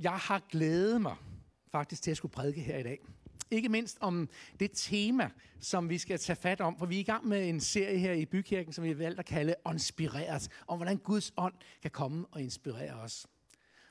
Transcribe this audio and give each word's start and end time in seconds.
Jeg 0.00 0.12
har 0.12 0.42
glædet 0.50 1.00
mig 1.00 1.16
faktisk 1.72 2.02
til 2.02 2.10
at 2.10 2.16
skulle 2.16 2.32
prædike 2.32 2.60
her 2.60 2.78
i 2.78 2.82
dag. 2.82 2.98
Ikke 3.50 3.68
mindst 3.68 3.98
om 4.00 4.28
det 4.60 4.70
tema, 4.74 5.30
som 5.60 5.88
vi 5.88 5.98
skal 5.98 6.18
tage 6.18 6.36
fat 6.36 6.60
om, 6.60 6.78
for 6.78 6.86
vi 6.86 6.96
er 6.96 7.00
i 7.00 7.02
gang 7.02 7.26
med 7.26 7.48
en 7.48 7.60
serie 7.60 7.98
her 7.98 8.12
i 8.12 8.26
Bykirken, 8.26 8.72
som 8.72 8.84
vi 8.84 8.88
har 8.88 8.96
valgt 8.96 9.18
at 9.18 9.26
kalde 9.26 9.54
Inspireret, 9.72 10.48
om 10.66 10.78
hvordan 10.78 10.96
Guds 10.96 11.32
ånd 11.36 11.54
kan 11.82 11.90
komme 11.90 12.26
og 12.30 12.42
inspirere 12.42 12.94
os. 12.94 13.26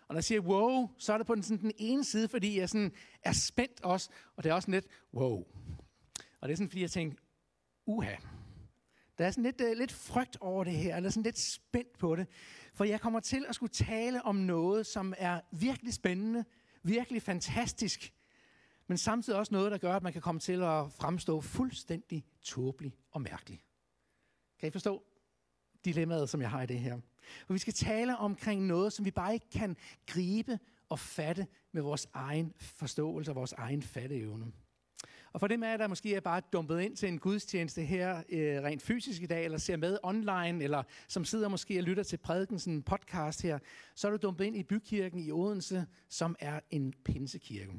Og 0.07 0.13
når 0.13 0.17
jeg 0.17 0.23
siger 0.23 0.41
wow, 0.41 0.89
så 0.97 1.13
er 1.13 1.17
det 1.17 1.27
på 1.27 1.35
den, 1.35 1.43
sådan, 1.43 1.63
den 1.63 1.71
ene 1.77 2.05
side, 2.05 2.27
fordi 2.27 2.59
jeg 2.59 2.69
sådan 2.69 2.91
er 3.23 3.33
spændt 3.33 3.81
også, 3.83 4.09
og 4.35 4.43
det 4.43 4.49
er 4.49 4.53
også 4.53 4.71
lidt 4.71 4.85
wow. 5.13 5.43
Og 6.41 6.49
det 6.49 6.51
er 6.51 6.55
sådan, 6.55 6.69
fordi 6.69 6.81
jeg 6.81 6.91
tænker, 6.91 7.17
uha, 7.85 8.15
der 9.17 9.25
er 9.25 9.31
sådan 9.31 9.43
lidt, 9.43 9.61
uh, 9.61 9.77
lidt 9.77 9.91
frygt 9.91 10.37
over 10.41 10.63
det 10.63 10.73
her, 10.73 10.95
eller 10.95 11.09
sådan 11.09 11.23
lidt 11.23 11.39
spændt 11.39 11.97
på 11.97 12.15
det. 12.15 12.27
For 12.79 12.83
jeg 12.83 13.01
kommer 13.01 13.19
til 13.19 13.45
at 13.49 13.55
skulle 13.55 13.69
tale 13.69 14.25
om 14.25 14.35
noget, 14.35 14.85
som 14.85 15.13
er 15.17 15.41
virkelig 15.51 15.93
spændende, 15.93 16.45
virkelig 16.83 17.21
fantastisk, 17.21 18.13
men 18.87 18.97
samtidig 18.97 19.39
også 19.39 19.53
noget, 19.53 19.71
der 19.71 19.77
gør, 19.77 19.95
at 19.95 20.03
man 20.03 20.13
kan 20.13 20.21
komme 20.21 20.41
til 20.41 20.61
at 20.61 20.91
fremstå 20.91 21.41
fuldstændig 21.41 22.25
tåbelig 22.41 22.97
og 23.11 23.21
mærkelig. 23.21 23.63
Kan 24.59 24.67
I 24.67 24.71
forstå 24.71 25.03
dilemmaet, 25.85 26.29
som 26.29 26.41
jeg 26.41 26.49
har 26.49 26.61
i 26.61 26.65
det 26.65 26.79
her? 26.79 26.99
For 27.45 27.53
vi 27.53 27.59
skal 27.59 27.73
tale 27.73 28.17
omkring 28.17 28.65
noget, 28.65 28.93
som 28.93 29.05
vi 29.05 29.11
bare 29.11 29.33
ikke 29.33 29.49
kan 29.49 29.77
gribe 30.05 30.59
og 30.89 30.99
fatte 30.99 31.47
med 31.71 31.81
vores 31.81 32.07
egen 32.13 32.53
forståelse 32.57 33.31
og 33.31 33.35
vores 33.35 33.53
egen 33.53 33.81
fatteevne. 33.81 34.51
Og 35.33 35.39
for 35.39 35.47
dem 35.47 35.63
af 35.63 35.71
jer, 35.71 35.77
der 35.77 35.87
måske 35.87 36.15
er 36.15 36.19
bare 36.19 36.41
dumpet 36.53 36.81
ind 36.81 36.95
til 36.95 37.09
en 37.09 37.19
gudstjeneste 37.19 37.81
her 37.81 38.23
øh, 38.29 38.63
rent 38.63 38.81
fysisk 38.81 39.21
i 39.21 39.25
dag, 39.25 39.45
eller 39.45 39.57
ser 39.57 39.77
med 39.77 39.97
online, 40.03 40.63
eller 40.63 40.83
som 41.07 41.25
sidder 41.25 41.47
måske 41.47 41.79
og 41.79 41.83
lytter 41.83 42.03
til 42.03 42.17
prædikens 42.17 42.65
en 42.65 42.83
podcast 42.83 43.41
her, 43.41 43.59
så 43.95 44.07
er 44.07 44.11
du 44.11 44.17
dumpet 44.17 44.45
ind 44.45 44.57
i 44.57 44.63
bykirken 44.63 45.19
i 45.19 45.31
Odense, 45.31 45.85
som 46.09 46.35
er 46.39 46.59
en 46.69 46.93
pinsekirke. 47.05 47.73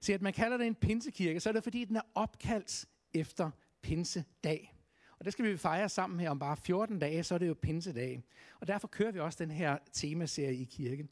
Så 0.00 0.12
at 0.12 0.22
man 0.22 0.32
kalder 0.32 0.56
det 0.56 0.66
en 0.66 0.74
pinsekirke, 0.74 1.40
så 1.40 1.48
er 1.48 1.52
det 1.52 1.62
fordi, 1.62 1.84
den 1.84 1.96
er 1.96 2.02
opkaldt 2.14 2.84
efter 3.14 3.50
pinsedag. 3.82 4.74
Og 5.18 5.24
det 5.24 5.32
skal 5.32 5.44
vi 5.44 5.56
fejre 5.56 5.88
sammen 5.88 6.20
her 6.20 6.30
om 6.30 6.38
bare 6.38 6.56
14 6.56 6.98
dage, 6.98 7.22
så 7.22 7.34
er 7.34 7.38
det 7.38 7.48
jo 7.48 7.54
pinsedag. 7.62 8.22
Og 8.60 8.66
derfor 8.66 8.88
kører 8.88 9.12
vi 9.12 9.20
også 9.20 9.44
den 9.44 9.50
her 9.50 9.78
temaserie 9.92 10.56
i 10.56 10.64
kirken. 10.64 11.08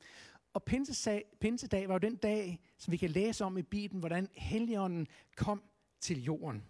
Og 0.52 0.62
pinsedag, 0.62 1.24
pinsedag 1.40 1.88
var 1.88 1.94
jo 1.94 1.98
den 1.98 2.16
dag, 2.16 2.60
som 2.78 2.92
vi 2.92 2.96
kan 2.96 3.10
læse 3.10 3.44
om 3.44 3.58
i 3.58 3.62
Bibelen, 3.62 4.00
hvordan 4.00 4.28
Helligånden 4.34 5.06
kom 5.36 5.62
til 6.00 6.24
jorden. 6.24 6.62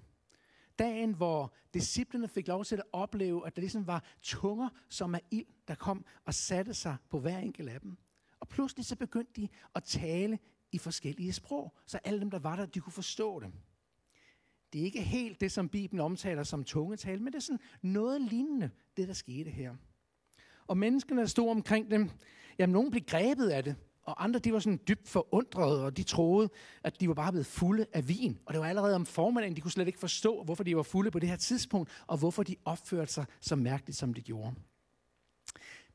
Dagen, 0.78 1.14
hvor 1.14 1.54
disciplene 1.74 2.28
fik 2.28 2.48
lov 2.48 2.64
til 2.64 2.76
at 2.76 2.84
opleve, 2.92 3.46
at 3.46 3.56
der 3.56 3.60
ligesom 3.60 3.86
var 3.86 4.04
tunger 4.22 4.68
som 4.88 5.14
af 5.14 5.22
ild, 5.30 5.46
der 5.68 5.74
kom 5.74 6.04
og 6.24 6.34
satte 6.34 6.74
sig 6.74 6.96
på 7.10 7.20
hver 7.20 7.38
enkelt 7.38 7.68
af 7.68 7.80
dem. 7.80 7.96
Og 8.40 8.48
pludselig 8.48 8.86
så 8.86 8.96
begyndte 8.96 9.40
de 9.40 9.48
at 9.74 9.84
tale 9.84 10.38
i 10.72 10.78
forskellige 10.78 11.32
sprog, 11.32 11.76
så 11.86 11.98
alle 12.04 12.20
dem, 12.20 12.30
der 12.30 12.38
var 12.38 12.56
der, 12.56 12.66
de 12.66 12.80
kunne 12.80 12.92
forstå 12.92 13.40
det. 13.40 13.52
Det 14.72 14.80
er 14.80 14.84
ikke 14.84 15.02
helt 15.02 15.40
det, 15.40 15.52
som 15.52 15.68
Bibelen 15.68 16.00
omtaler 16.00 16.42
som 16.42 16.64
tungetal, 16.64 17.22
men 17.22 17.32
det 17.32 17.38
er 17.38 17.42
sådan 17.42 17.60
noget 17.82 18.20
lignende, 18.20 18.70
det 18.96 19.08
der 19.08 19.14
skete 19.14 19.50
her. 19.50 19.76
Og 20.70 20.78
menneskene, 20.78 21.20
der 21.20 21.26
stod 21.26 21.50
omkring 21.50 21.90
dem, 21.90 22.10
jamen 22.58 22.72
nogen 22.72 22.90
blev 22.90 23.02
grebet 23.06 23.48
af 23.48 23.64
det, 23.64 23.76
og 24.02 24.24
andre 24.24 24.38
de 24.38 24.52
var 24.52 24.58
sådan 24.58 24.80
dybt 24.88 25.08
forundrede, 25.08 25.84
og 25.84 25.96
de 25.96 26.02
troede, 26.02 26.48
at 26.84 27.00
de 27.00 27.08
var 27.08 27.14
bare 27.14 27.32
blevet 27.32 27.46
fulde 27.46 27.86
af 27.92 28.08
vin. 28.08 28.38
Og 28.46 28.54
det 28.54 28.60
var 28.60 28.66
allerede 28.66 28.94
om 28.94 29.06
formiddagen, 29.06 29.56
de 29.56 29.60
kunne 29.60 29.70
slet 29.70 29.86
ikke 29.86 29.98
forstå, 29.98 30.42
hvorfor 30.44 30.64
de 30.64 30.76
var 30.76 30.82
fulde 30.82 31.10
på 31.10 31.18
det 31.18 31.28
her 31.28 31.36
tidspunkt, 31.36 31.90
og 32.06 32.18
hvorfor 32.18 32.42
de 32.42 32.56
opførte 32.64 33.12
sig 33.12 33.24
så 33.40 33.56
mærkeligt, 33.56 33.98
som 33.98 34.14
de 34.14 34.22
gjorde. 34.22 34.54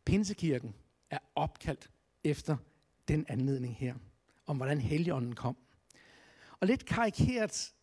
Pinsekirken 0.05 0.75
er 1.09 1.19
opkaldt 1.35 1.89
efter 2.23 2.57
den 3.07 3.25
anledning 3.29 3.75
her, 3.75 3.95
om 4.45 4.57
hvordan 4.57 4.81
Helligånden 4.81 5.35
kom. 5.35 5.57
Og 6.59 6.67
lidt 6.67 6.85
karikeret 6.85 7.74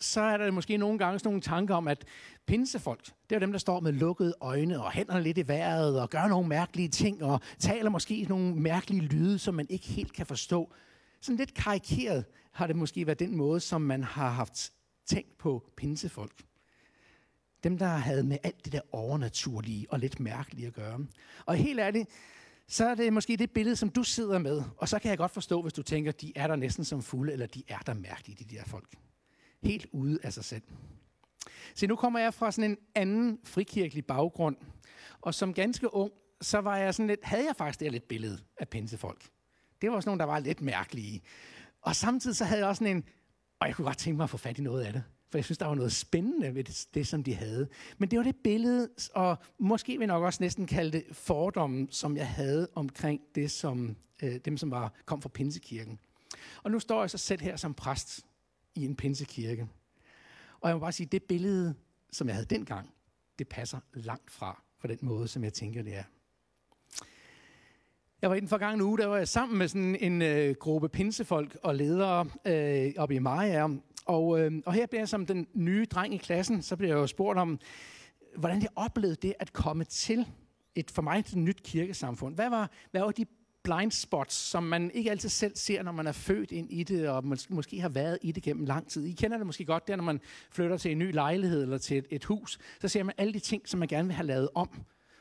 så 0.00 0.20
er 0.20 0.36
der 0.36 0.50
måske 0.50 0.76
nogle 0.76 0.98
gange 0.98 1.18
sådan 1.18 1.28
nogle 1.28 1.40
tanker 1.40 1.74
om, 1.74 1.88
at 1.88 2.04
pinsefolk, 2.46 3.04
det 3.30 3.36
er 3.36 3.40
dem, 3.40 3.52
der 3.52 3.58
står 3.58 3.80
med 3.80 3.92
lukkede 3.92 4.34
øjne 4.40 4.82
og 4.82 4.92
hænderne 4.92 5.22
lidt 5.22 5.38
i 5.38 5.48
vejret 5.48 6.00
og 6.00 6.10
gør 6.10 6.28
nogle 6.28 6.48
mærkelige 6.48 6.88
ting 6.88 7.24
og 7.24 7.40
taler 7.58 7.90
måske 7.90 8.26
nogle 8.28 8.54
mærkelige 8.54 9.02
lyde, 9.02 9.38
som 9.38 9.54
man 9.54 9.66
ikke 9.70 9.86
helt 9.86 10.12
kan 10.12 10.26
forstå. 10.26 10.72
Sådan 11.20 11.36
lidt 11.36 11.54
karikeret 11.54 12.24
har 12.52 12.66
det 12.66 12.76
måske 12.76 13.06
været 13.06 13.18
den 13.18 13.36
måde, 13.36 13.60
som 13.60 13.80
man 13.80 14.04
har 14.04 14.30
haft 14.30 14.72
tænkt 15.06 15.38
på 15.38 15.64
pinsefolk. 15.76 16.42
Dem, 17.64 17.78
der 17.78 17.86
havde 17.86 18.22
med 18.22 18.38
alt 18.42 18.64
det 18.64 18.72
der 18.72 18.80
overnaturlige 18.92 19.86
og 19.90 19.98
lidt 19.98 20.20
mærkelige 20.20 20.66
at 20.66 20.72
gøre. 20.72 21.06
Og 21.46 21.56
helt 21.56 21.80
ærligt, 21.80 22.08
så 22.68 22.84
er 22.88 22.94
det 22.94 23.12
måske 23.12 23.36
det 23.36 23.50
billede, 23.50 23.76
som 23.76 23.88
du 23.88 24.02
sidder 24.02 24.38
med. 24.38 24.62
Og 24.76 24.88
så 24.88 24.98
kan 24.98 25.10
jeg 25.10 25.18
godt 25.18 25.32
forstå, 25.32 25.62
hvis 25.62 25.72
du 25.72 25.82
tænker, 25.82 26.12
de 26.12 26.32
er 26.36 26.46
der 26.46 26.56
næsten 26.56 26.84
som 26.84 27.02
fulde, 27.02 27.32
eller 27.32 27.46
de 27.46 27.62
er 27.68 27.78
der 27.78 27.94
mærkelige, 27.94 28.44
de 28.44 28.56
der 28.56 28.64
folk 28.64 28.96
helt 29.62 29.86
ude 29.92 30.18
af 30.22 30.32
sig 30.32 30.44
selv. 30.44 30.62
Så 31.74 31.86
nu 31.86 31.96
kommer 31.96 32.18
jeg 32.18 32.34
fra 32.34 32.52
sådan 32.52 32.70
en 32.70 32.76
anden 32.94 33.38
frikirkelig 33.44 34.06
baggrund, 34.06 34.56
og 35.20 35.34
som 35.34 35.54
ganske 35.54 35.94
ung, 35.94 36.12
så 36.40 36.58
var 36.58 36.76
jeg 36.76 36.94
sådan 36.94 37.06
lidt, 37.06 37.20
havde 37.22 37.46
jeg 37.46 37.56
faktisk 37.56 37.80
det 37.80 37.92
lidt 37.92 38.08
billede 38.08 38.38
af 38.56 38.68
pinsefolk. 38.68 39.28
Det 39.82 39.90
var 39.90 40.00
sådan 40.00 40.08
nogen, 40.08 40.20
der 40.20 40.26
var 40.26 40.38
lidt 40.38 40.60
mærkelige. 40.60 41.22
Og 41.82 41.96
samtidig 41.96 42.36
så 42.36 42.44
havde 42.44 42.60
jeg 42.60 42.68
også 42.68 42.78
sådan 42.78 42.96
en, 42.96 43.04
og 43.60 43.66
jeg 43.68 43.76
kunne 43.76 43.84
godt 43.84 43.98
tænke 43.98 44.16
mig 44.16 44.24
at 44.24 44.30
få 44.30 44.36
fat 44.36 44.58
i 44.58 44.62
noget 44.62 44.84
af 44.84 44.92
det. 44.92 45.02
For 45.30 45.38
jeg 45.38 45.44
synes, 45.44 45.58
der 45.58 45.66
var 45.66 45.74
noget 45.74 45.92
spændende 45.92 46.54
ved 46.54 46.64
det, 46.64 46.86
det, 46.94 47.06
som 47.06 47.24
de 47.24 47.34
havde. 47.34 47.68
Men 47.98 48.10
det 48.10 48.18
var 48.18 48.22
det 48.22 48.36
billede, 48.44 48.88
og 49.14 49.36
måske 49.58 49.92
vil 49.92 50.00
jeg 50.00 50.06
nok 50.06 50.22
også 50.22 50.42
næsten 50.42 50.66
kalde 50.66 50.92
det 50.92 51.04
fordommen, 51.12 51.88
som 51.90 52.16
jeg 52.16 52.28
havde 52.28 52.68
omkring 52.74 53.20
det, 53.34 53.50
som, 53.50 53.96
øh, 54.22 54.36
dem, 54.44 54.56
som 54.56 54.70
var, 54.70 54.92
kom 55.04 55.22
fra 55.22 55.28
Pinsekirken. 55.28 55.98
Og 56.62 56.70
nu 56.70 56.78
står 56.78 57.00
jeg 57.00 57.10
så 57.10 57.18
selv 57.18 57.42
her 57.42 57.56
som 57.56 57.74
præst 57.74 58.26
i 58.74 58.84
en 58.84 58.96
pinsekirke. 58.96 59.68
Og 60.60 60.68
jeg 60.68 60.76
må 60.76 60.80
bare 60.80 60.92
sige, 60.92 61.06
det 61.06 61.22
billede, 61.22 61.74
som 62.12 62.26
jeg 62.26 62.34
havde 62.36 62.46
dengang, 62.46 62.90
det 63.38 63.48
passer 63.48 63.80
langt 63.94 64.30
fra 64.30 64.62
på 64.80 64.86
den 64.86 64.98
måde, 65.02 65.28
som 65.28 65.44
jeg 65.44 65.52
tænker, 65.52 65.82
det 65.82 65.96
er. 65.96 66.04
Jeg 68.22 68.30
var 68.30 68.36
i 68.36 68.40
den 68.40 68.48
forgangne 68.48 68.84
uge, 68.84 68.98
der 68.98 69.06
var 69.06 69.16
jeg 69.16 69.28
sammen 69.28 69.58
med 69.58 69.68
sådan 69.68 69.96
en 69.96 70.22
øh, 70.22 70.54
gruppe 70.54 70.88
pinsefolk 70.88 71.56
og 71.62 71.74
ledere 71.74 72.26
øh, 72.46 72.92
oppe 72.96 73.14
i 73.14 73.18
Maja. 73.18 73.68
Og, 74.04 74.40
øh, 74.40 74.52
og 74.66 74.72
her 74.72 74.86
bliver 74.86 75.00
jeg 75.00 75.08
som 75.08 75.26
den 75.26 75.46
nye 75.54 75.84
dreng 75.84 76.14
i 76.14 76.16
klassen, 76.16 76.62
så 76.62 76.76
bliver 76.76 76.94
jeg 76.94 77.00
jo 77.00 77.06
spurgt 77.06 77.38
om, 77.38 77.60
hvordan 78.36 78.62
jeg 78.62 78.68
oplevede 78.76 79.16
det 79.16 79.34
at 79.38 79.52
komme 79.52 79.84
til 79.84 80.26
et 80.74 80.90
for 80.90 81.02
mig 81.02 81.18
et 81.18 81.36
nyt 81.36 81.62
kirkesamfund. 81.62 82.34
Hvad 82.34 82.50
var, 82.50 82.70
hvad 82.90 83.00
var 83.00 83.10
de 83.10 83.26
blind 83.62 83.92
spots, 83.92 84.34
som 84.34 84.62
man 84.62 84.90
ikke 84.90 85.10
altid 85.10 85.28
selv 85.28 85.56
ser, 85.56 85.82
når 85.82 85.92
man 85.92 86.06
er 86.06 86.12
født 86.12 86.52
ind 86.52 86.72
i 86.72 86.82
det, 86.82 87.08
og 87.08 87.24
mås- 87.24 87.46
måske 87.48 87.80
har 87.80 87.88
været 87.88 88.18
i 88.22 88.32
det 88.32 88.42
gennem 88.42 88.64
lang 88.64 88.88
tid. 88.88 89.04
I 89.04 89.12
kender 89.12 89.36
det 89.36 89.46
måske 89.46 89.64
godt, 89.64 89.88
der 89.88 89.96
når 89.96 90.04
man 90.04 90.20
flytter 90.50 90.76
til 90.76 90.90
en 90.90 90.98
ny 90.98 91.12
lejlighed 91.12 91.62
eller 91.62 91.78
til 91.78 91.98
et, 91.98 92.06
et 92.10 92.24
hus, 92.24 92.58
så 92.80 92.88
ser 92.88 93.02
man 93.02 93.14
alle 93.18 93.32
de 93.32 93.38
ting, 93.38 93.68
som 93.68 93.78
man 93.80 93.88
gerne 93.88 94.08
vil 94.08 94.14
have 94.14 94.26
lavet 94.26 94.48
om. 94.54 94.70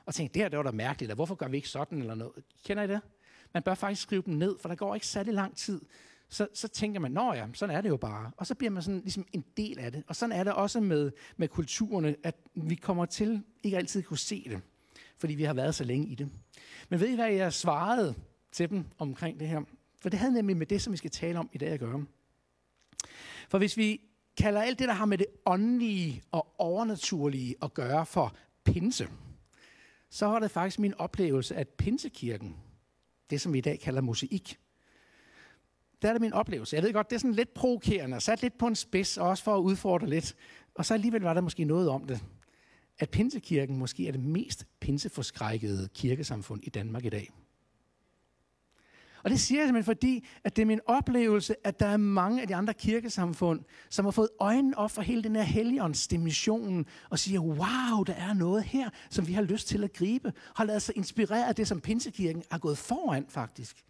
Og 0.05 0.15
tænker, 0.15 0.33
det 0.33 0.41
her 0.41 0.49
det 0.49 0.57
var 0.57 0.63
da 0.63 0.71
mærkeligt, 0.71 1.01
eller 1.01 1.15
hvorfor 1.15 1.35
gør 1.35 1.47
vi 1.47 1.57
ikke 1.57 1.69
sådan 1.69 1.99
eller 1.99 2.15
noget. 2.15 2.33
Kender 2.65 2.83
I 2.83 2.87
det? 2.87 3.01
Man 3.53 3.63
bør 3.63 3.73
faktisk 3.73 4.01
skrive 4.01 4.23
dem 4.25 4.33
ned, 4.33 4.55
for 4.61 4.69
der 4.69 4.75
går 4.75 4.95
ikke 4.95 5.07
særlig 5.07 5.33
lang 5.33 5.57
tid. 5.57 5.81
Så, 6.29 6.47
så 6.53 6.67
tænker 6.67 6.99
man, 6.99 7.11
nå 7.11 7.33
ja, 7.33 7.47
sådan 7.53 7.75
er 7.75 7.81
det 7.81 7.89
jo 7.89 7.97
bare. 7.97 8.31
Og 8.37 8.47
så 8.47 8.55
bliver 8.55 8.71
man 8.71 8.83
sådan 8.83 8.99
ligesom 8.99 9.25
en 9.33 9.45
del 9.57 9.79
af 9.79 9.91
det. 9.91 10.03
Og 10.07 10.15
sådan 10.15 10.35
er 10.35 10.43
det 10.43 10.53
også 10.53 10.79
med, 10.79 11.11
med 11.37 11.47
kulturerne, 11.47 12.15
at 12.23 12.35
vi 12.55 12.75
kommer 12.75 13.05
til 13.05 13.43
ikke 13.63 13.77
altid 13.77 14.03
kunne 14.03 14.17
se 14.17 14.45
det, 14.49 14.61
fordi 15.17 15.33
vi 15.33 15.43
har 15.43 15.53
været 15.53 15.75
så 15.75 15.83
længe 15.83 16.07
i 16.07 16.15
det. 16.15 16.29
Men 16.89 16.99
ved 16.99 17.07
I, 17.07 17.15
hvad 17.15 17.31
jeg 17.31 17.53
svarede 17.53 18.15
til 18.51 18.69
dem 18.69 18.85
omkring 18.97 19.39
det 19.39 19.47
her. 19.47 19.61
For 20.01 20.09
det 20.09 20.19
havde 20.19 20.33
nemlig 20.33 20.57
med 20.57 20.65
det, 20.65 20.81
som 20.81 20.93
vi 20.93 20.97
skal 20.97 21.11
tale 21.11 21.39
om 21.39 21.49
i 21.53 21.57
dag 21.57 21.69
at 21.69 21.79
gøre. 21.79 22.05
For 23.49 23.57
hvis 23.57 23.77
vi 23.77 24.01
kalder 24.37 24.61
alt 24.61 24.79
det, 24.79 24.87
der 24.87 24.93
har 24.93 25.05
med 25.05 25.17
det 25.17 25.27
åndelige 25.45 26.23
og 26.31 26.55
overnaturlige 26.57 27.55
at 27.61 27.73
gøre 27.73 28.05
for 28.05 28.35
pinse, 28.63 29.07
så 30.09 30.25
var 30.25 30.39
det 30.39 30.51
faktisk 30.51 30.79
min 30.79 30.93
oplevelse, 30.93 31.55
at 31.55 31.67
pinsekirken, 31.67 32.55
det 33.29 33.41
som 33.41 33.53
vi 33.53 33.57
i 33.57 33.61
dag 33.61 33.79
kalder 33.79 34.01
mosaik, 34.01 34.59
der 36.01 36.09
er 36.09 36.13
det 36.13 36.21
min 36.21 36.33
oplevelse. 36.33 36.75
Jeg 36.75 36.83
ved 36.83 36.93
godt, 36.93 37.09
det 37.09 37.15
er 37.15 37.19
sådan 37.19 37.35
lidt 37.35 37.53
provokerende, 37.53 38.21
sat 38.21 38.41
lidt 38.41 38.57
på 38.57 38.67
en 38.67 38.75
spids, 38.75 39.17
og 39.17 39.27
også 39.27 39.43
for 39.43 39.55
at 39.55 39.59
udfordre 39.61 40.09
lidt. 40.09 40.35
Og 40.75 40.85
så 40.85 40.93
alligevel 40.93 41.21
var 41.21 41.33
der 41.33 41.41
måske 41.41 41.63
noget 41.63 41.89
om 41.89 42.07
det, 42.07 42.23
at 42.99 43.09
pinsekirken 43.09 43.77
måske 43.77 44.07
er 44.07 44.11
det 44.11 44.21
mest 44.21 44.65
pinseforskrækkede 44.79 45.89
kirkesamfund 45.93 46.63
i 46.63 46.69
Danmark 46.69 47.05
i 47.05 47.09
dag. 47.09 47.29
Og 49.23 49.29
det 49.29 49.39
siger 49.39 49.61
jeg 49.61 49.67
simpelthen 49.67 49.95
fordi, 49.95 50.27
at 50.43 50.55
det 50.55 50.61
er 50.61 50.65
min 50.65 50.79
oplevelse, 50.85 51.55
at 51.67 51.79
der 51.79 51.85
er 51.85 51.97
mange 51.97 52.41
af 52.41 52.47
de 52.47 52.55
andre 52.55 52.73
kirkesamfund, 52.73 53.61
som 53.89 54.05
har 54.05 54.11
fået 54.11 54.29
øjnene 54.39 54.77
op 54.77 54.91
for 54.91 55.01
hele 55.01 55.23
den 55.23 55.35
her 55.35 55.43
helligåndsdimensionen, 55.43 56.85
og 57.09 57.19
siger, 57.19 57.39
wow, 57.39 58.03
der 58.03 58.13
er 58.13 58.33
noget 58.33 58.63
her, 58.63 58.89
som 59.09 59.27
vi 59.27 59.33
har 59.33 59.41
lyst 59.41 59.67
til 59.67 59.83
at 59.83 59.93
gribe, 59.93 60.33
har 60.55 60.63
lavet 60.63 60.81
sig 60.81 60.97
inspirere 60.97 61.47
af 61.47 61.55
det, 61.55 61.67
som 61.67 61.81
Pinsekirken 61.81 62.43
er 62.51 62.57
gået 62.57 62.77
foran 62.77 63.25
faktisk. 63.29 63.85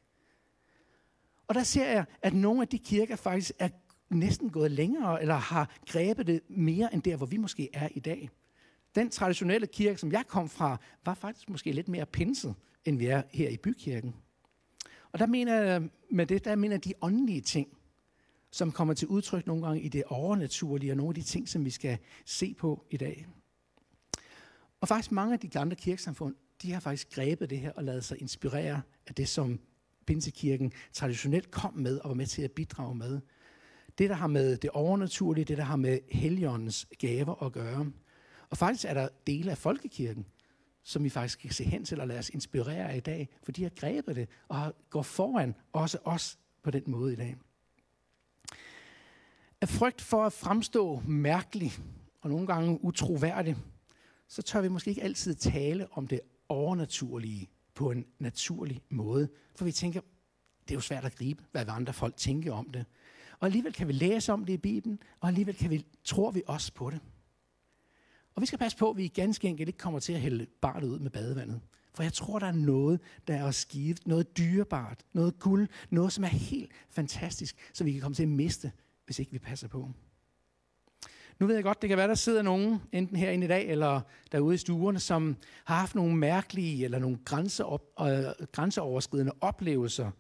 Og 1.48 1.56
der 1.56 1.64
ser 1.64 1.86
jeg, 1.86 2.06
at 2.22 2.34
nogle 2.34 2.62
af 2.62 2.68
de 2.68 2.78
kirker 2.78 3.16
faktisk 3.16 3.52
er 3.60 3.70
næsten 4.10 4.50
gået 4.50 4.72
længere, 4.72 5.22
eller 5.22 5.36
har 5.36 5.70
grebet 5.88 6.28
det 6.28 6.42
mere 6.50 6.94
end 6.94 7.02
der, 7.02 7.16
hvor 7.16 7.26
vi 7.26 7.38
måske 7.38 7.70
er 7.74 7.88
i 7.92 8.00
dag. 8.00 8.30
Den 8.96 9.10
traditionelle 9.10 9.68
kirke, 9.68 9.98
som 9.98 10.12
jeg 10.12 10.28
kom 10.28 10.50
fra, 10.50 10.78
var 11.06 11.14
faktisk 11.14 11.50
måske 11.50 11.72
lidt 11.72 11.88
mere 11.88 12.06
pinset, 12.06 12.56
end 12.86 12.98
vi 12.98 13.06
er 13.06 13.22
her 13.32 13.50
i 13.50 13.58
bykirken. 13.58 14.16
Og 15.12 15.20
der 15.20 15.26
mener 15.26 15.56
jeg, 15.56 15.90
med 16.12 16.26
det, 16.26 16.46
der 16.46 16.56
mener 16.56 16.76
jeg 16.76 16.86
de 16.86 16.94
åndelige 17.02 17.42
ting, 17.42 17.68
som 18.52 18.72
kommer 18.72 18.94
til 18.94 19.08
udtryk 19.08 19.48
nogle 19.48 19.66
gange 19.66 19.82
i 19.82 19.88
det 19.88 20.04
overnaturlige, 20.04 20.92
og 20.92 20.98
nogle 20.98 21.10
af 21.10 21.16
de 21.16 21.22
ting, 21.22 21.50
som 21.50 21.66
vi 21.66 21.70
skal 21.70 21.98
se 22.26 22.54
på 22.54 22.86
i 22.90 22.98
dag. 22.98 23.28
Og 24.82 24.88
faktisk 24.88 25.12
mange 25.12 25.34
af 25.34 25.40
de 25.40 25.60
andre 25.60 25.76
kirkesamfund, 25.76 26.36
de 26.62 26.74
har 26.74 26.80
faktisk 26.80 27.12
grebet 27.12 27.50
det 27.50 27.60
her 27.60 27.72
og 27.72 27.84
lavet 27.84 28.04
sig 28.04 28.22
inspirere 28.22 28.82
af 29.08 29.16
det, 29.16 29.28
som 29.28 29.60
Pinsekirken 30.06 30.72
traditionelt 30.94 31.52
kom 31.52 31.74
med 31.74 31.98
og 32.00 32.10
var 32.10 32.16
med 32.16 32.26
til 32.26 32.42
at 32.42 32.52
bidrage 32.52 32.96
med. 32.96 33.22
Det, 33.98 34.10
der 34.10 34.16
har 34.16 34.28
med 34.28 34.58
det 34.58 34.70
overnaturlige, 34.70 35.46
det, 35.46 35.58
der 35.58 35.64
har 35.64 35.76
med 35.76 36.00
heligåndens 36.12 36.88
gaver 37.00 37.44
at 37.44 37.52
gøre. 37.52 37.92
Og 38.50 38.58
faktisk 38.58 38.86
er 38.86 38.94
der 38.94 39.08
dele 39.28 39.52
af 39.52 39.58
folkekirken, 39.58 40.26
som 40.90 41.04
vi 41.04 41.10
faktisk 41.10 41.40
kan 41.40 41.52
se 41.52 41.64
hen 41.64 41.86
til 41.86 42.02
og 42.02 42.08
lade 42.08 42.20
os 42.20 42.30
inspirere 42.30 42.92
af 42.92 42.98
i 42.98 43.00
dag, 43.00 43.30
for 43.44 43.52
de 43.52 43.64
har 43.64 43.70
grebet 43.70 44.16
det 44.16 44.30
og 44.48 44.76
går 44.90 45.02
foran 45.02 45.56
også 45.74 45.98
os 46.04 46.40
på 46.64 46.72
den 46.72 46.84
måde 46.88 47.14
i 47.14 47.16
dag. 47.16 47.36
Af 49.62 49.70
frygt 49.70 50.02
for 50.02 50.26
at 50.26 50.34
fremstå 50.34 51.02
mærkelig 51.08 51.72
og 52.22 52.30
nogle 52.30 52.48
gange 52.48 52.84
utroværdig, 52.84 53.56
så 54.28 54.42
tør 54.42 54.62
vi 54.62 54.68
måske 54.68 54.90
ikke 54.90 55.04
altid 55.04 55.36
tale 55.36 55.88
om 55.92 56.08
det 56.08 56.22
overnaturlige 56.50 57.50
på 57.74 57.92
en 57.92 58.06
naturlig 58.20 58.82
måde. 58.90 59.30
For 59.56 59.66
vi 59.66 59.72
tænker, 59.72 60.02
det 60.62 60.72
er 60.72 60.76
jo 60.76 60.82
svært 60.82 61.06
at 61.06 61.16
gribe, 61.16 61.44
hvad 61.52 61.66
andre 61.68 61.94
folk 61.94 62.18
tænker 62.18 62.54
om 62.54 62.70
det. 62.70 62.86
Og 63.40 63.46
alligevel 63.46 63.74
kan 63.74 63.88
vi 63.88 63.94
læse 63.94 64.34
om 64.34 64.46
det 64.46 64.54
i 64.54 64.58
Bibelen, 64.58 65.00
og 65.20 65.28
alligevel 65.28 65.56
kan 65.56 65.70
vi, 65.70 65.86
tror 66.04 66.32
vi 66.32 66.44
også 66.48 66.74
på 66.74 66.90
det. 66.90 67.00
Og 68.40 68.42
vi 68.42 68.48
skal 68.48 68.60
passe 68.60 68.78
på, 68.78 68.90
at 68.90 68.98
vi 68.98 69.08
ganske 69.08 69.48
enkelt 69.48 69.70
ikke 69.70 69.78
kommer 69.78 70.00
til 70.00 70.14
at 70.14 70.20
hælde 70.20 70.46
barnet 70.62 70.88
ud 70.88 71.00
med 71.00 71.12
badevandet. 71.12 71.62
For 71.94 72.04
jeg 72.04 72.14
tror, 72.14 72.40
der 72.40 72.48
er 72.48 72.52
noget, 72.52 73.00
der 73.28 73.34
er 73.34 73.52
skidt, 73.52 74.08
noget 74.08 74.38
dyrebart, 74.38 75.04
noget 75.14 75.40
guld, 75.40 75.68
noget, 75.90 76.14
som 76.14 76.24
er 76.24 76.28
helt 76.28 76.72
fantastisk, 76.90 77.56
som 77.74 77.88
vi 77.88 77.92
kan 77.92 78.02
komme 78.02 78.16
til 78.16 78.24
at 78.24 78.30
miste, 78.30 78.72
hvis 79.06 79.20
ikke 79.20 79.32
vi 79.32 79.40
passer 79.40 79.68
på. 79.68 79.92
Nu 81.40 81.48
ved 81.48 81.56
jeg 81.56 81.64
godt, 81.64 81.82
det 81.82 81.88
kan 81.88 81.98
være, 81.98 82.08
der 82.08 82.16
sidder 82.16 82.42
nogen, 82.42 82.82
enten 82.92 83.16
herinde 83.16 83.46
i 83.46 83.48
dag 83.48 83.68
eller 83.68 84.02
derude 84.32 84.56
i 84.56 84.58
stuerne, 84.58 85.00
som 85.00 85.36
har 85.66 85.76
haft 85.76 85.96
nogle 85.96 86.16
mærkelige 86.16 86.86
eller 86.86 87.00
nogle 87.00 87.18
grænseop, 87.26 87.82
øh, 88.02 88.24
grænseoverskridende 88.52 89.34
oplevelser 89.42 90.12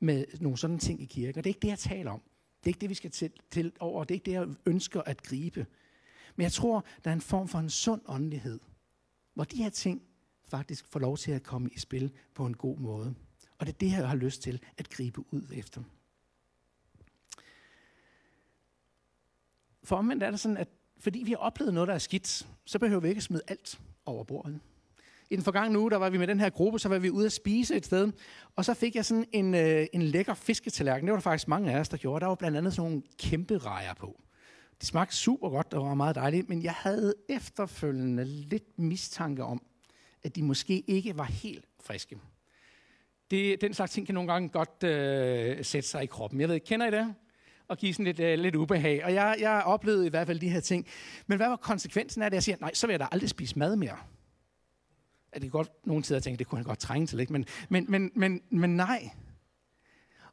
med 0.00 0.24
nogle 0.40 0.58
sådan 0.58 0.78
ting 0.78 1.02
i 1.02 1.06
kirken. 1.06 1.38
Og 1.38 1.44
det 1.44 1.50
er 1.50 1.54
ikke 1.54 1.62
det, 1.62 1.68
jeg 1.68 1.78
taler 1.78 2.10
om. 2.10 2.20
Det 2.58 2.66
er 2.66 2.68
ikke 2.68 2.80
det, 2.80 2.90
vi 2.90 2.94
skal 2.94 3.10
til, 3.10 3.30
til 3.50 3.72
over. 3.80 4.04
Det 4.04 4.10
er 4.10 4.16
ikke 4.16 4.26
det, 4.26 4.32
jeg 4.32 4.46
ønsker 4.66 5.00
at 5.00 5.22
gribe. 5.22 5.66
Men 6.38 6.42
jeg 6.42 6.52
tror, 6.52 6.84
der 7.04 7.10
er 7.10 7.14
en 7.14 7.20
form 7.20 7.48
for 7.48 7.58
en 7.58 7.70
sund 7.70 8.00
åndelighed, 8.06 8.60
hvor 9.34 9.44
de 9.44 9.56
her 9.56 9.70
ting 9.70 10.02
faktisk 10.44 10.86
får 10.86 11.00
lov 11.00 11.16
til 11.16 11.32
at 11.32 11.42
komme 11.42 11.70
i 11.72 11.78
spil 11.78 12.12
på 12.34 12.46
en 12.46 12.56
god 12.56 12.78
måde. 12.78 13.14
Og 13.58 13.66
det 13.66 13.72
er 13.72 13.78
det, 13.78 13.90
jeg 13.90 14.08
har 14.08 14.16
lyst 14.16 14.42
til 14.42 14.62
at 14.76 14.90
gribe 14.90 15.34
ud 15.34 15.42
efter. 15.52 15.82
For 19.82 19.96
omvendt 19.96 20.22
er 20.22 20.30
det 20.30 20.40
sådan, 20.40 20.56
at 20.56 20.68
fordi 20.98 21.18
vi 21.18 21.30
har 21.30 21.38
oplevet 21.38 21.74
noget, 21.74 21.88
der 21.88 21.94
er 21.94 21.98
skidt, 21.98 22.48
så 22.64 22.78
behøver 22.78 23.00
vi 23.00 23.08
ikke 23.08 23.20
smide 23.20 23.42
alt 23.48 23.80
over 24.06 24.24
bordet. 24.24 24.60
I 25.30 25.36
den 25.36 25.44
forgangne 25.44 25.78
uge, 25.78 25.90
der 25.90 25.96
var 25.96 26.10
vi 26.10 26.18
med 26.18 26.26
den 26.26 26.40
her 26.40 26.50
gruppe, 26.50 26.78
så 26.78 26.88
var 26.88 26.98
vi 26.98 27.10
ude 27.10 27.26
at 27.26 27.32
spise 27.32 27.76
et 27.76 27.86
sted, 27.86 28.12
og 28.56 28.64
så 28.64 28.74
fik 28.74 28.96
jeg 28.96 29.04
sådan 29.04 29.26
en, 29.32 29.54
øh, 29.54 29.86
en 29.92 30.02
lækker 30.02 30.34
fisketallerken. 30.34 31.06
Det 31.06 31.12
var 31.12 31.18
der 31.18 31.22
faktisk 31.22 31.48
mange 31.48 31.72
af 31.72 31.80
os, 31.80 31.88
der 31.88 31.96
gjorde. 31.96 32.20
Der 32.20 32.26
var 32.26 32.34
blandt 32.34 32.56
andet 32.56 32.74
sådan 32.74 32.90
nogle 32.90 33.02
kæmpe 33.18 33.58
rejer 33.58 33.94
på. 33.94 34.20
De 34.80 34.86
smagte 34.86 35.16
super 35.16 35.48
godt 35.48 35.74
og 35.74 35.86
var 35.86 35.94
meget 35.94 36.14
dejlige, 36.14 36.42
men 36.42 36.62
jeg 36.62 36.72
havde 36.72 37.14
efterfølgende 37.28 38.24
lidt 38.24 38.78
mistanke 38.78 39.44
om, 39.44 39.62
at 40.22 40.36
de 40.36 40.42
måske 40.42 40.84
ikke 40.86 41.18
var 41.18 41.24
helt 41.24 41.64
friske. 41.80 42.18
Det, 43.30 43.60
den 43.60 43.74
slags 43.74 43.92
ting 43.92 44.06
kan 44.06 44.14
nogle 44.14 44.32
gange 44.32 44.48
godt 44.48 44.84
øh, 44.84 45.64
sætte 45.64 45.88
sig 45.88 46.02
i 46.02 46.06
kroppen. 46.06 46.40
Jeg 46.40 46.48
ved, 46.48 46.60
kender 46.60 46.86
I 46.86 46.90
det? 46.90 47.14
og 47.68 47.78
give 47.78 47.94
sådan 47.94 48.04
lidt, 48.04 48.20
øh, 48.20 48.38
lidt 48.38 48.54
ubehag. 48.54 49.04
Og 49.04 49.14
jeg, 49.14 49.36
jeg 49.40 49.62
oplevede 49.64 50.06
i 50.06 50.10
hvert 50.10 50.26
fald 50.26 50.40
de 50.40 50.48
her 50.48 50.60
ting. 50.60 50.86
Men 51.26 51.38
hvad 51.38 51.48
var 51.48 51.56
konsekvensen 51.56 52.22
af 52.22 52.30
det? 52.30 52.34
Jeg 52.34 52.42
siger, 52.42 52.56
nej, 52.60 52.74
så 52.74 52.86
vil 52.86 52.92
jeg 52.92 53.00
da 53.00 53.06
aldrig 53.12 53.30
spise 53.30 53.58
mad 53.58 53.76
mere. 53.76 53.96
At 55.32 55.42
det 55.42 55.50
godt 55.50 55.86
nogle 55.86 56.02
tider 56.02 56.20
tænke, 56.20 56.38
det 56.38 56.46
kunne 56.46 56.58
han 56.58 56.64
godt 56.64 56.78
trænge 56.78 57.06
til, 57.06 57.20
ikke? 57.20 57.32
Men, 57.32 57.44
men, 57.68 57.86
men, 57.88 58.10
men, 58.14 58.42
men 58.50 58.76
nej. 58.76 59.10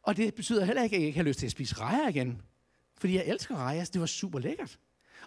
Og 0.02 0.18
det 0.18 0.36
betyder 0.36 0.66
heller 0.66 0.84
ikke, 0.84 0.96
at 0.96 1.00
jeg 1.00 1.08
ikke 1.08 1.20
har 1.20 1.24
lyst 1.24 1.40
til 1.40 1.46
at 1.46 1.52
spise 1.52 1.76
rejer 1.76 2.10
igen. 2.10 2.42
Fordi 2.98 3.16
jeg 3.16 3.26
elsker 3.28 3.56
rejer, 3.56 3.86
det 3.86 4.02
var 4.02 4.08
super 4.08 4.40
lækkert. 4.40 4.80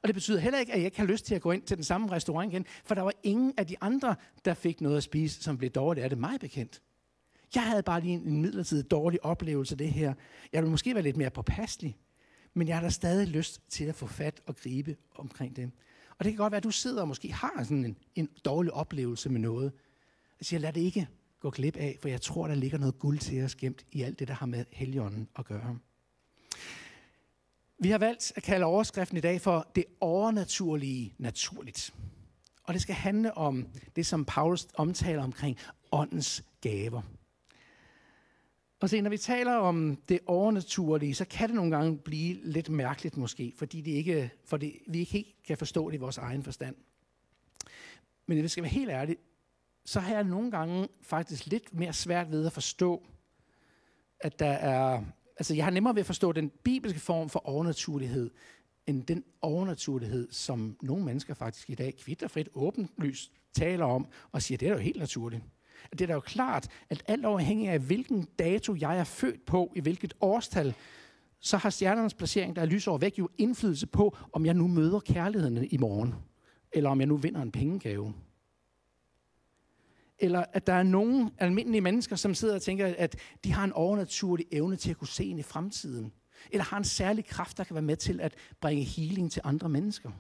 Og 0.03 0.09
det 0.09 0.15
betyder 0.15 0.39
heller 0.39 0.59
ikke, 0.59 0.73
at 0.73 0.79
jeg 0.79 0.85
ikke 0.85 0.99
har 0.99 1.07
lyst 1.07 1.27
til 1.27 1.35
at 1.35 1.41
gå 1.41 1.53
ind 1.53 1.63
til 1.63 1.77
den 1.77 1.85
samme 1.85 2.11
restaurant 2.11 2.53
igen, 2.53 2.67
for 2.85 2.95
der 2.95 3.03
var 3.03 3.13
ingen 3.23 3.55
af 3.57 3.67
de 3.67 3.77
andre, 3.81 4.17
der 4.45 4.55
fik 4.55 4.81
noget 4.81 4.97
at 4.97 5.03
spise, 5.03 5.43
som 5.43 5.59
blev 5.59 5.71
dårligt 5.71 6.05
af 6.05 6.11
det 6.11 6.19
mig 6.19 6.41
bekendt. 6.41 6.83
Jeg 7.55 7.63
havde 7.63 7.83
bare 7.83 8.01
lige 8.01 8.15
en, 8.15 8.21
en 8.21 8.43
midlertidig 8.43 8.91
dårlig 8.91 9.25
oplevelse 9.25 9.75
af 9.75 9.79
det 9.79 9.93
her. 9.93 10.15
Jeg 10.53 10.63
ville 10.63 10.71
måske 10.71 10.95
være 10.95 11.03
lidt 11.03 11.17
mere 11.17 11.31
påpasselig, 11.31 11.97
men 12.55 12.69
jeg 12.69 12.77
har 12.77 12.83
da 12.83 12.89
stadig 12.89 13.29
lyst 13.29 13.63
til 13.69 13.85
at 13.85 13.95
få 13.95 14.07
fat 14.07 14.41
og 14.47 14.57
gribe 14.57 14.97
omkring 15.15 15.57
det. 15.57 15.71
Og 16.19 16.25
det 16.25 16.33
kan 16.33 16.37
godt 16.37 16.51
være, 16.51 16.57
at 16.57 16.65
du 16.65 16.71
sidder 16.71 17.01
og 17.01 17.09
måske 17.09 17.33
har 17.33 17.63
sådan 17.63 17.85
en, 17.85 17.97
en 18.15 18.29
dårlig 18.45 18.73
oplevelse 18.73 19.29
med 19.29 19.41
noget. 19.41 19.73
Jeg 20.41 20.47
siger, 20.47 20.61
lad 20.61 20.73
det 20.73 20.81
ikke 20.81 21.09
gå 21.41 21.51
glip 21.51 21.77
af, 21.77 21.99
for 22.01 22.09
jeg 22.09 22.21
tror, 22.21 22.49
der 22.49 22.55
ligger 22.55 22.79
noget 22.79 22.99
guld 22.99 23.19
til 23.19 23.45
os 23.45 23.55
gemt 23.55 23.87
i 23.93 24.03
alt 24.03 24.19
det, 24.19 24.29
der 24.29 24.35
har 24.35 24.47
med 24.47 24.65
heligånden 24.73 25.29
at 25.39 25.45
gøre. 25.45 25.79
Vi 27.81 27.91
har 27.91 27.99
valgt 27.99 28.33
at 28.37 28.43
kalde 28.43 28.67
overskriften 28.67 29.17
i 29.17 29.21
dag 29.21 29.41
for 29.41 29.71
det 29.75 29.85
overnaturlige 30.01 31.15
naturligt. 31.19 31.95
Og 32.63 32.75
det 32.75 32.83
skal 32.83 32.95
handle 32.95 33.35
om 33.35 33.69
det, 33.97 34.07
som 34.07 34.25
Paulus 34.25 34.67
omtaler 34.75 35.23
omkring 35.23 35.59
åndens 35.93 36.45
gaver. 36.61 37.03
Og 38.81 38.91
se, 38.91 39.01
når 39.01 39.11
vi 39.11 39.19
taler 39.19 39.53
om 39.53 39.97
det 40.09 40.21
overnaturlige, 40.27 41.15
så 41.15 41.25
kan 41.25 41.49
det 41.49 41.57
nogle 41.57 41.77
gange 41.77 41.99
blive 41.99 42.35
lidt 42.43 42.69
mærkeligt 42.69 43.17
måske, 43.17 43.53
fordi 43.57 43.81
det 43.81 43.91
ikke, 43.91 44.31
for 44.45 44.57
det, 44.57 44.79
vi 44.89 44.99
ikke 44.99 45.13
helt 45.13 45.35
kan 45.47 45.57
forstå 45.57 45.91
det 45.91 45.97
i 45.97 46.01
vores 46.01 46.19
egen 46.19 46.43
forstand. 46.43 46.77
Men 48.27 48.35
hvis 48.35 48.43
jeg 48.43 48.51
skal 48.51 48.63
være 48.63 48.73
helt 48.73 48.91
ærlig, 48.91 49.17
så 49.85 50.01
har 50.01 50.15
jeg 50.15 50.25
nogle 50.25 50.51
gange 50.51 50.89
faktisk 51.03 51.47
lidt 51.47 51.75
mere 51.75 51.93
svært 51.93 52.31
ved 52.31 52.47
at 52.47 52.53
forstå, 52.53 53.07
at 54.21 54.39
der 54.39 54.51
er... 54.51 55.05
Altså, 55.39 55.55
jeg 55.55 55.65
har 55.65 55.71
nemmere 55.71 55.95
ved 55.95 56.01
at 56.01 56.07
forstå 56.07 56.33
den 56.33 56.51
bibelske 56.65 57.01
form 57.01 57.29
for 57.29 57.49
overnaturlighed, 57.49 58.31
end 58.87 59.07
den 59.07 59.25
overnaturlighed, 59.43 60.29
som 60.31 60.77
nogle 60.83 61.05
mennesker 61.05 61.35
faktisk 61.35 61.71
i 61.71 61.75
dag 61.75 61.95
kvitterfrit, 61.97 62.49
åbenlyst 62.55 63.33
taler 63.53 63.85
om, 63.85 64.07
og 64.33 64.43
siger, 64.43 64.59
det 64.59 64.69
er 64.69 64.73
jo 64.73 64.79
helt 64.79 64.99
naturligt. 64.99 65.43
Det 65.93 66.01
er 66.01 66.07
da 66.07 66.13
jo 66.13 66.21
klart, 66.21 66.69
at 66.91 67.03
alt 67.07 67.25
afhængig 67.25 67.69
af, 67.69 67.79
hvilken 67.79 68.29
dato 68.39 68.77
jeg 68.81 68.99
er 68.99 69.05
født 69.05 69.47
på, 69.47 69.73
i 69.77 69.81
hvilket 69.81 70.15
årstal, 70.21 70.75
så 71.41 71.57
har 71.57 71.71
stjernernes 71.71 72.15
placering, 72.15 72.57
der 72.57 72.63
er 72.63 72.67
lys 72.67 72.87
over 72.87 72.99
væk, 72.99 73.19
jo 73.19 73.29
indflydelse 73.39 73.87
på, 73.87 74.17
om 74.33 74.47
jeg 74.47 74.55
nu 74.55 74.67
møder 74.67 75.01
kærligheden 75.01 75.69
i 75.71 75.77
morgen, 75.77 76.15
eller 76.73 76.91
om 76.91 77.01
jeg 77.01 77.07
nu 77.07 77.17
vinder 77.17 77.43
en 77.43 77.53
pengegave. 77.53 78.15
Eller 80.19 80.45
at 80.53 80.67
der 80.67 80.73
er 80.73 80.83
nogle 80.83 81.31
almindelige 81.39 81.81
mennesker, 81.81 82.17
som 82.17 82.35
sidder 82.35 82.55
og 82.55 82.63
tænker, 82.63 82.95
at 82.99 83.17
de 83.45 83.53
har 83.53 83.65
en 83.65 83.73
overnaturlig 83.73 84.47
evne 84.53 84.77
til 84.77 84.91
at 84.91 84.97
kunne 84.97 85.09
se 85.09 85.25
ind 85.25 85.39
i 85.39 85.43
fremtiden. 85.43 86.13
Eller 86.51 86.65
har 86.65 86.77
en 86.77 86.85
særlig 86.85 87.25
kraft, 87.25 87.59
der 87.59 87.65
kan 87.65 87.75
være 87.75 87.83
med 87.83 87.97
til 87.97 88.21
at 88.21 88.35
bringe 88.61 88.85
healing 88.85 89.33
til 89.33 89.43
andre 89.45 89.69
mennesker. 89.69 90.11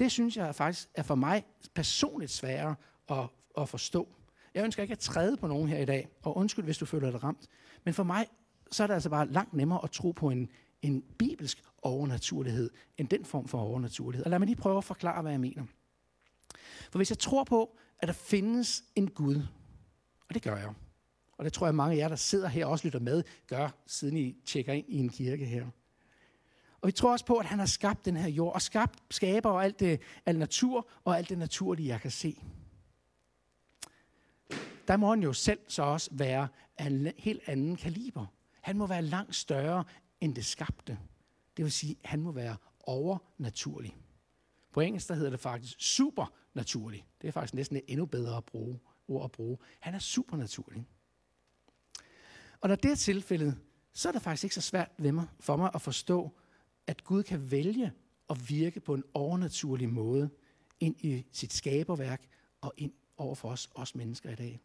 Det 0.00 0.12
synes 0.12 0.36
jeg 0.36 0.54
faktisk 0.54 0.88
er 0.94 1.02
for 1.02 1.14
mig 1.14 1.44
personligt 1.74 2.32
sværere 2.32 2.74
at, 3.10 3.28
at 3.58 3.68
forstå. 3.68 4.08
Jeg 4.54 4.64
ønsker 4.64 4.82
ikke 4.82 4.92
at 4.92 4.98
træde 4.98 5.36
på 5.36 5.46
nogen 5.46 5.68
her 5.68 5.78
i 5.78 5.84
dag, 5.84 6.08
og 6.22 6.36
undskyld, 6.36 6.64
hvis 6.64 6.78
du 6.78 6.86
føler 6.86 7.10
dig 7.10 7.24
ramt. 7.24 7.46
Men 7.84 7.94
for 7.94 8.02
mig, 8.02 8.26
så 8.70 8.82
er 8.82 8.86
det 8.86 8.94
altså 8.94 9.10
bare 9.10 9.28
langt 9.28 9.54
nemmere 9.54 9.80
at 9.84 9.90
tro 9.90 10.10
på 10.10 10.30
en, 10.30 10.48
en 10.82 11.02
bibelsk 11.18 11.62
overnaturlighed, 11.82 12.70
end 12.98 13.08
den 13.08 13.24
form 13.24 13.48
for 13.48 13.58
overnaturlighed. 13.58 14.24
Og 14.24 14.30
lad 14.30 14.38
mig 14.38 14.46
lige 14.46 14.56
prøve 14.56 14.78
at 14.78 14.84
forklare, 14.84 15.22
hvad 15.22 15.32
jeg 15.32 15.40
mener. 15.40 15.62
For 16.90 16.98
hvis 16.98 17.10
jeg 17.10 17.18
tror 17.18 17.44
på, 17.44 17.76
at 18.04 18.08
der 18.08 18.14
findes 18.14 18.84
en 18.94 19.10
Gud, 19.10 19.36
og 20.28 20.34
det 20.34 20.42
gør 20.42 20.56
jeg, 20.56 20.72
og 21.38 21.44
det 21.44 21.52
tror 21.52 21.66
jeg 21.66 21.74
mange 21.74 21.94
af 21.94 21.98
jer, 21.98 22.08
der 22.08 22.16
sidder 22.16 22.48
her 22.48 22.66
og 22.66 22.72
også 22.72 22.86
lytter 22.86 23.00
med, 23.00 23.22
gør, 23.46 23.68
siden 23.86 24.16
I 24.16 24.36
tjekker 24.46 24.72
ind 24.72 24.86
i 24.88 24.98
en 24.98 25.08
kirke 25.08 25.46
her. 25.46 25.66
Og 26.80 26.86
vi 26.86 26.92
tror 26.92 27.12
også 27.12 27.24
på, 27.24 27.36
at 27.36 27.46
han 27.46 27.58
har 27.58 27.66
skabt 27.66 28.04
den 28.04 28.16
her 28.16 28.28
jord, 28.28 28.54
og 28.54 28.62
skabt, 28.62 28.98
skaber 29.10 29.50
og 29.50 29.64
alt 29.64 29.80
det, 29.80 30.00
al 30.26 30.38
natur, 30.38 30.88
og 31.04 31.18
alt 31.18 31.28
det 31.28 31.38
naturlige, 31.38 31.88
jeg 31.88 32.00
kan 32.00 32.10
se 32.10 32.38
der 34.88 34.96
må 34.96 35.10
han 35.10 35.22
jo 35.22 35.32
selv 35.32 35.58
så 35.68 35.82
også 35.82 36.10
være 36.12 36.48
af 36.78 36.86
en 36.86 37.12
helt 37.18 37.42
anden 37.46 37.76
kaliber. 37.76 38.26
Han 38.60 38.78
må 38.78 38.86
være 38.86 39.02
langt 39.02 39.36
større 39.36 39.84
end 40.20 40.34
det 40.34 40.44
skabte. 40.44 40.98
Det 41.56 41.64
vil 41.64 41.72
sige, 41.72 41.96
at 42.02 42.10
han 42.10 42.20
må 42.20 42.32
være 42.32 42.56
overnaturlig. 42.80 43.96
På 44.72 44.80
engelsk 44.80 45.08
der 45.08 45.14
hedder 45.14 45.30
det 45.30 45.40
faktisk 45.40 45.76
super 45.78 46.32
naturlig. 46.54 47.06
Det 47.22 47.28
er 47.28 47.32
faktisk 47.32 47.54
næsten 47.54 47.76
et 47.76 47.82
endnu 47.86 48.06
bedre 48.06 48.36
at 48.36 48.44
bruge, 48.44 48.78
ord 49.08 49.24
at 49.24 49.32
bruge. 49.32 49.58
Han 49.80 49.94
er 49.94 49.98
supernaturlig. 49.98 50.84
Og 52.60 52.68
når 52.68 52.76
det 52.76 52.90
er 52.90 52.94
tilfældet, 52.94 53.58
så 53.92 54.08
er 54.08 54.12
det 54.12 54.22
faktisk 54.22 54.44
ikke 54.44 54.54
så 54.54 54.60
svært 54.60 54.90
ved 54.98 55.12
mig, 55.12 55.26
for 55.40 55.56
mig 55.56 55.70
at 55.74 55.82
forstå, 55.82 56.30
at 56.86 57.04
Gud 57.04 57.22
kan 57.22 57.50
vælge 57.50 57.92
at 58.30 58.48
virke 58.48 58.80
på 58.80 58.94
en 58.94 59.04
overnaturlig 59.14 59.88
måde 59.88 60.30
ind 60.80 60.96
i 61.00 61.26
sit 61.32 61.52
skaberværk 61.52 62.28
og 62.60 62.72
ind 62.76 62.92
over 63.16 63.34
for 63.34 63.48
os, 63.48 63.70
os 63.74 63.94
mennesker 63.94 64.30
i 64.30 64.34
dag. 64.34 64.60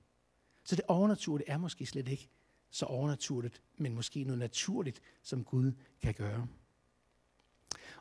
Så 0.63 0.75
det 0.75 0.85
overnaturlige 0.87 1.49
er 1.49 1.57
måske 1.57 1.85
slet 1.85 2.07
ikke 2.07 2.29
så 2.69 2.85
overnaturligt, 2.85 3.61
men 3.77 3.95
måske 3.95 4.23
noget 4.23 4.39
naturligt, 4.39 5.01
som 5.23 5.43
Gud 5.43 5.71
kan 6.01 6.13
gøre. 6.13 6.47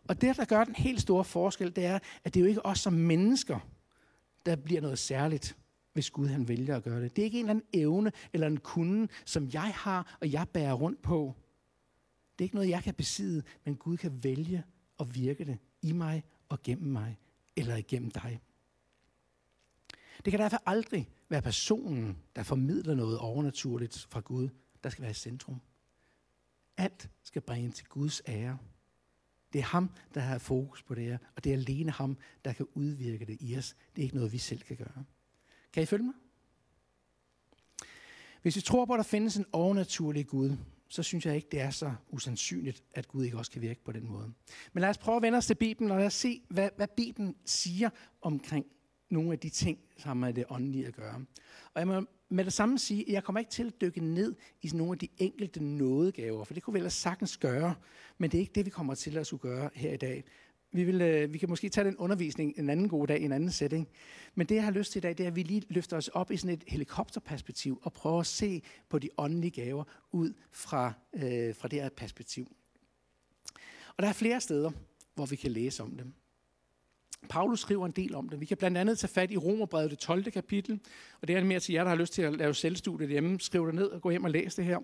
Og 0.05 0.21
det, 0.21 0.37
der 0.37 0.45
gør 0.45 0.65
den 0.65 0.75
helt 0.75 1.01
store 1.01 1.25
forskel, 1.25 1.77
det 1.77 1.85
er, 1.85 1.99
at 2.25 2.35
det 2.35 2.41
er 2.41 2.45
jo 2.45 2.49
ikke 2.49 2.67
os 2.67 2.81
som 2.81 2.93
mennesker, 2.93 3.59
der 4.49 4.57
bliver 4.57 4.81
noget 4.81 4.99
særligt, 4.99 5.57
hvis 5.93 6.11
Gud 6.11 6.27
han 6.27 6.49
vælger 6.49 6.77
at 6.77 6.83
gøre 6.83 7.03
det. 7.03 7.17
Det 7.17 7.23
er 7.23 7.25
ikke 7.25 7.39
en 7.39 7.45
eller 7.45 7.51
anden 7.51 7.69
evne 7.73 8.13
eller 8.33 8.47
en 8.47 8.61
kunde, 8.61 9.09
som 9.25 9.49
jeg 9.53 9.73
har, 9.75 10.19
og 10.21 10.33
jeg 10.33 10.49
bærer 10.49 10.73
rundt 10.73 11.03
på. 11.03 11.35
Det 12.39 12.45
er 12.45 12.47
ikke 12.47 12.55
noget, 12.55 12.69
jeg 12.69 12.83
kan 12.83 12.95
besidde, 12.95 13.43
men 13.65 13.77
Gud 13.77 13.97
kan 13.97 14.25
vælge 14.25 14.65
at 15.01 15.15
virke 15.15 15.45
det 15.45 15.59
i 15.83 15.93
mig 15.93 16.25
og 16.49 16.63
gennem 16.63 16.93
mig, 16.93 17.19
eller 17.57 17.77
igennem 17.77 18.11
dig. 18.11 18.41
Det 20.25 20.31
kan 20.31 20.41
derfor 20.41 20.63
aldrig 20.67 21.11
være 21.29 21.43
personen, 21.43 22.19
der 22.37 22.43
formidler 22.43 22.95
noget 22.95 23.19
overnaturligt 23.19 24.07
fra 24.11 24.21
Gud, 24.21 24.49
der 24.85 24.91
skal 24.91 25.03
være 25.03 25.11
i 25.11 25.15
centrum. 25.15 25.61
Alt 26.77 27.11
skal 27.23 27.43
bringe 27.43 27.71
til 27.71 27.87
Guds 27.87 28.23
ære. 28.29 28.59
Det 29.53 29.59
er 29.59 29.63
ham, 29.63 29.91
der 30.15 30.21
har 30.21 30.39
fokus 30.39 30.83
på 30.83 30.95
det 30.95 31.05
her, 31.05 31.19
og 31.37 31.45
det 31.45 31.53
er 31.53 31.57
alene 31.57 31.91
ham, 31.91 32.17
der 32.45 32.53
kan 32.53 32.67
udvirke 32.75 33.25
det 33.25 33.37
i 33.41 33.57
os. 33.57 33.77
Det 33.97 34.03
er 34.03 34.05
ikke 34.05 34.17
noget, 34.17 34.33
vi 34.33 34.39
selv 34.39 34.61
kan 34.61 34.77
gøre. 34.77 35.05
Kan 35.73 35.83
I 35.83 35.87
følge 35.87 36.05
mig? 36.05 36.15
Hvis 38.43 38.57
vi 38.57 38.61
tror 38.61 38.85
på, 38.85 38.93
at 38.93 38.99
der 38.99 39.05
findes 39.05 39.37
en 39.37 39.47
overnaturlig 39.53 40.27
Gud, 40.27 40.57
så 40.89 41.03
synes 41.03 41.27
jeg 41.27 41.37
ikke, 41.37 41.49
det 41.53 41.61
er 41.61 41.71
så 41.71 41.95
usandsynligt, 42.09 42.85
at 42.95 43.09
Gud 43.09 43.25
ikke 43.25 43.39
også 43.39 43.51
kan 43.51 43.63
virke 43.63 43.85
på 43.85 43.93
den 43.93 44.09
måde. 44.09 44.33
Men 44.73 44.81
lad 44.81 44.89
os 44.89 44.99
prøve 44.99 45.17
at 45.17 45.23
vende 45.23 45.39
os 45.39 45.47
til 45.47 45.55
Bibelen, 45.55 45.91
og 45.91 45.99
lad 45.99 46.07
os 46.07 46.15
se, 46.15 46.43
hvad, 46.49 46.71
hvad 46.77 46.89
Bibelen 46.97 47.37
siger 47.45 47.91
omkring 48.23 48.67
nogle 49.11 49.33
af 49.33 49.39
de 49.39 49.49
ting, 49.49 49.79
som 49.97 50.09
har 50.09 50.15
med 50.15 50.35
det 50.35 50.45
åndelige 50.49 50.87
at 50.87 50.95
gøre. 50.95 51.25
Og 51.75 51.81
jeg 51.81 51.87
må 51.87 52.07
med 52.29 52.45
det 52.45 52.53
samme 52.53 52.79
sige, 52.79 53.07
at 53.07 53.13
jeg 53.13 53.25
kommer 53.25 53.39
ikke 53.41 53.51
til 53.51 53.67
at 53.67 53.81
dykke 53.81 54.01
ned 54.01 54.35
i 54.63 54.71
nogle 54.75 54.93
af 54.93 54.99
de 54.99 55.09
enkelte 55.19 55.65
nådegaver, 55.65 56.45
for 56.45 56.55
det 56.55 56.63
kunne 56.63 56.73
vi 56.75 56.79
ellers 56.79 56.93
sagtens 56.93 57.37
gøre, 57.37 57.75
men 58.19 58.31
det 58.31 58.39
er 58.39 58.41
ikke 58.41 58.53
det, 58.53 58.67
vi 58.67 58.71
kommer 58.71 58.95
til 58.95 59.19
at 59.19 59.27
skulle 59.27 59.41
gøre 59.41 59.71
her 59.75 59.93
i 59.93 59.97
dag. 59.97 60.25
Vi, 60.73 60.85
vil, 60.85 61.01
øh, 61.01 61.33
vi 61.33 61.39
kan 61.39 61.49
måske 61.49 61.69
tage 61.69 61.85
den 61.85 61.97
undervisning 61.97 62.55
en 62.57 62.71
anden 62.71 62.89
god 62.89 63.07
dag 63.07 63.21
i 63.21 63.25
en 63.25 63.33
anden 63.33 63.51
setting. 63.51 63.89
Men 64.35 64.47
det, 64.47 64.55
jeg 64.55 64.65
har 64.65 64.71
lyst 64.71 64.93
til 64.93 64.99
i 64.99 65.01
dag, 65.01 65.19
det 65.19 65.25
er, 65.25 65.29
at 65.29 65.37
vi 65.37 65.43
lige 65.43 65.63
løfter 65.69 65.97
os 65.97 66.09
op 66.09 66.31
i 66.31 66.37
sådan 66.37 66.55
et 66.55 66.65
helikopterperspektiv 66.69 67.81
og 67.83 67.93
prøver 67.93 68.21
at 68.21 68.27
se 68.27 68.63
på 68.89 68.99
de 68.99 69.09
åndelige 69.19 69.51
gaver 69.51 69.85
ud 70.13 70.33
fra, 70.51 70.93
øh, 71.15 71.55
fra 71.55 71.69
det 71.69 71.83
her 71.83 71.89
perspektiv. 71.89 72.47
Og 73.97 74.03
der 74.03 74.09
er 74.09 74.13
flere 74.13 74.41
steder, 74.41 74.71
hvor 75.15 75.27
vi 75.27 75.37
kan 75.37 75.51
læse 75.51 75.83
om 75.83 75.97
dem. 75.97 76.15
Paulus 77.29 77.61
skriver 77.61 77.87
en 77.87 77.93
del 77.93 78.15
om 78.15 78.29
det. 78.29 78.41
Vi 78.41 78.47
kan 78.47 78.57
blandt 78.57 78.79
andet 78.79 78.99
tage 78.99 79.11
fat 79.11 79.31
i 79.31 79.37
Romerbrevet, 79.37 79.91
det 79.91 79.99
12. 79.99 80.31
kapitel. 80.31 80.81
Og 81.21 81.29
det 81.29 81.37
er 81.37 81.45
mere 81.45 81.61
til 81.61 81.73
jer, 81.73 81.83
der 81.83 81.89
har 81.89 81.97
lyst 81.97 82.13
til 82.13 82.23
at 82.23 82.37
lave 82.37 82.55
selvstudiet 82.55 83.11
hjemme. 83.11 83.41
Skriv 83.41 83.67
det 83.67 83.75
ned 83.75 83.87
og 83.87 84.03
gå 84.03 84.11
hjem 84.11 84.25
og 84.25 84.31
læs 84.31 84.55
det 84.55 84.65
her. 84.65 84.79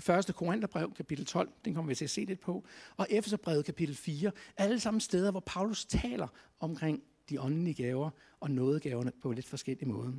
Første 0.00 0.32
Korintherbrev, 0.32 0.92
kapitel 0.94 1.26
12, 1.26 1.52
den 1.64 1.74
kommer 1.74 1.88
vi 1.88 1.94
til 1.94 2.04
at 2.04 2.10
se 2.10 2.24
lidt 2.24 2.40
på. 2.40 2.64
Og 2.96 3.06
Efeserbrevet, 3.10 3.64
kapitel 3.64 3.96
4. 3.96 4.30
Alle 4.56 4.80
sammen 4.80 5.00
steder, 5.00 5.30
hvor 5.30 5.42
Paulus 5.46 5.84
taler 5.84 6.28
omkring 6.60 7.02
de 7.30 7.40
åndelige 7.40 7.74
gaver 7.74 8.10
og 8.40 8.50
nådegaverne 8.50 9.12
på 9.22 9.32
lidt 9.32 9.46
forskellige 9.46 9.88
måder. 9.88 10.12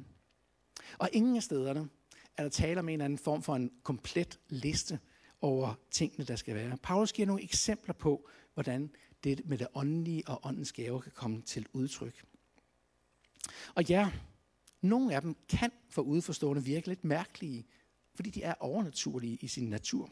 Og 0.97 1.09
ingen 1.13 1.35
af 1.35 1.43
stederne 1.43 1.89
er 2.37 2.43
der 2.43 2.49
tale 2.49 2.79
om 2.79 2.89
en 2.89 2.93
eller 2.93 3.05
anden 3.05 3.19
form 3.19 3.43
for 3.43 3.55
en 3.55 3.71
komplet 3.83 4.39
liste 4.49 4.99
over 5.41 5.73
tingene, 5.91 6.25
der 6.25 6.35
skal 6.35 6.55
være. 6.55 6.77
Paulus 6.83 7.13
giver 7.13 7.25
nogle 7.25 7.43
eksempler 7.43 7.93
på, 7.93 8.29
hvordan 8.53 8.89
det 9.23 9.41
med 9.45 9.57
det 9.57 9.67
åndelige 9.73 10.27
og 10.27 10.39
åndens 10.43 10.73
gaver 10.73 11.01
kan 11.01 11.11
komme 11.15 11.41
til 11.41 11.67
udtryk. 11.73 12.25
Og 13.75 13.89
ja, 13.89 14.11
nogle 14.81 15.15
af 15.15 15.21
dem 15.21 15.35
kan 15.49 15.71
for 15.89 16.01
udforstående 16.01 16.63
virke 16.63 16.87
lidt 16.87 17.03
mærkelige, 17.03 17.65
fordi 18.15 18.29
de 18.29 18.43
er 18.43 18.53
overnaturlige 18.59 19.37
i 19.41 19.47
sin 19.47 19.69
natur. 19.69 20.09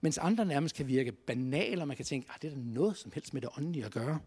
Mens 0.00 0.18
andre 0.18 0.44
nærmest 0.44 0.74
kan 0.74 0.86
virke 0.86 1.12
banale, 1.12 1.82
og 1.82 1.88
man 1.88 1.96
kan 1.96 2.06
tænke, 2.06 2.28
at 2.28 2.34
ah, 2.34 2.42
det 2.42 2.50
er 2.50 2.54
da 2.54 2.60
noget 2.60 2.96
som 2.96 3.12
helst 3.12 3.34
med 3.34 3.42
det 3.42 3.50
åndelige 3.56 3.84
at 3.84 3.92
gøre. 3.92 4.20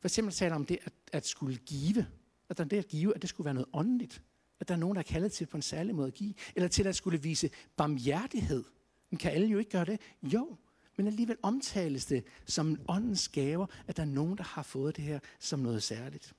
For 0.00 0.08
eksempel 0.08 0.34
taler 0.34 0.54
om 0.54 0.66
det 0.66 0.78
at, 0.84 0.92
at 1.12 1.26
skulle 1.26 1.56
give. 1.56 2.06
At 2.48 2.58
der 2.58 2.64
er 2.64 2.68
det 2.68 2.78
at 2.78 2.88
give, 2.88 3.14
at 3.14 3.22
det 3.22 3.30
skulle 3.30 3.44
være 3.44 3.54
noget 3.54 3.68
åndeligt. 3.72 4.22
At 4.60 4.68
der 4.68 4.74
er 4.74 4.78
nogen, 4.78 4.94
der 4.94 4.98
er 4.98 5.06
kaldet 5.06 5.32
til 5.32 5.46
på 5.46 5.56
en 5.56 5.62
særlig 5.62 5.94
måde 5.94 6.06
at 6.06 6.14
give. 6.14 6.34
Eller 6.54 6.68
til 6.68 6.86
at 6.86 6.96
skulle 6.96 7.20
vise 7.20 7.50
barmhjertighed. 7.76 8.64
Men 9.10 9.18
kan 9.18 9.32
alle 9.32 9.46
jo 9.46 9.58
ikke 9.58 9.70
gøre 9.70 9.84
det? 9.84 10.00
Jo, 10.22 10.56
men 10.96 11.06
alligevel 11.06 11.36
omtales 11.42 12.06
det 12.06 12.24
som 12.46 12.80
åndens 12.88 13.28
gaver, 13.28 13.66
at 13.86 13.96
der 13.96 14.02
er 14.02 14.06
nogen, 14.06 14.38
der 14.38 14.44
har 14.44 14.62
fået 14.62 14.96
det 14.96 15.04
her 15.04 15.18
som 15.38 15.60
noget 15.60 15.82
særligt. 15.82 16.34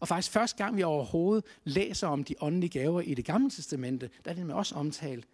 Og 0.00 0.08
faktisk 0.08 0.32
første 0.32 0.64
gang, 0.64 0.76
vi 0.76 0.82
overhovedet 0.82 1.44
læser 1.64 2.06
om 2.08 2.24
de 2.24 2.34
åndelige 2.40 2.80
gaver 2.80 3.00
i 3.00 3.14
det 3.14 3.24
gamle 3.24 3.50
testamente, 3.50 4.10
der 4.24 4.30
er 4.30 4.34
det 4.34 4.46
med 4.46 4.54
også 4.54 4.74
omtalt. 4.74 5.28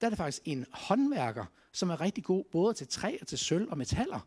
Der 0.00 0.06
er 0.06 0.10
det 0.10 0.16
faktisk 0.16 0.42
en 0.44 0.66
håndværker, 0.72 1.44
som 1.72 1.90
er 1.90 2.00
rigtig 2.00 2.24
god 2.24 2.44
både 2.52 2.74
til 2.74 2.88
træ 2.88 3.16
og 3.20 3.26
til 3.26 3.38
sølv 3.38 3.70
og 3.70 3.78
metaller. 3.78 4.20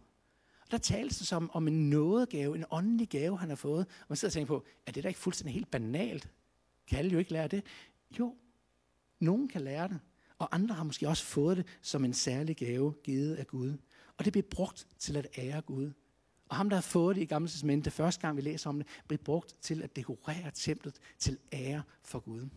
Og 0.61 0.71
der 0.71 0.77
tales 0.77 1.17
det 1.17 1.27
som 1.27 1.51
om 1.53 1.67
en 1.67 1.89
nådegave, 1.89 2.55
en 2.55 2.65
åndelig 2.71 3.09
gave, 3.09 3.37
han 3.37 3.49
har 3.49 3.55
fået. 3.55 3.85
Og 3.85 4.05
man 4.09 4.15
sidder 4.15 4.29
og 4.29 4.33
tænker 4.33 4.47
på, 4.47 4.65
er 4.85 4.91
det 4.91 5.03
da 5.03 5.07
ikke 5.07 5.19
fuldstændig 5.19 5.53
helt 5.53 5.71
banalt? 5.71 6.29
Kan 6.87 6.99
alle 6.99 7.11
jo 7.11 7.19
ikke 7.19 7.31
lære 7.31 7.47
det? 7.47 7.63
Jo, 8.19 8.35
nogen 9.19 9.47
kan 9.47 9.61
lære 9.61 9.87
det 9.87 9.99
og 10.39 10.55
andre 10.55 10.75
har 10.75 10.83
måske 10.83 11.07
også 11.07 11.23
fået 11.23 11.57
det 11.57 11.65
som 11.81 12.05
en 12.05 12.13
særlig 12.13 12.57
gave 12.57 12.93
givet 13.03 13.35
af 13.35 13.47
Gud. 13.47 13.73
Og 14.17 14.25
det 14.25 14.33
bliver 14.33 14.47
brugt 14.51 14.87
til 14.99 15.17
at 15.17 15.27
ære 15.37 15.61
Gud. 15.61 15.91
Og 16.49 16.55
ham, 16.55 16.69
der 16.69 16.77
har 16.77 16.81
fået 16.81 17.15
det 17.15 17.21
i 17.21 17.25
Gamle 17.25 17.49
Testament, 17.49 17.85
det 17.85 17.93
første 17.93 18.21
gang, 18.21 18.37
vi 18.37 18.41
læser 18.41 18.69
om 18.69 18.77
det, 18.77 18.87
bliver 19.07 19.23
brugt 19.23 19.55
til 19.61 19.83
at 19.83 19.95
dekorere 19.95 20.51
templet 20.53 20.95
til 21.19 21.37
ære 21.53 21.83
for 22.03 22.19
Gud. 22.19 22.49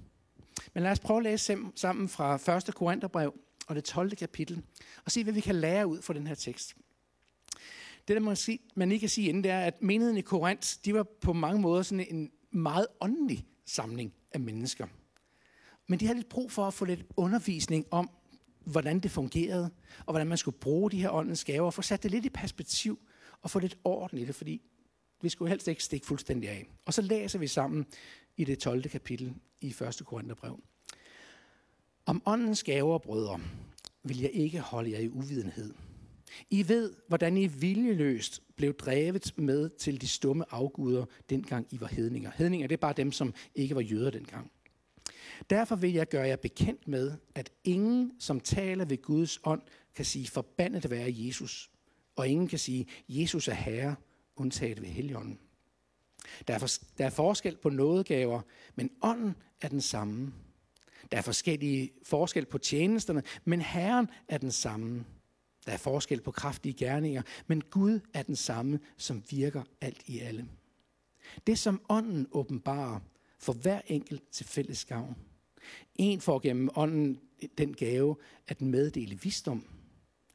Men 0.74 0.82
lad 0.82 0.90
os 0.90 1.00
prøve 1.00 1.16
at 1.16 1.22
læse 1.22 1.56
sammen 1.74 2.08
fra 2.08 2.56
1. 2.56 2.74
Korintherbrev 2.74 3.34
og 3.66 3.74
det 3.74 3.84
12. 3.84 4.16
kapitel, 4.16 4.62
og 5.04 5.10
se, 5.10 5.24
hvad 5.24 5.32
vi 5.32 5.40
kan 5.40 5.54
lære 5.54 5.86
ud 5.86 6.02
fra 6.02 6.14
den 6.14 6.26
her 6.26 6.34
tekst. 6.34 6.76
Det, 8.08 8.16
der 8.16 8.20
man, 8.20 8.36
sige, 8.36 8.58
man 8.74 8.92
ikke 8.92 9.00
kan 9.00 9.08
sige 9.08 9.28
inden, 9.28 9.44
det 9.44 9.50
er, 9.50 9.60
at 9.60 9.82
menigheden 9.82 10.18
i 10.18 10.20
Korinth, 10.20 10.74
de 10.84 10.94
var 10.94 11.02
på 11.02 11.32
mange 11.32 11.60
måder 11.60 11.82
sådan 11.82 12.06
en 12.10 12.30
meget 12.50 12.86
åndelig 13.00 13.46
samling 13.66 14.14
af 14.32 14.40
mennesker. 14.40 14.86
Men 15.88 16.00
de 16.00 16.06
havde 16.06 16.18
lidt 16.18 16.28
brug 16.28 16.52
for 16.52 16.66
at 16.66 16.74
få 16.74 16.84
lidt 16.84 17.06
undervisning 17.16 17.86
om, 17.90 18.10
hvordan 18.64 19.00
det 19.00 19.10
fungerede, 19.10 19.70
og 20.06 20.12
hvordan 20.12 20.26
man 20.26 20.38
skulle 20.38 20.58
bruge 20.58 20.90
de 20.90 21.00
her 21.00 21.10
åndens 21.10 21.44
gaver, 21.44 21.66
og 21.66 21.74
få 21.74 21.82
sat 21.82 22.02
det 22.02 22.10
lidt 22.10 22.24
i 22.24 22.30
perspektiv, 22.30 22.98
og 23.42 23.50
få 23.50 23.58
lidt 23.58 23.78
orden 23.84 24.18
i 24.18 24.24
det, 24.24 24.34
fordi 24.34 24.62
vi 25.22 25.28
skulle 25.28 25.48
helst 25.48 25.68
ikke 25.68 25.84
stikke 25.84 26.06
fuldstændig 26.06 26.50
af. 26.50 26.66
Og 26.86 26.94
så 26.94 27.02
læser 27.02 27.38
vi 27.38 27.46
sammen 27.46 27.86
i 28.36 28.44
det 28.44 28.58
12. 28.58 28.88
kapitel 28.88 29.34
i 29.60 29.66
1. 29.66 30.02
Korintherbrev. 30.04 30.60
Om 32.06 32.22
åndens 32.26 32.62
gaver, 32.62 32.98
brødre, 32.98 33.40
vil 34.02 34.20
jeg 34.20 34.30
ikke 34.32 34.60
holde 34.60 34.92
jer 34.92 34.98
i 34.98 35.08
uvidenhed. 35.08 35.74
I 36.50 36.68
ved, 36.68 36.92
hvordan 37.08 37.36
I 37.36 37.46
viljeløst 37.46 38.42
blev 38.56 38.74
drevet 38.74 39.32
med 39.36 39.68
til 39.68 40.00
de 40.00 40.08
stumme 40.08 40.44
afguder, 40.50 41.04
dengang 41.30 41.66
I 41.70 41.80
var 41.80 41.86
hedninger. 41.86 42.30
Hedninger, 42.36 42.68
det 42.68 42.74
er 42.74 42.80
bare 42.80 42.92
dem, 42.92 43.12
som 43.12 43.34
ikke 43.54 43.74
var 43.74 43.80
jøder 43.80 44.10
dengang. 44.10 44.50
Derfor 45.50 45.76
vil 45.76 45.92
jeg 45.92 46.08
gøre 46.08 46.26
jer 46.26 46.36
bekendt 46.36 46.88
med, 46.88 47.12
at 47.34 47.50
ingen, 47.64 48.12
som 48.18 48.40
taler 48.40 48.84
ved 48.84 49.02
Guds 49.02 49.40
ånd, 49.44 49.62
kan 49.94 50.04
sige, 50.04 50.26
forbandet 50.26 50.90
være 50.90 51.14
Jesus. 51.16 51.70
Og 52.16 52.28
ingen 52.28 52.48
kan 52.48 52.58
sige, 52.58 52.86
Jesus 53.08 53.48
er 53.48 53.54
Herre, 53.54 53.96
undtaget 54.36 54.82
ved 54.82 54.88
Helligånden. 54.88 55.38
Der 56.48 56.54
er, 56.54 56.58
for, 56.58 56.68
der 56.98 57.06
er 57.06 57.10
forskel 57.10 57.56
på 57.56 57.68
nådegaver, 57.68 58.40
men 58.74 58.90
ånden 59.02 59.34
er 59.60 59.68
den 59.68 59.80
samme. 59.80 60.32
Der 61.12 61.18
er 61.18 61.22
forskellige 61.22 61.90
forskel 62.02 62.46
på 62.46 62.58
tjenesterne, 62.58 63.22
men 63.44 63.60
Herren 63.60 64.08
er 64.28 64.38
den 64.38 64.50
samme. 64.50 65.04
Der 65.66 65.72
er 65.72 65.76
forskel 65.76 66.20
på 66.20 66.30
kraftige 66.30 66.72
gerninger, 66.72 67.22
men 67.46 67.60
Gud 67.60 68.00
er 68.14 68.22
den 68.22 68.36
samme, 68.36 68.80
som 68.96 69.22
virker 69.30 69.62
alt 69.80 70.02
i 70.06 70.18
alle. 70.18 70.48
Det, 71.46 71.58
som 71.58 71.80
ånden 71.88 72.26
åbenbarer, 72.32 73.00
for 73.42 73.52
hver 73.52 73.80
enkelt 73.86 74.22
til 74.32 74.46
fælles 74.46 74.84
gavn. 74.84 75.16
En 75.96 76.20
får 76.20 76.38
gennem 76.38 76.68
ånden 76.74 77.20
den 77.58 77.74
gave 77.74 78.16
at 78.48 78.60
meddele 78.60 79.18
visdom. 79.22 79.64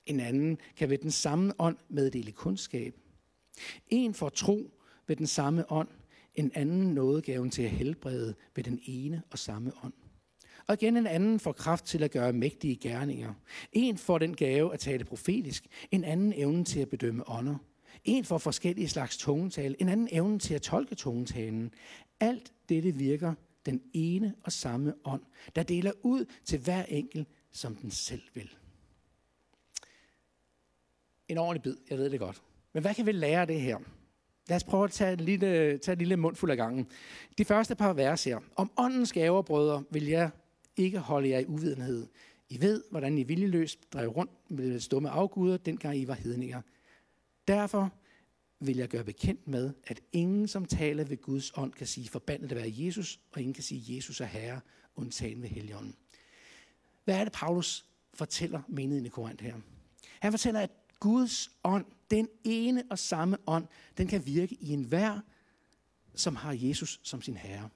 En 0.05 0.19
anden 0.19 0.57
kan 0.77 0.89
ved 0.89 0.97
den 0.97 1.11
samme 1.11 1.53
ånd 1.59 1.77
meddele 1.89 2.31
kundskab. 2.31 2.95
En 3.87 4.13
får 4.13 4.29
tro 4.29 4.71
ved 5.07 5.15
den 5.15 5.27
samme 5.27 5.71
ånd. 5.71 5.87
En 6.35 6.51
anden 6.53 6.93
nådegaven 6.93 7.49
til 7.49 7.61
at 7.61 7.69
helbrede 7.69 8.35
ved 8.55 8.63
den 8.63 8.79
ene 8.85 9.21
og 9.31 9.39
samme 9.39 9.71
ånd. 9.83 9.93
Og 10.67 10.73
igen 10.73 10.97
en 10.97 11.07
anden 11.07 11.39
får 11.39 11.51
kraft 11.51 11.85
til 11.85 12.03
at 12.03 12.11
gøre 12.11 12.33
mægtige 12.33 12.75
gerninger. 12.75 13.33
En 13.71 13.97
får 13.97 14.17
den 14.17 14.35
gave 14.35 14.73
at 14.73 14.79
tale 14.79 15.03
profetisk. 15.03 15.65
En 15.91 16.03
anden 16.03 16.33
evnen 16.35 16.65
til 16.65 16.79
at 16.79 16.89
bedømme 16.89 17.29
ånder. 17.29 17.57
En 18.03 18.25
får 18.25 18.37
forskellige 18.37 18.89
slags 18.89 19.17
tungetale. 19.17 19.81
En 19.81 19.89
anden 19.89 20.07
evnen 20.11 20.39
til 20.39 20.53
at 20.53 20.61
tolke 20.61 20.95
tungetalen. 20.95 21.73
Alt 22.19 22.53
dette 22.69 22.91
virker 22.91 23.33
den 23.65 23.81
ene 23.93 24.35
og 24.43 24.51
samme 24.51 24.93
ånd, 25.05 25.21
der 25.55 25.63
deler 25.63 25.91
ud 26.03 26.25
til 26.45 26.59
hver 26.59 26.83
enkelt, 26.83 27.27
som 27.51 27.75
den 27.75 27.91
selv 27.91 28.21
vil. 28.33 28.49
En 31.27 31.37
ordentlig 31.37 31.61
bid, 31.61 31.75
jeg 31.89 31.97
ved 31.97 32.09
det 32.09 32.19
godt. 32.19 32.41
Men 32.73 32.81
hvad 32.81 32.95
kan 32.95 33.05
vi 33.05 33.11
lære 33.11 33.41
af 33.41 33.47
det 33.47 33.61
her? 33.61 33.77
Lad 34.49 34.55
os 34.55 34.63
prøve 34.63 34.83
at 34.83 34.91
tage 34.91 35.13
en 35.13 35.19
lille, 35.19 35.77
tage 35.77 35.93
en 35.93 35.99
lille 35.99 36.17
mundfuld 36.17 36.51
af 36.51 36.57
gangen. 36.57 36.87
De 37.37 37.45
første 37.45 37.75
par 37.75 37.93
vers 37.93 38.23
her. 38.23 38.39
Om 38.55 38.71
åndens 38.77 39.13
gaver, 39.13 39.41
brødre, 39.41 39.83
vil 39.89 40.05
jeg 40.05 40.29
ikke 40.75 40.99
holde 40.99 41.29
jer 41.29 41.39
i 41.39 41.45
uvidenhed. 41.45 42.07
I 42.49 42.61
ved, 42.61 42.83
hvordan 42.91 43.17
I 43.17 43.23
viljeløst 43.23 43.93
drev 43.93 44.09
rundt 44.09 44.31
med 44.49 44.79
stumme 44.79 45.09
afguder, 45.09 45.57
dengang 45.57 45.97
I 45.97 46.07
var 46.07 46.13
hedninger. 46.13 46.61
Derfor 47.47 47.91
vil 48.59 48.77
jeg 48.77 48.89
gøre 48.89 49.03
bekendt 49.03 49.47
med, 49.47 49.73
at 49.87 50.01
ingen, 50.11 50.47
som 50.47 50.65
taler 50.65 51.03
ved 51.03 51.17
Guds 51.17 51.51
ånd, 51.57 51.73
kan 51.73 51.87
sige 51.87 52.09
forbandet 52.09 52.51
at 52.51 52.57
være 52.57 52.73
Jesus, 52.75 53.19
og 53.31 53.41
ingen 53.41 53.53
kan 53.53 53.63
sige, 53.63 53.95
Jesus 53.95 54.21
er 54.21 54.25
Herre, 54.25 54.61
undtagen 54.95 55.41
ved 55.41 55.49
Helligånden. 55.49 55.95
Hvad 57.05 57.15
er 57.19 57.23
det, 57.23 57.33
Paulus 57.33 57.85
fortæller 58.13 58.61
menigheden 58.67 59.05
i 59.05 59.09
Korinth 59.09 59.43
her? 59.43 59.55
Han 60.19 60.31
fortæller, 60.31 60.59
at 60.59 60.71
Guds 60.99 61.51
ånd, 61.63 61.85
den 62.11 62.27
ene 62.43 62.83
og 62.89 62.99
samme 62.99 63.37
ånd, 63.47 63.67
den 63.97 64.07
kan 64.07 64.25
virke 64.25 64.55
i 64.55 64.69
enhver, 64.69 65.19
som 66.15 66.35
har 66.35 66.53
Jesus 66.53 66.99
som 67.03 67.21
sin 67.21 67.37
herre. 67.37 67.69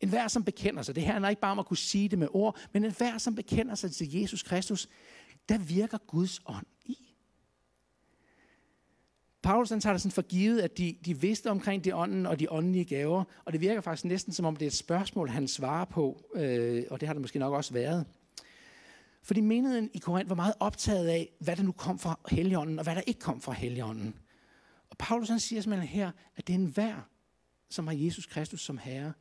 En 0.00 0.08
hver, 0.08 0.28
som 0.28 0.44
bekender 0.44 0.82
sig. 0.82 0.94
Det 0.94 1.02
her 1.02 1.20
er 1.20 1.28
ikke 1.28 1.42
bare 1.42 1.52
om 1.52 1.58
at 1.58 1.66
kunne 1.66 1.76
sige 1.76 2.08
det 2.08 2.18
med 2.18 2.28
ord, 2.30 2.58
men 2.72 2.84
en 2.84 2.92
hver, 2.92 3.18
som 3.18 3.34
bekender 3.34 3.74
sig 3.74 3.92
til 3.92 4.12
Jesus 4.12 4.42
Kristus, 4.42 4.88
der 5.48 5.58
virker 5.58 5.98
Guds 5.98 6.40
ånd. 6.46 6.66
Paulus 9.48 9.70
han 9.70 9.80
tager 9.80 9.94
det 9.94 10.02
sådan 10.02 10.12
for 10.12 10.22
givet, 10.22 10.60
at 10.60 10.78
de, 10.78 10.96
de 11.04 11.20
vidste 11.20 11.50
omkring 11.50 11.84
de 11.84 11.94
ånden 11.94 12.26
og 12.26 12.40
de 12.40 12.52
åndelige 12.52 12.84
gaver, 12.84 13.24
og 13.44 13.52
det 13.52 13.60
virker 13.60 13.80
faktisk 13.80 14.04
næsten 14.04 14.32
som 14.32 14.46
om 14.46 14.56
det 14.56 14.64
er 14.64 14.70
et 14.70 14.74
spørgsmål, 14.74 15.28
han 15.28 15.48
svarer 15.48 15.84
på, 15.84 16.30
øh, 16.34 16.84
og 16.90 17.00
det 17.00 17.06
har 17.06 17.14
det 17.14 17.20
måske 17.20 17.38
nok 17.38 17.54
også 17.54 17.72
været. 17.72 18.06
Fordi 19.22 19.40
menigheden 19.40 19.90
i 19.94 19.98
Korinth 19.98 20.28
var 20.28 20.36
meget 20.36 20.54
optaget 20.60 21.08
af, 21.08 21.30
hvad 21.40 21.56
der 21.56 21.62
nu 21.62 21.72
kom 21.72 21.98
fra 21.98 22.20
Helligånden, 22.30 22.78
og 22.78 22.82
hvad 22.82 22.94
der 22.94 23.00
ikke 23.00 23.20
kom 23.20 23.40
fra 23.40 23.52
Helligånden. 23.52 24.14
Og 24.90 24.96
Paulus 24.98 25.28
han 25.28 25.40
siger 25.40 25.62
simpelthen 25.62 25.88
her, 25.88 26.10
at 26.36 26.46
det 26.46 26.54
er 26.54 26.58
en 26.58 26.76
som 27.70 27.86
har 27.86 27.94
Jesus 27.94 28.26
Kristus 28.26 28.60
som 28.60 28.78
Herre, 28.78 29.12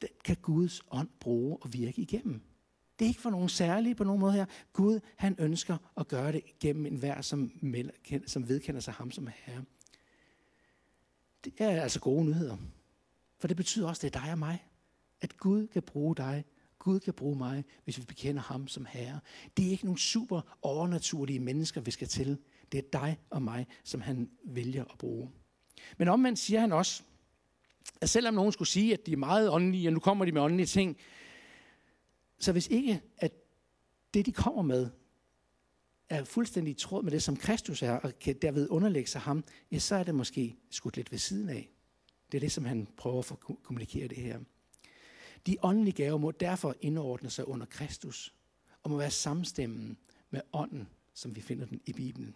den 0.00 0.08
kan 0.24 0.36
Guds 0.42 0.82
ånd 0.90 1.08
bruge 1.20 1.58
og 1.60 1.72
virke 1.72 2.00
igennem. 2.00 2.42
Det 2.98 3.04
er 3.04 3.08
ikke 3.08 3.20
for 3.20 3.30
nogen 3.30 3.48
særlige 3.48 3.94
på 3.94 4.04
nogen 4.04 4.20
måde 4.20 4.32
her. 4.32 4.46
Gud, 4.72 5.00
han 5.16 5.36
ønsker 5.38 5.76
at 5.96 6.08
gøre 6.08 6.32
det 6.32 6.42
gennem 6.60 6.86
en 6.86 6.96
hver, 6.96 7.20
som, 7.20 7.52
som 8.26 8.48
vedkender 8.48 8.80
sig 8.80 8.94
ham 8.94 9.10
som 9.10 9.28
herre. 9.34 9.64
Det 11.44 11.52
er 11.58 11.82
altså 11.82 12.00
gode 12.00 12.24
nyheder. 12.24 12.56
For 13.38 13.48
det 13.48 13.56
betyder 13.56 13.88
også, 13.88 14.06
at 14.06 14.12
det 14.12 14.18
er 14.18 14.24
dig 14.24 14.32
og 14.32 14.38
mig. 14.38 14.64
At 15.20 15.36
Gud 15.36 15.66
kan 15.66 15.82
bruge 15.82 16.16
dig. 16.16 16.44
Gud 16.78 17.00
kan 17.00 17.14
bruge 17.14 17.36
mig, 17.36 17.64
hvis 17.84 17.98
vi 17.98 18.04
bekender 18.04 18.42
ham 18.42 18.68
som 18.68 18.86
herre. 18.88 19.20
Det 19.56 19.66
er 19.66 19.70
ikke 19.70 19.84
nogle 19.84 20.00
super 20.00 20.56
overnaturlige 20.62 21.40
mennesker, 21.40 21.80
vi 21.80 21.90
skal 21.90 22.08
til. 22.08 22.38
Det 22.72 22.78
er 22.78 23.00
dig 23.00 23.18
og 23.30 23.42
mig, 23.42 23.66
som 23.84 24.00
han 24.00 24.30
vælger 24.44 24.84
at 24.84 24.98
bruge. 24.98 25.30
Men 25.98 26.08
omvendt 26.08 26.38
siger 26.38 26.60
han 26.60 26.72
også, 26.72 27.02
at 28.00 28.10
selvom 28.10 28.34
nogen 28.34 28.52
skulle 28.52 28.68
sige, 28.68 28.92
at 28.92 29.06
de 29.06 29.12
er 29.12 29.16
meget 29.16 29.50
åndelige, 29.50 29.88
og 29.88 29.92
nu 29.92 30.00
kommer 30.00 30.24
de 30.24 30.32
med 30.32 30.42
åndelige 30.42 30.66
ting, 30.66 30.96
så 32.38 32.52
hvis 32.52 32.68
ikke, 32.68 33.00
at 33.18 33.32
det, 34.14 34.26
de 34.26 34.32
kommer 34.32 34.62
med, 34.62 34.90
er 36.08 36.24
fuldstændig 36.24 36.70
i 36.70 36.74
tråd 36.74 37.02
med 37.02 37.12
det, 37.12 37.22
som 37.22 37.36
Kristus 37.36 37.82
er, 37.82 37.92
og 37.92 38.18
kan 38.18 38.36
derved 38.42 38.68
underlægge 38.70 39.10
sig 39.10 39.20
ham, 39.20 39.44
ja, 39.72 39.78
så 39.78 39.94
er 39.94 40.02
det 40.02 40.14
måske 40.14 40.56
skudt 40.70 40.96
lidt 40.96 41.12
ved 41.12 41.18
siden 41.18 41.48
af. 41.48 41.70
Det 42.32 42.38
er 42.38 42.40
det, 42.40 42.52
som 42.52 42.64
han 42.64 42.88
prøver 42.96 43.32
at 43.32 43.62
kommunikere 43.62 44.08
det 44.08 44.18
her. 44.18 44.40
De 45.46 45.56
åndelige 45.62 45.94
gaver 45.94 46.18
må 46.18 46.30
derfor 46.30 46.74
indordne 46.80 47.30
sig 47.30 47.48
under 47.48 47.66
Kristus, 47.66 48.34
og 48.82 48.90
må 48.90 48.96
være 48.96 49.10
samstemmen 49.10 49.96
med 50.30 50.40
ånden, 50.52 50.88
som 51.14 51.36
vi 51.36 51.40
finder 51.40 51.66
den 51.66 51.80
i 51.86 51.92
Bibelen. 51.92 52.34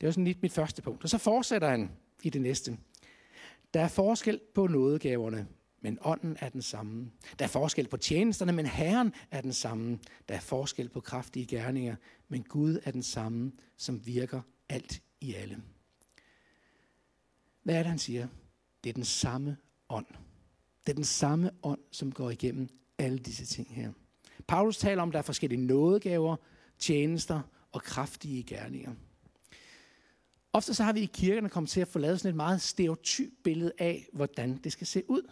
Det 0.00 0.06
er 0.06 0.10
sådan 0.10 0.24
lidt 0.24 0.42
mit 0.42 0.52
første 0.52 0.82
punkt. 0.82 1.04
Og 1.04 1.10
så 1.10 1.18
fortsætter 1.18 1.68
han 1.68 1.90
i 2.22 2.30
det 2.30 2.40
næste. 2.40 2.78
Der 3.74 3.80
er 3.80 3.88
forskel 3.88 4.40
på 4.54 4.66
nådegaverne, 4.66 5.46
men 5.86 5.98
ånden 6.00 6.36
er 6.40 6.48
den 6.48 6.62
samme. 6.62 7.10
Der 7.38 7.44
er 7.44 7.48
forskel 7.48 7.88
på 7.88 7.96
tjenesterne, 7.96 8.52
men 8.52 8.66
Herren 8.66 9.12
er 9.30 9.40
den 9.40 9.52
samme. 9.52 9.98
Der 10.28 10.34
er 10.34 10.40
forskel 10.40 10.88
på 10.88 11.00
kraftige 11.00 11.46
gerninger, 11.46 11.96
men 12.28 12.42
Gud 12.42 12.78
er 12.84 12.90
den 12.90 13.02
samme, 13.02 13.52
som 13.76 14.06
virker 14.06 14.40
alt 14.68 15.02
i 15.20 15.34
alle. 15.34 15.62
Hvad 17.62 17.74
er 17.74 17.78
det, 17.78 17.86
han 17.86 17.98
siger? 17.98 18.28
Det 18.84 18.90
er 18.90 18.94
den 18.94 19.04
samme 19.04 19.56
ånd. 19.88 20.06
Det 20.86 20.92
er 20.92 20.94
den 20.94 21.04
samme 21.04 21.50
ånd, 21.62 21.80
som 21.90 22.12
går 22.12 22.30
igennem 22.30 22.68
alle 22.98 23.18
disse 23.18 23.46
ting 23.46 23.68
her. 23.70 23.92
Paulus 24.46 24.78
taler 24.78 25.02
om, 25.02 25.08
at 25.08 25.12
der 25.12 25.18
er 25.18 25.22
forskellige 25.22 25.66
nådegaver, 25.66 26.36
tjenester 26.78 27.40
og 27.72 27.82
kraftige 27.82 28.42
gerninger. 28.42 28.92
Ofte 30.52 30.74
så 30.74 30.84
har 30.84 30.92
vi 30.92 31.00
i 31.00 31.10
kirkerne 31.12 31.48
kommet 31.48 31.70
til 31.70 31.80
at 31.80 31.88
få 31.88 31.98
lavet 31.98 32.20
sådan 32.20 32.30
et 32.30 32.36
meget 32.36 32.62
stereotyp 32.62 33.32
billede 33.44 33.72
af, 33.78 34.06
hvordan 34.12 34.56
det 34.56 34.72
skal 34.72 34.86
se 34.86 35.10
ud 35.10 35.22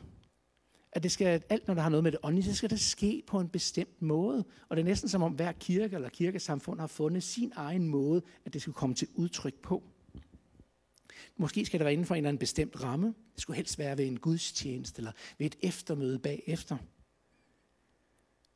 at 0.95 1.03
det 1.03 1.13
skal, 1.13 1.43
alt 1.49 1.67
når 1.67 1.75
der 1.75 1.83
har 1.83 1.89
noget 1.89 2.05
med 2.05 2.13
det 2.13 2.21
åndelige, 2.23 2.45
så 2.45 2.55
skal 2.55 2.71
det 2.71 2.81
ske 2.81 3.23
på 3.27 3.41
en 3.41 3.49
bestemt 3.49 4.03
måde. 4.03 4.45
Og 4.69 4.77
det 4.77 4.83
er 4.83 4.85
næsten 4.85 5.09
som 5.09 5.23
om 5.23 5.33
hver 5.33 5.53
kirke 5.53 5.95
eller 5.95 6.09
kirkesamfund 6.09 6.81
har 6.81 6.87
fundet 6.87 7.23
sin 7.23 7.53
egen 7.57 7.89
måde, 7.89 8.23
at 8.45 8.53
det 8.53 8.63
skal 8.63 8.73
komme 8.73 8.95
til 8.95 9.09
udtryk 9.15 9.55
på. 9.55 9.83
Måske 11.37 11.67
skal 11.67 11.81
det 11.81 11.85
være 11.85 11.93
inden 11.93 12.07
for 12.07 12.15
en 12.15 12.19
eller 12.19 12.29
anden 12.29 12.39
bestemt 12.39 12.83
ramme. 12.83 13.07
Det 13.07 13.43
skulle 13.43 13.57
helst 13.57 13.79
være 13.79 13.99
ved 13.99 14.07
en 14.07 14.19
gudstjeneste 14.19 15.01
eller 15.01 15.13
ved 15.39 15.47
et 15.47 15.57
eftermøde 15.63 16.19
bagefter. 16.19 16.77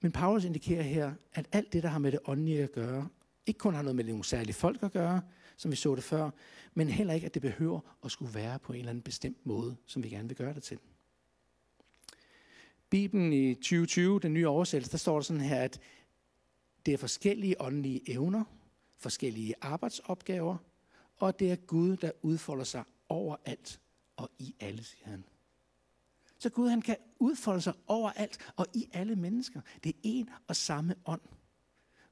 Men 0.00 0.12
Paulus 0.12 0.44
indikerer 0.44 0.82
her, 0.82 1.12
at 1.32 1.46
alt 1.52 1.72
det, 1.72 1.82
der 1.82 1.88
har 1.88 1.98
med 1.98 2.12
det 2.12 2.20
åndelige 2.24 2.62
at 2.62 2.72
gøre, 2.72 3.08
ikke 3.46 3.58
kun 3.58 3.74
har 3.74 3.82
noget 3.82 3.96
med 3.96 4.04
nogle 4.04 4.24
særlige 4.24 4.54
folk 4.54 4.82
at 4.82 4.92
gøre, 4.92 5.22
som 5.56 5.70
vi 5.70 5.76
så 5.76 5.94
det 5.94 6.04
før, 6.04 6.30
men 6.74 6.88
heller 6.88 7.14
ikke, 7.14 7.26
at 7.26 7.34
det 7.34 7.42
behøver 7.42 7.80
at 8.04 8.10
skulle 8.10 8.34
være 8.34 8.58
på 8.58 8.72
en 8.72 8.78
eller 8.78 8.90
anden 8.90 9.02
bestemt 9.02 9.46
måde, 9.46 9.76
som 9.86 10.02
vi 10.02 10.08
gerne 10.08 10.28
vil 10.28 10.36
gøre 10.36 10.54
det 10.54 10.62
til. 10.62 10.78
Bibelen 12.90 13.32
i 13.32 13.54
2020, 13.54 14.20
den 14.20 14.34
nye 14.34 14.48
oversættelse, 14.48 14.92
der 14.92 14.98
står 14.98 15.14
der 15.14 15.20
sådan 15.20 15.42
her, 15.42 15.60
at 15.60 15.80
det 16.86 16.94
er 16.94 16.98
forskellige 16.98 17.60
åndelige 17.60 18.10
evner, 18.10 18.44
forskellige 18.96 19.54
arbejdsopgaver, 19.60 20.56
og 21.16 21.38
det 21.38 21.50
er 21.50 21.56
Gud, 21.56 21.96
der 21.96 22.10
udfolder 22.22 22.64
sig 22.64 22.84
overalt 23.08 23.80
og 24.16 24.30
i 24.38 24.54
alle, 24.60 24.84
siger 24.84 25.08
han. 25.08 25.24
Så 26.38 26.50
Gud 26.50 26.68
han 26.68 26.82
kan 26.82 26.96
udfolde 27.18 27.60
sig 27.60 27.72
overalt 27.86 28.52
og 28.56 28.66
i 28.74 28.88
alle 28.92 29.16
mennesker. 29.16 29.60
Det 29.84 29.88
er 29.88 29.98
en 30.02 30.30
og 30.48 30.56
samme 30.56 30.94
ånd. 31.06 31.20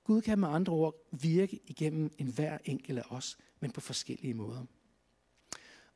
Gud 0.05 0.23
kan 0.23 0.39
med 0.39 0.49
andre 0.49 0.73
ord 0.73 0.95
virke 1.13 1.61
igennem 1.67 2.11
enhver 2.19 2.59
enkelt 2.65 2.99
af 2.99 3.05
os, 3.11 3.39
men 3.61 3.71
på 3.71 3.81
forskellige 3.81 4.35
måder. 4.35 4.65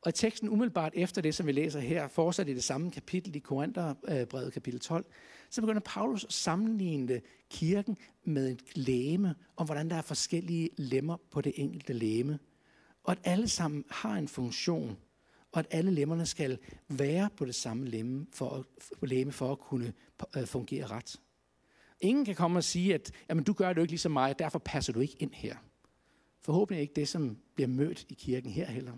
Og 0.01 0.09
i 0.09 0.11
teksten 0.11 0.49
umiddelbart 0.49 0.93
efter 0.95 1.21
det, 1.21 1.35
som 1.35 1.47
vi 1.47 1.51
læser 1.51 1.79
her, 1.79 2.07
fortsat 2.07 2.49
i 2.49 2.53
det 2.53 2.63
samme 2.63 2.91
kapitel 2.91 3.35
i 3.35 3.39
Korintherbrevet 3.39 4.45
øh, 4.45 4.51
kapitel 4.51 4.79
12, 4.79 5.05
så 5.49 5.61
begynder 5.61 5.81
Paulus 5.85 6.23
at 6.23 6.33
sammenligne 6.33 7.21
kirken 7.49 7.97
med 8.23 8.51
et 8.51 8.77
læme, 8.77 9.35
om 9.57 9.65
hvordan 9.65 9.89
der 9.89 9.95
er 9.95 10.01
forskellige 10.01 10.69
lemmer 10.77 11.17
på 11.31 11.41
det 11.41 11.53
enkelte 11.55 11.93
læme. 11.93 12.39
Og 13.03 13.11
at 13.11 13.19
alle 13.23 13.47
sammen 13.47 13.85
har 13.89 14.13
en 14.15 14.27
funktion, 14.27 14.97
og 15.51 15.59
at 15.59 15.67
alle 15.71 15.91
lemmerne 15.91 16.25
skal 16.25 16.57
være 16.87 17.29
på 17.37 17.45
det 17.45 17.55
samme 17.55 17.87
lemme 17.87 18.27
for 18.33 18.49
at, 18.49 19.09
læme 19.09 19.31
for 19.31 19.51
at 19.51 19.59
kunne 19.59 19.93
øh, 20.37 20.45
fungere 20.45 20.85
ret. 20.85 21.15
Ingen 21.99 22.25
kan 22.25 22.35
komme 22.35 22.59
og 22.59 22.63
sige, 22.63 22.93
at 22.93 23.11
jamen, 23.29 23.43
du 23.43 23.53
gør 23.53 23.67
det 23.67 23.77
jo 23.77 23.81
ikke 23.81 23.91
ligesom 23.91 24.11
mig, 24.11 24.39
derfor 24.39 24.59
passer 24.59 24.93
du 24.93 24.99
ikke 24.99 25.15
ind 25.19 25.31
her. 25.33 25.55
Forhåbentlig 26.41 26.81
ikke 26.81 26.93
det, 26.93 27.07
som 27.07 27.37
bliver 27.55 27.67
mødt 27.67 28.05
i 28.09 28.13
kirken 28.13 28.51
her 28.51 28.65
heller. 28.65 28.93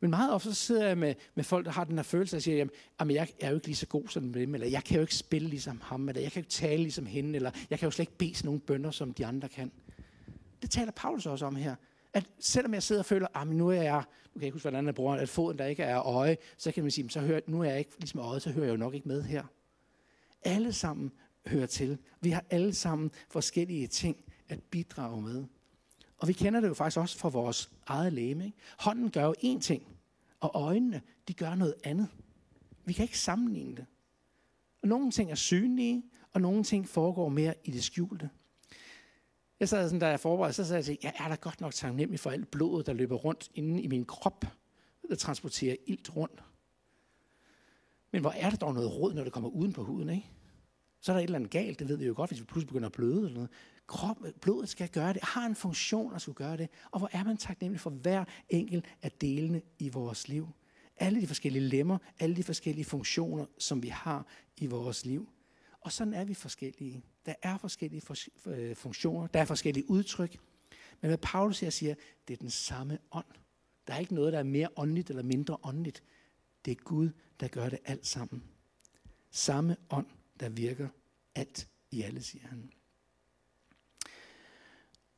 Men 0.00 0.10
meget 0.10 0.32
ofte 0.32 0.54
så 0.54 0.54
sidder 0.54 0.86
jeg 0.86 0.98
med, 0.98 1.14
med 1.34 1.44
folk, 1.44 1.66
der 1.66 1.72
har 1.72 1.84
den 1.84 1.96
her 1.96 2.02
følelse, 2.02 2.36
og 2.36 2.42
siger, 2.42 2.66
jamen, 3.00 3.16
jeg 3.16 3.28
er 3.40 3.48
jo 3.48 3.54
ikke 3.54 3.66
lige 3.66 3.76
så 3.76 3.86
god 3.86 4.08
som 4.08 4.32
dem, 4.32 4.54
eller 4.54 4.66
jeg 4.66 4.84
kan 4.84 4.94
jo 4.94 5.00
ikke 5.00 5.14
spille 5.14 5.48
ligesom 5.48 5.80
ham, 5.80 6.08
eller 6.08 6.22
jeg 6.22 6.32
kan 6.32 6.40
jo 6.40 6.42
ikke 6.42 6.50
tale 6.50 6.82
ligesom 6.82 7.06
hende, 7.06 7.36
eller 7.36 7.50
jeg 7.70 7.78
kan 7.78 7.86
jo 7.86 7.90
slet 7.90 8.02
ikke 8.02 8.18
bede 8.18 8.44
nogle 8.46 8.60
bønder, 8.60 8.90
som 8.90 9.14
de 9.14 9.26
andre 9.26 9.48
kan. 9.48 9.72
Det 10.62 10.70
taler 10.70 10.92
Paulus 10.92 11.26
også 11.26 11.46
om 11.46 11.56
her. 11.56 11.74
At 12.12 12.26
selvom 12.38 12.74
jeg 12.74 12.82
sidder 12.82 13.02
og 13.02 13.06
føler, 13.06 13.26
at 13.40 13.46
nu 13.46 13.68
er 13.68 13.82
jeg, 13.82 13.96
nu 13.98 14.32
kan 14.32 14.40
jeg 14.40 14.46
ikke 14.46 14.54
huske, 14.54 14.64
hvordan 14.64 14.86
jeg 14.86 14.94
bruger, 14.94 15.16
at 15.16 15.28
foden 15.28 15.58
der 15.58 15.66
ikke 15.66 15.82
er 15.82 16.06
øje, 16.06 16.36
så 16.56 16.72
kan 16.72 16.82
man 16.82 16.90
sige, 16.90 17.10
så 17.10 17.20
hører, 17.20 17.40
nu 17.46 17.60
er 17.60 17.68
jeg 17.68 17.78
ikke 17.78 17.90
ligesom 17.98 18.20
øjet, 18.20 18.42
så 18.42 18.50
hører 18.50 18.66
jeg 18.66 18.72
jo 18.72 18.76
nok 18.76 18.94
ikke 18.94 19.08
med 19.08 19.22
her. 19.22 19.44
Alle 20.42 20.72
sammen 20.72 21.12
hører 21.46 21.66
til. 21.66 21.98
Vi 22.20 22.30
har 22.30 22.44
alle 22.50 22.74
sammen 22.74 23.10
forskellige 23.28 23.86
ting 23.86 24.16
at 24.48 24.62
bidrage 24.62 25.22
med. 25.22 25.44
Og 26.18 26.28
vi 26.28 26.32
kender 26.32 26.60
det 26.60 26.68
jo 26.68 26.74
faktisk 26.74 26.98
også 26.98 27.18
fra 27.18 27.28
vores 27.28 27.70
eget 27.86 28.12
læme. 28.12 28.44
Ikke? 28.44 28.56
Hånden 28.78 29.10
gør 29.10 29.24
jo 29.24 29.34
én 29.44 29.60
ting, 29.60 29.86
og 30.40 30.50
øjnene, 30.54 31.02
de 31.28 31.34
gør 31.34 31.54
noget 31.54 31.74
andet. 31.84 32.08
Vi 32.84 32.92
kan 32.92 33.02
ikke 33.02 33.18
sammenligne 33.18 33.76
det. 33.76 33.86
Og 34.82 34.88
nogle 34.88 35.10
ting 35.10 35.30
er 35.30 35.34
synlige, 35.34 36.02
og 36.32 36.40
nogle 36.40 36.64
ting 36.64 36.88
foregår 36.88 37.28
mere 37.28 37.54
i 37.64 37.70
det 37.70 37.84
skjulte. 37.84 38.30
Jeg 39.60 39.68
sad 39.68 39.88
sådan, 39.88 40.00
da 40.00 40.08
jeg 40.08 40.20
forberedte, 40.20 40.54
så 40.54 40.64
sagde 40.64 40.84
jeg, 40.88 40.98
jeg 41.02 41.12
er 41.18 41.28
da 41.28 41.34
godt 41.34 41.60
nok 41.60 41.74
taknemmelig 41.74 42.20
for 42.20 42.30
alt 42.30 42.50
blodet, 42.50 42.86
der 42.86 42.92
løber 42.92 43.16
rundt 43.16 43.50
inde 43.54 43.82
i 43.82 43.86
min 43.86 44.04
krop, 44.04 44.44
der 45.08 45.14
transporterer 45.14 45.76
ilt 45.86 46.16
rundt. 46.16 46.42
Men 48.10 48.20
hvor 48.20 48.30
er 48.30 48.50
det 48.50 48.60
dog 48.60 48.74
noget 48.74 48.94
råd, 48.94 49.14
når 49.14 49.24
det 49.24 49.32
kommer 49.32 49.50
uden 49.50 49.72
på 49.72 49.84
huden, 49.84 50.08
ikke? 50.08 50.30
Så 51.00 51.12
er 51.12 51.16
der 51.16 51.20
et 51.20 51.24
eller 51.24 51.38
andet 51.38 51.50
galt, 51.50 51.78
det 51.78 51.88
ved 51.88 51.96
vi 51.96 52.06
jo 52.06 52.14
godt, 52.16 52.30
hvis 52.30 52.40
vi 52.40 52.44
pludselig 52.44 52.68
begynder 52.68 52.86
at 52.86 52.92
bløde 52.92 53.16
eller 53.16 53.34
noget 53.34 53.50
krop, 53.88 54.16
blodet 54.40 54.68
skal 54.68 54.88
gøre 54.88 55.12
det, 55.12 55.22
har 55.22 55.46
en 55.46 55.54
funktion 55.54 56.14
at 56.14 56.22
skulle 56.22 56.36
gøre 56.36 56.56
det. 56.56 56.68
Og 56.90 56.98
hvor 56.98 57.08
er 57.12 57.24
man 57.24 57.36
taknemmelig 57.36 57.80
for 57.80 57.90
hver 57.90 58.24
enkelt 58.48 58.84
af 59.02 59.12
delene 59.12 59.62
i 59.78 59.88
vores 59.88 60.28
liv. 60.28 60.48
Alle 60.96 61.20
de 61.20 61.26
forskellige 61.26 61.62
lemmer, 61.62 61.98
alle 62.18 62.36
de 62.36 62.42
forskellige 62.42 62.84
funktioner, 62.84 63.46
som 63.58 63.82
vi 63.82 63.88
har 63.88 64.26
i 64.56 64.66
vores 64.66 65.06
liv. 65.06 65.28
Og 65.80 65.92
sådan 65.92 66.14
er 66.14 66.24
vi 66.24 66.34
forskellige. 66.34 67.02
Der 67.26 67.34
er 67.42 67.58
forskellige 67.58 68.02
øh, 68.46 68.76
funktioner, 68.76 69.26
der 69.26 69.40
er 69.40 69.44
forskellige 69.44 69.90
udtryk. 69.90 70.36
Men 71.00 71.08
hvad 71.08 71.18
Paulus 71.18 71.60
her 71.60 71.70
siger, 71.70 71.94
det 72.28 72.34
er 72.34 72.38
den 72.38 72.50
samme 72.50 72.98
ånd. 73.12 73.26
Der 73.86 73.94
er 73.94 73.98
ikke 73.98 74.14
noget, 74.14 74.32
der 74.32 74.38
er 74.38 74.42
mere 74.42 74.68
åndeligt 74.76 75.10
eller 75.10 75.22
mindre 75.22 75.56
åndeligt. 75.62 76.02
Det 76.64 76.70
er 76.70 76.74
Gud, 76.84 77.10
der 77.40 77.48
gør 77.48 77.68
det 77.68 77.78
alt 77.84 78.06
sammen. 78.06 78.42
Samme 79.30 79.76
ånd, 79.90 80.06
der 80.40 80.48
virker 80.48 80.88
alt 81.34 81.68
i 81.90 82.02
alle, 82.02 82.22
siger 82.22 82.46
han. 82.46 82.70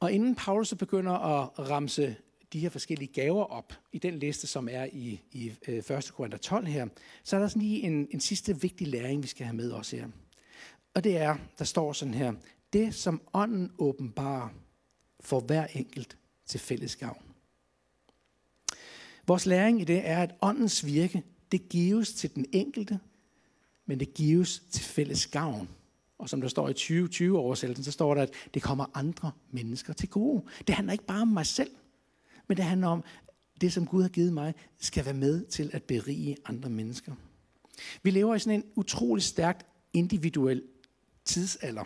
Og 0.01 0.13
inden 0.13 0.35
Paulus 0.35 0.69
så 0.69 0.77
begynder 0.77 1.13
at 1.13 1.71
ramse 1.71 2.17
de 2.53 2.61
her 2.61 2.69
forskellige 2.69 3.13
gaver 3.13 3.45
op 3.45 3.73
i 3.93 3.99
den 3.99 4.19
liste, 4.19 4.47
som 4.47 4.69
er 4.71 4.85
i, 4.85 5.21
i 5.33 5.53
øh, 5.69 5.77
1. 5.77 6.13
Korinther 6.15 6.39
12 6.39 6.67
her, 6.67 6.89
så 7.25 7.37
er 7.37 7.41
der 7.41 7.49
sådan 7.49 7.63
lige 7.63 7.83
en, 7.83 8.09
en 8.11 8.21
sidste 8.21 8.61
vigtig 8.61 8.87
læring, 8.87 9.23
vi 9.23 9.29
skal 9.29 9.47
have 9.47 9.57
med 9.57 9.73
os 9.73 9.91
her. 9.91 10.09
Og 10.95 11.05
det 11.05 11.17
er, 11.17 11.37
der 11.59 11.65
står 11.65 11.93
sådan 11.93 12.15
her, 12.15 12.33
det 12.73 12.95
som 12.95 13.21
ånden 13.33 13.73
åbenbarer 13.79 14.49
for 15.21 15.41
hver 15.41 15.67
enkelt 15.67 16.17
til 16.47 16.61
fælles 16.61 16.97
gavn. 16.97 17.23
Vores 19.27 19.47
læring 19.47 19.81
i 19.81 19.85
det 19.85 20.09
er, 20.09 20.23
at 20.23 20.35
åndens 20.41 20.87
virke, 20.87 21.23
det 21.53 21.69
gives 21.69 22.13
til 22.13 22.35
den 22.35 22.47
enkelte, 22.53 22.99
men 23.87 24.01
det 24.01 24.15
gives 24.15 24.63
til 24.71 24.85
fælles 24.85 25.27
gavn. 25.27 25.69
Og 26.21 26.29
som 26.29 26.41
der 26.41 26.49
står 26.49 26.69
i 26.69 26.73
2020-oversættelsen, 26.73 27.85
så 27.85 27.93
står 27.93 28.15
der, 28.15 28.23
at 28.23 28.31
det 28.55 28.63
kommer 28.63 28.87
andre 28.95 29.33
mennesker 29.51 29.93
til 29.93 30.09
gode. 30.09 30.43
Det 30.67 30.75
handler 30.75 30.93
ikke 30.93 31.07
bare 31.07 31.23
om 31.23 31.29
mig 31.29 31.47
selv, 31.47 31.71
men 32.49 32.57
det 32.57 32.65
handler 32.65 32.89
om, 32.89 33.05
at 33.27 33.61
det, 33.61 33.73
som 33.73 33.87
Gud 33.87 34.03
har 34.03 34.09
givet 34.09 34.33
mig, 34.33 34.55
skal 34.79 35.05
være 35.05 35.15
med 35.15 35.45
til 35.45 35.71
at 35.73 35.83
berige 35.83 36.37
andre 36.45 36.71
mennesker. 36.71 37.13
Vi 38.03 38.11
lever 38.11 38.35
i 38.35 38.39
sådan 38.39 38.61
en 38.61 38.65
utrolig 38.75 39.25
stærkt 39.25 39.67
individuel 39.93 40.63
tidsalder, 41.25 41.85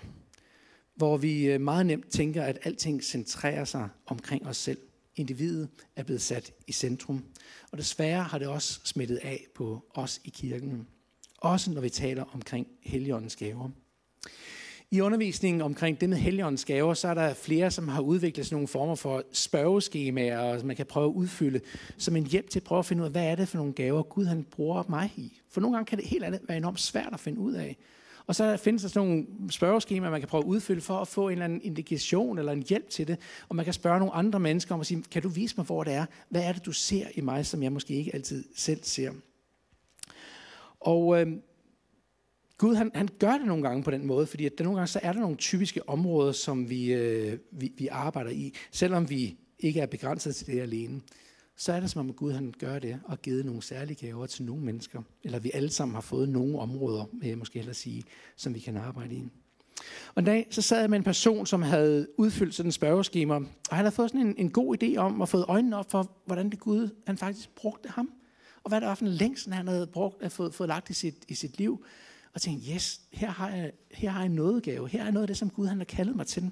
hvor 0.94 1.16
vi 1.16 1.46
øh, 1.46 1.60
meget 1.60 1.86
nemt 1.86 2.10
tænker, 2.10 2.42
at 2.42 2.58
alting 2.62 3.02
centrerer 3.02 3.64
sig 3.64 3.88
omkring 4.06 4.46
os 4.46 4.56
selv. 4.56 4.78
Individet 5.16 5.68
er 5.96 6.02
blevet 6.02 6.22
sat 6.22 6.52
i 6.66 6.72
centrum. 6.72 7.24
Og 7.72 7.78
desværre 7.78 8.22
har 8.22 8.38
det 8.38 8.48
også 8.48 8.80
smittet 8.84 9.16
af 9.16 9.46
på 9.54 9.84
os 9.94 10.20
i 10.24 10.30
kirken. 10.30 10.86
Også 11.38 11.70
når 11.70 11.80
vi 11.80 11.88
taler 11.88 12.24
omkring 12.32 12.66
heligåndens 12.82 13.36
gaver. 13.36 13.70
I 14.90 15.00
undervisningen 15.00 15.62
omkring 15.62 16.00
det 16.00 16.08
med 16.08 16.18
heligåndens 16.18 16.64
gaver, 16.64 16.94
så 16.94 17.08
er 17.08 17.14
der 17.14 17.34
flere, 17.34 17.70
som 17.70 17.88
har 17.88 18.00
udviklet 18.00 18.46
sådan 18.46 18.56
nogle 18.56 18.68
former 18.68 18.94
for 18.94 19.22
spørgeskemaer, 19.32 20.58
som 20.58 20.66
man 20.66 20.76
kan 20.76 20.86
prøve 20.86 21.06
at 21.06 21.14
udfylde, 21.14 21.60
som 21.98 22.16
en 22.16 22.26
hjælp 22.26 22.50
til 22.50 22.58
at 22.58 22.64
prøve 22.64 22.78
at 22.78 22.86
finde 22.86 23.02
ud 23.02 23.06
af, 23.06 23.12
hvad 23.12 23.24
er 23.24 23.34
det 23.34 23.48
for 23.48 23.56
nogle 23.56 23.72
gaver, 23.72 24.02
Gud 24.02 24.24
han 24.24 24.44
bruger 24.50 24.82
mig 24.88 25.12
i. 25.16 25.40
For 25.50 25.60
nogle 25.60 25.76
gange 25.76 25.86
kan 25.86 25.98
det 25.98 26.06
helt 26.06 26.24
andet 26.24 26.40
være 26.48 26.56
enormt 26.56 26.80
svært 26.80 27.12
at 27.12 27.20
finde 27.20 27.40
ud 27.40 27.52
af. 27.52 27.76
Og 28.26 28.34
så 28.34 28.56
findes 28.56 28.82
der 28.82 28.88
sådan 28.88 29.08
nogle 29.08 29.26
spørgeskemaer, 29.50 30.10
man 30.10 30.20
kan 30.20 30.28
prøve 30.28 30.44
at 30.44 30.48
udfylde 30.48 30.80
for 30.80 30.98
at 30.98 31.08
få 31.08 31.28
en 31.28 31.32
eller 31.32 31.44
anden 31.44 31.60
indikation 31.62 32.38
eller 32.38 32.52
en 32.52 32.64
hjælp 32.68 32.90
til 32.90 33.08
det. 33.08 33.18
Og 33.48 33.56
man 33.56 33.64
kan 33.64 33.74
spørge 33.74 33.98
nogle 33.98 34.14
andre 34.14 34.40
mennesker 34.40 34.74
om 34.74 34.80
at 34.80 34.86
sige, 34.86 35.02
kan 35.10 35.22
du 35.22 35.28
vise 35.28 35.54
mig, 35.56 35.66
hvor 35.66 35.84
det 35.84 35.92
er? 35.92 36.06
Hvad 36.28 36.42
er 36.42 36.52
det, 36.52 36.66
du 36.66 36.72
ser 36.72 37.06
i 37.14 37.20
mig, 37.20 37.46
som 37.46 37.62
jeg 37.62 37.72
måske 37.72 37.94
ikke 37.94 38.14
altid 38.14 38.44
selv 38.56 38.80
ser? 38.82 39.12
Og 40.80 41.20
øh, 41.20 41.26
Gud 42.64 42.74
han, 42.74 42.90
han 42.94 43.08
gør 43.18 43.32
det 43.32 43.46
nogle 43.46 43.62
gange 43.62 43.82
på 43.82 43.90
den 43.90 44.06
måde, 44.06 44.26
fordi 44.26 44.46
at 44.46 44.58
der 44.58 44.64
nogle 44.64 44.78
gange 44.78 44.88
så 44.88 45.00
er 45.02 45.12
der 45.12 45.20
nogle 45.20 45.36
typiske 45.36 45.88
områder, 45.88 46.32
som 46.32 46.70
vi, 46.70 46.92
øh, 46.92 47.38
vi, 47.50 47.72
vi 47.76 47.88
arbejder 47.88 48.30
i, 48.30 48.54
selvom 48.70 49.10
vi 49.10 49.36
ikke 49.58 49.80
er 49.80 49.86
begrænset 49.86 50.36
til 50.36 50.46
det 50.46 50.60
alene. 50.60 51.00
Så 51.56 51.72
er 51.72 51.80
det 51.80 51.90
som 51.90 52.00
om 52.08 52.12
Gud 52.12 52.32
han 52.32 52.54
gør 52.58 52.78
det 52.78 53.00
og 53.04 53.22
givet 53.22 53.46
nogle 53.46 53.62
særlige 53.62 54.06
gaver 54.06 54.26
til 54.26 54.44
nogle 54.44 54.64
mennesker, 54.64 55.02
eller 55.24 55.38
vi 55.38 55.50
alle 55.54 55.70
sammen 55.70 55.94
har 55.94 56.00
fået 56.00 56.28
nogle 56.28 56.58
områder, 56.58 57.04
øh, 57.24 57.38
måske 57.38 57.58
hellere 57.58 57.74
sige, 57.74 58.04
som 58.36 58.54
vi 58.54 58.60
kan 58.60 58.76
arbejde 58.76 59.14
i. 59.14 59.24
Og 60.14 60.20
en 60.20 60.24
dag 60.24 60.46
så 60.50 60.62
sad 60.62 60.80
jeg 60.80 60.90
med 60.90 60.98
en 60.98 61.04
person, 61.04 61.46
som 61.46 61.62
havde 61.62 62.06
udfyldt 62.18 62.54
sådan 62.54 62.68
en 62.68 62.72
spørgeskema, 62.72 63.34
og 63.34 63.46
han 63.70 63.84
havde 63.84 63.92
fået 63.92 64.10
sådan 64.10 64.26
en, 64.26 64.34
en 64.38 64.50
god 64.50 64.76
idé 64.82 64.96
om 64.96 65.22
at 65.22 65.28
få 65.28 65.42
øjnene 65.42 65.76
op 65.76 65.90
for, 65.90 66.10
hvordan 66.26 66.50
det 66.50 66.60
Gud 66.60 66.88
han 67.06 67.18
faktisk 67.18 67.54
brugte 67.54 67.88
ham, 67.88 68.10
og 68.62 68.68
hvad 68.68 68.80
der 68.80 68.86
var 68.86 68.94
for 68.94 69.04
en 69.04 69.10
længsel, 69.10 69.52
han 69.52 69.68
havde 69.68 69.86
brugt, 69.86 70.16
øh, 70.20 70.30
fået, 70.30 70.54
fået 70.54 70.68
lagt 70.68 70.90
i 70.90 70.94
sit, 70.94 71.24
i 71.28 71.34
sit 71.34 71.58
liv 71.58 71.84
og 72.34 72.40
tænkte, 72.40 72.72
yes, 72.72 73.00
her 73.12 73.30
har 73.30 73.50
jeg, 73.50 73.72
her 73.90 74.10
har 74.10 74.20
jeg 74.20 74.26
en 74.26 74.34
nådegave. 74.34 74.88
Her 74.88 75.04
er 75.04 75.10
noget 75.10 75.22
af 75.22 75.26
det, 75.26 75.36
som 75.36 75.50
Gud 75.50 75.66
han 75.66 75.78
har 75.78 75.84
kaldet 75.84 76.16
mig 76.16 76.26
til. 76.26 76.50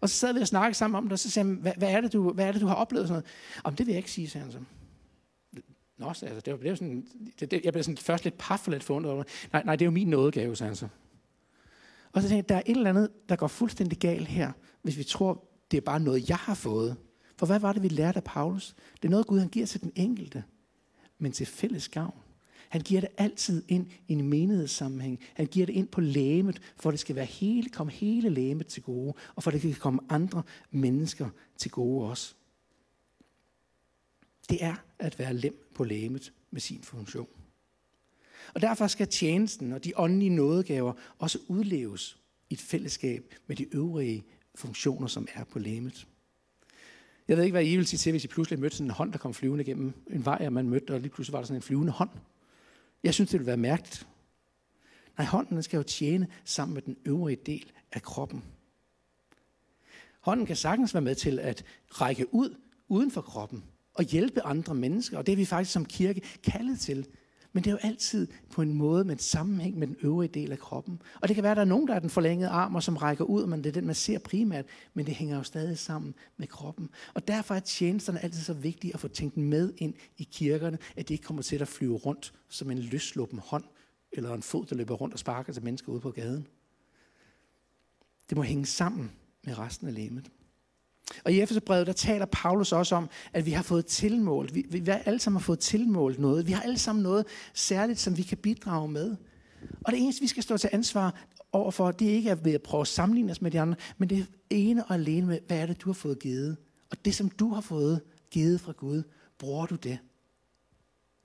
Og 0.00 0.08
så 0.08 0.14
sad 0.14 0.34
vi 0.34 0.40
og 0.40 0.46
snakkede 0.46 0.78
sammen 0.78 0.98
om 0.98 1.04
det, 1.04 1.12
og 1.12 1.18
så 1.18 1.30
sagde 1.30 1.48
han, 1.48 1.56
hvad, 1.56 1.72
hvad, 1.76 1.90
er 1.90 2.00
det, 2.00 2.12
du, 2.12 2.32
hvad 2.32 2.46
er 2.46 2.52
det, 2.52 2.60
du 2.60 2.66
har 2.66 2.74
oplevet? 2.74 3.08
Sådan 3.08 3.22
noget. 3.22 3.62
Om 3.64 3.76
det 3.76 3.86
vil 3.86 3.92
jeg 3.92 3.98
ikke 3.98 4.10
sige, 4.10 4.28
sagde 4.28 4.44
han 4.44 4.52
så. 4.52 4.58
Nå, 5.98 6.08
altså, 6.08 6.26
det, 6.26 6.52
var, 6.52 6.58
det 6.58 6.70
var 6.70 6.74
sådan, 6.74 7.06
det, 7.40 7.50
det, 7.50 7.60
jeg 7.64 7.72
blev 7.72 7.82
sådan 7.82 7.96
først 7.96 8.24
lidt 8.24 8.38
paf 8.38 8.66
og 8.66 8.72
lidt 8.72 8.84
forundret 8.84 9.26
Nej, 9.52 9.62
nej, 9.64 9.76
det 9.76 9.84
er 9.84 9.86
jo 9.86 9.90
min 9.90 10.08
nådegave, 10.08 10.56
sagde 10.56 10.68
han 10.68 10.76
så. 10.76 10.88
Og 12.12 12.22
så 12.22 12.28
tænkte 12.28 12.36
jeg, 12.36 12.48
der 12.48 12.54
er 12.54 12.62
et 12.66 12.76
eller 12.76 12.90
andet, 12.90 13.10
der 13.28 13.36
går 13.36 13.46
fuldstændig 13.46 13.98
galt 13.98 14.28
her, 14.28 14.52
hvis 14.82 14.98
vi 14.98 15.04
tror, 15.04 15.44
det 15.70 15.76
er 15.76 15.80
bare 15.80 16.00
noget, 16.00 16.28
jeg 16.28 16.36
har 16.36 16.54
fået. 16.54 16.96
For 17.36 17.46
hvad 17.46 17.58
var 17.58 17.72
det, 17.72 17.82
vi 17.82 17.88
lærte 17.88 18.16
af 18.16 18.24
Paulus? 18.24 18.74
Det 19.02 19.08
er 19.08 19.10
noget, 19.10 19.26
Gud 19.26 19.38
han 19.38 19.48
giver 19.48 19.66
til 19.66 19.82
den 19.82 19.92
enkelte, 19.96 20.44
men 21.18 21.32
til 21.32 21.46
fælles 21.46 21.88
gavn. 21.88 22.14
Han 22.70 22.80
giver 22.80 23.00
det 23.00 23.10
altid 23.18 23.62
ind 23.68 23.86
i 24.08 24.12
en 24.12 24.28
menighedssammenhæng. 24.28 25.20
Han 25.34 25.46
giver 25.46 25.66
det 25.66 25.72
ind 25.72 25.88
på 25.88 26.00
lægemet, 26.00 26.62
for 26.76 26.90
det 26.90 27.00
skal 27.00 27.16
være 27.16 27.24
hele, 27.24 27.68
komme 27.68 27.92
hele 27.92 28.28
lægemet 28.28 28.66
til 28.66 28.82
gode, 28.82 29.14
og 29.34 29.42
for 29.42 29.50
det 29.50 29.60
kan 29.60 29.74
komme 29.74 30.00
andre 30.08 30.42
mennesker 30.70 31.28
til 31.56 31.70
gode 31.70 32.08
også. 32.08 32.34
Det 34.50 34.64
er 34.64 34.74
at 34.98 35.18
være 35.18 35.34
lem 35.34 35.70
på 35.74 35.84
lægemet 35.84 36.32
med 36.50 36.60
sin 36.60 36.82
funktion. 36.82 37.28
Og 38.54 38.60
derfor 38.60 38.86
skal 38.86 39.08
tjenesten 39.08 39.72
og 39.72 39.84
de 39.84 39.92
åndelige 39.96 40.30
nådegaver 40.30 40.92
også 41.18 41.38
udleves 41.48 42.18
i 42.50 42.54
et 42.54 42.60
fællesskab 42.60 43.34
med 43.46 43.56
de 43.56 43.74
øvrige 43.74 44.24
funktioner, 44.54 45.06
som 45.06 45.28
er 45.34 45.44
på 45.44 45.58
lægemet. 45.58 46.06
Jeg 47.28 47.36
ved 47.36 47.44
ikke, 47.44 47.54
hvad 47.54 47.64
I 47.64 47.76
vil 47.76 47.86
sige 47.86 47.98
til, 47.98 48.12
hvis 48.12 48.24
I 48.24 48.28
pludselig 48.28 48.60
mødte 48.60 48.76
sådan 48.76 48.86
en 48.86 48.94
hånd, 48.94 49.12
der 49.12 49.18
kom 49.18 49.34
flyvende 49.34 49.64
gennem 49.64 49.92
en 50.10 50.24
vej, 50.24 50.42
og 50.46 50.52
man 50.52 50.68
mødte, 50.68 50.94
og 50.94 51.00
lige 51.00 51.10
pludselig 51.10 51.32
var 51.32 51.38
der 51.38 51.46
sådan 51.46 51.58
en 51.58 51.62
flyvende 51.62 51.92
hånd. 51.92 52.10
Jeg 53.04 53.14
synes, 53.14 53.30
det 53.30 53.38
ville 53.40 53.46
være 53.46 53.56
mærkeligt. 53.56 54.06
Nej, 55.18 55.26
hånden 55.26 55.62
skal 55.62 55.76
jo 55.76 55.82
tjene 55.82 56.28
sammen 56.44 56.74
med 56.74 56.82
den 56.82 56.96
øvrige 57.04 57.38
del 57.46 57.72
af 57.92 58.02
kroppen. 58.02 58.44
Hånden 60.20 60.46
kan 60.46 60.56
sagtens 60.56 60.94
være 60.94 61.00
med 61.00 61.14
til 61.14 61.38
at 61.38 61.64
række 61.88 62.34
ud 62.34 62.56
uden 62.88 63.10
for 63.10 63.20
kroppen 63.20 63.64
og 63.94 64.04
hjælpe 64.04 64.42
andre 64.42 64.74
mennesker, 64.74 65.18
og 65.18 65.26
det 65.26 65.32
er 65.32 65.36
vi 65.36 65.44
faktisk 65.44 65.72
som 65.72 65.84
kirke 65.84 66.20
kaldet 66.42 66.80
til. 66.80 67.06
Men 67.52 67.64
det 67.64 67.70
er 67.70 67.72
jo 67.72 67.88
altid 67.88 68.26
på 68.50 68.62
en 68.62 68.74
måde 68.74 69.04
med 69.04 69.14
et 69.14 69.22
sammenhæng 69.22 69.78
med 69.78 69.86
den 69.86 69.96
øvrige 70.02 70.28
del 70.34 70.52
af 70.52 70.58
kroppen. 70.58 71.02
Og 71.20 71.28
det 71.28 71.34
kan 71.34 71.42
være, 71.42 71.50
at 71.52 71.56
der 71.56 71.62
er 71.62 71.66
nogen, 71.66 71.88
der 71.88 71.94
er 71.94 71.98
den 71.98 72.10
forlængede 72.10 72.50
arm, 72.50 72.74
og 72.74 72.82
som 72.82 72.96
rækker 72.96 73.24
ud, 73.24 73.46
men 73.46 73.64
det 73.64 73.68
er 73.68 73.72
den, 73.72 73.86
man 73.86 73.94
ser 73.94 74.18
primært, 74.18 74.64
men 74.94 75.06
det 75.06 75.14
hænger 75.14 75.36
jo 75.36 75.42
stadig 75.42 75.78
sammen 75.78 76.14
med 76.36 76.46
kroppen. 76.46 76.90
Og 77.14 77.28
derfor 77.28 77.54
er 77.54 77.60
tjenesterne 77.60 78.24
altid 78.24 78.42
så 78.42 78.52
vigtige 78.52 78.94
at 78.94 79.00
få 79.00 79.08
tænkt 79.08 79.36
med 79.36 79.72
ind 79.76 79.94
i 80.18 80.28
kirkerne, 80.32 80.78
at 80.96 81.08
de 81.08 81.14
ikke 81.14 81.24
kommer 81.24 81.42
til 81.42 81.62
at 81.62 81.68
flyve 81.68 81.96
rundt 81.96 82.32
som 82.48 82.70
en 82.70 82.78
løsluppen 82.78 83.38
hånd, 83.38 83.64
eller 84.12 84.34
en 84.34 84.42
fod, 84.42 84.66
der 84.66 84.76
løber 84.76 84.94
rundt 84.94 85.14
og 85.14 85.18
sparker 85.18 85.52
til 85.52 85.64
mennesker 85.64 85.92
ude 85.92 86.00
på 86.00 86.10
gaden. 86.10 86.46
Det 88.28 88.36
må 88.36 88.42
hænge 88.42 88.66
sammen 88.66 89.10
med 89.44 89.58
resten 89.58 89.88
af 89.88 89.94
lemet. 89.94 90.30
Og 91.24 91.32
i 91.32 91.40
Efeserbrevet, 91.40 91.86
der 91.86 91.92
taler 91.92 92.26
Paulus 92.26 92.72
også 92.72 92.94
om, 92.94 93.08
at 93.32 93.46
vi 93.46 93.50
har 93.50 93.62
fået 93.62 93.86
tilmålt. 93.86 94.54
Vi, 94.54 94.66
vi 94.70 94.90
alle 95.04 95.20
sammen 95.20 95.40
har 95.40 95.44
fået 95.44 95.58
tilmålt 95.58 96.18
noget. 96.18 96.46
Vi 96.46 96.52
har 96.52 96.62
alle 96.62 96.78
sammen 96.78 97.02
noget 97.02 97.26
særligt, 97.54 97.98
som 97.98 98.16
vi 98.16 98.22
kan 98.22 98.38
bidrage 98.38 98.88
med. 98.88 99.16
Og 99.84 99.92
det 99.92 100.00
eneste, 100.00 100.20
vi 100.20 100.26
skal 100.26 100.42
stå 100.42 100.56
til 100.56 100.70
ansvar 100.72 101.26
overfor, 101.52 101.90
det 101.90 102.10
er 102.10 102.14
ikke 102.14 102.30
at 102.30 102.44
ved 102.44 102.52
at 102.52 102.62
prøve 102.62 102.80
at 102.80 102.88
sammenligne 102.88 103.32
os 103.32 103.42
med 103.42 103.50
de 103.50 103.60
andre, 103.60 103.76
men 103.98 104.10
det 104.10 104.18
er 104.18 104.24
ene 104.50 104.84
og 104.84 104.94
alene 104.94 105.26
med, 105.26 105.38
hvad 105.46 105.58
er 105.58 105.66
det, 105.66 105.80
du 105.80 105.88
har 105.88 105.94
fået 105.94 106.18
givet? 106.18 106.56
Og 106.90 107.04
det, 107.04 107.14
som 107.14 107.30
du 107.30 107.54
har 107.54 107.60
fået 107.60 108.00
givet 108.30 108.60
fra 108.60 108.72
Gud, 108.72 109.02
bruger 109.38 109.66
du 109.66 109.74
det? 109.74 109.98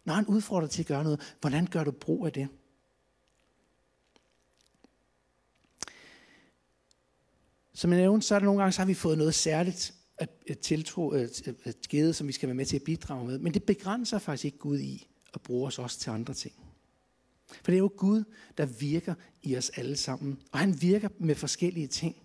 Når 0.05 0.13
han 0.13 0.25
udfordrer 0.25 0.61
dig 0.61 0.69
til 0.69 0.81
at 0.81 0.87
gøre 0.87 1.03
noget, 1.03 1.35
hvordan 1.41 1.65
gør 1.65 1.83
du 1.83 1.91
brug 1.91 2.25
af 2.25 2.31
det? 2.31 2.47
Som 7.75 7.91
jeg 7.91 7.99
nævnte, 7.99 8.27
så 8.27 8.35
er 8.35 8.39
der 8.39 8.45
nogle 8.45 8.61
gange, 8.61 8.71
så 8.71 8.81
har 8.81 8.85
vi 8.85 8.93
fået 8.93 9.17
noget 9.17 9.35
særligt 9.35 9.93
at, 10.17 10.29
at 10.49 10.59
tiltro, 10.59 11.09
at, 11.09 11.47
at 11.63 11.75
givet, 11.89 12.15
som 12.15 12.27
vi 12.27 12.31
skal 12.31 12.47
være 12.47 12.55
med 12.55 12.65
til 12.65 12.75
at 12.75 12.83
bidrage 12.83 13.27
med. 13.27 13.39
Men 13.39 13.53
det 13.53 13.63
begrænser 13.63 14.19
faktisk 14.19 14.45
ikke 14.45 14.57
Gud 14.57 14.79
i 14.79 15.07
at 15.33 15.41
bruge 15.41 15.67
os 15.67 15.79
også 15.79 15.99
til 15.99 16.09
andre 16.09 16.33
ting. 16.33 16.53
For 17.47 17.71
det 17.71 17.73
er 17.73 17.77
jo 17.79 17.91
Gud, 17.97 18.23
der 18.57 18.65
virker 18.65 19.13
i 19.43 19.57
os 19.57 19.69
alle 19.69 19.95
sammen. 19.95 20.37
Og 20.51 20.59
han 20.59 20.81
virker 20.81 21.09
med 21.19 21.35
forskellige 21.35 21.87
ting. 21.87 22.15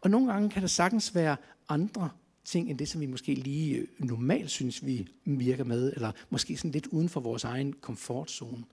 Og 0.00 0.10
nogle 0.10 0.32
gange 0.32 0.50
kan 0.50 0.62
der 0.62 0.68
sagtens 0.68 1.14
være 1.14 1.36
andre 1.68 2.10
ting, 2.44 2.70
end 2.70 2.78
det, 2.78 2.88
som 2.88 3.00
vi 3.00 3.06
måske 3.06 3.34
lige 3.34 3.76
øh, 3.76 3.86
normalt 3.98 4.50
synes, 4.50 4.86
vi 4.86 5.08
virker 5.24 5.64
med, 5.64 5.92
eller 5.92 6.12
måske 6.30 6.56
sådan 6.56 6.70
lidt 6.70 6.86
uden 6.86 7.08
for 7.08 7.20
vores 7.20 7.44
egen 7.44 7.72
komfortzone. 7.72 8.64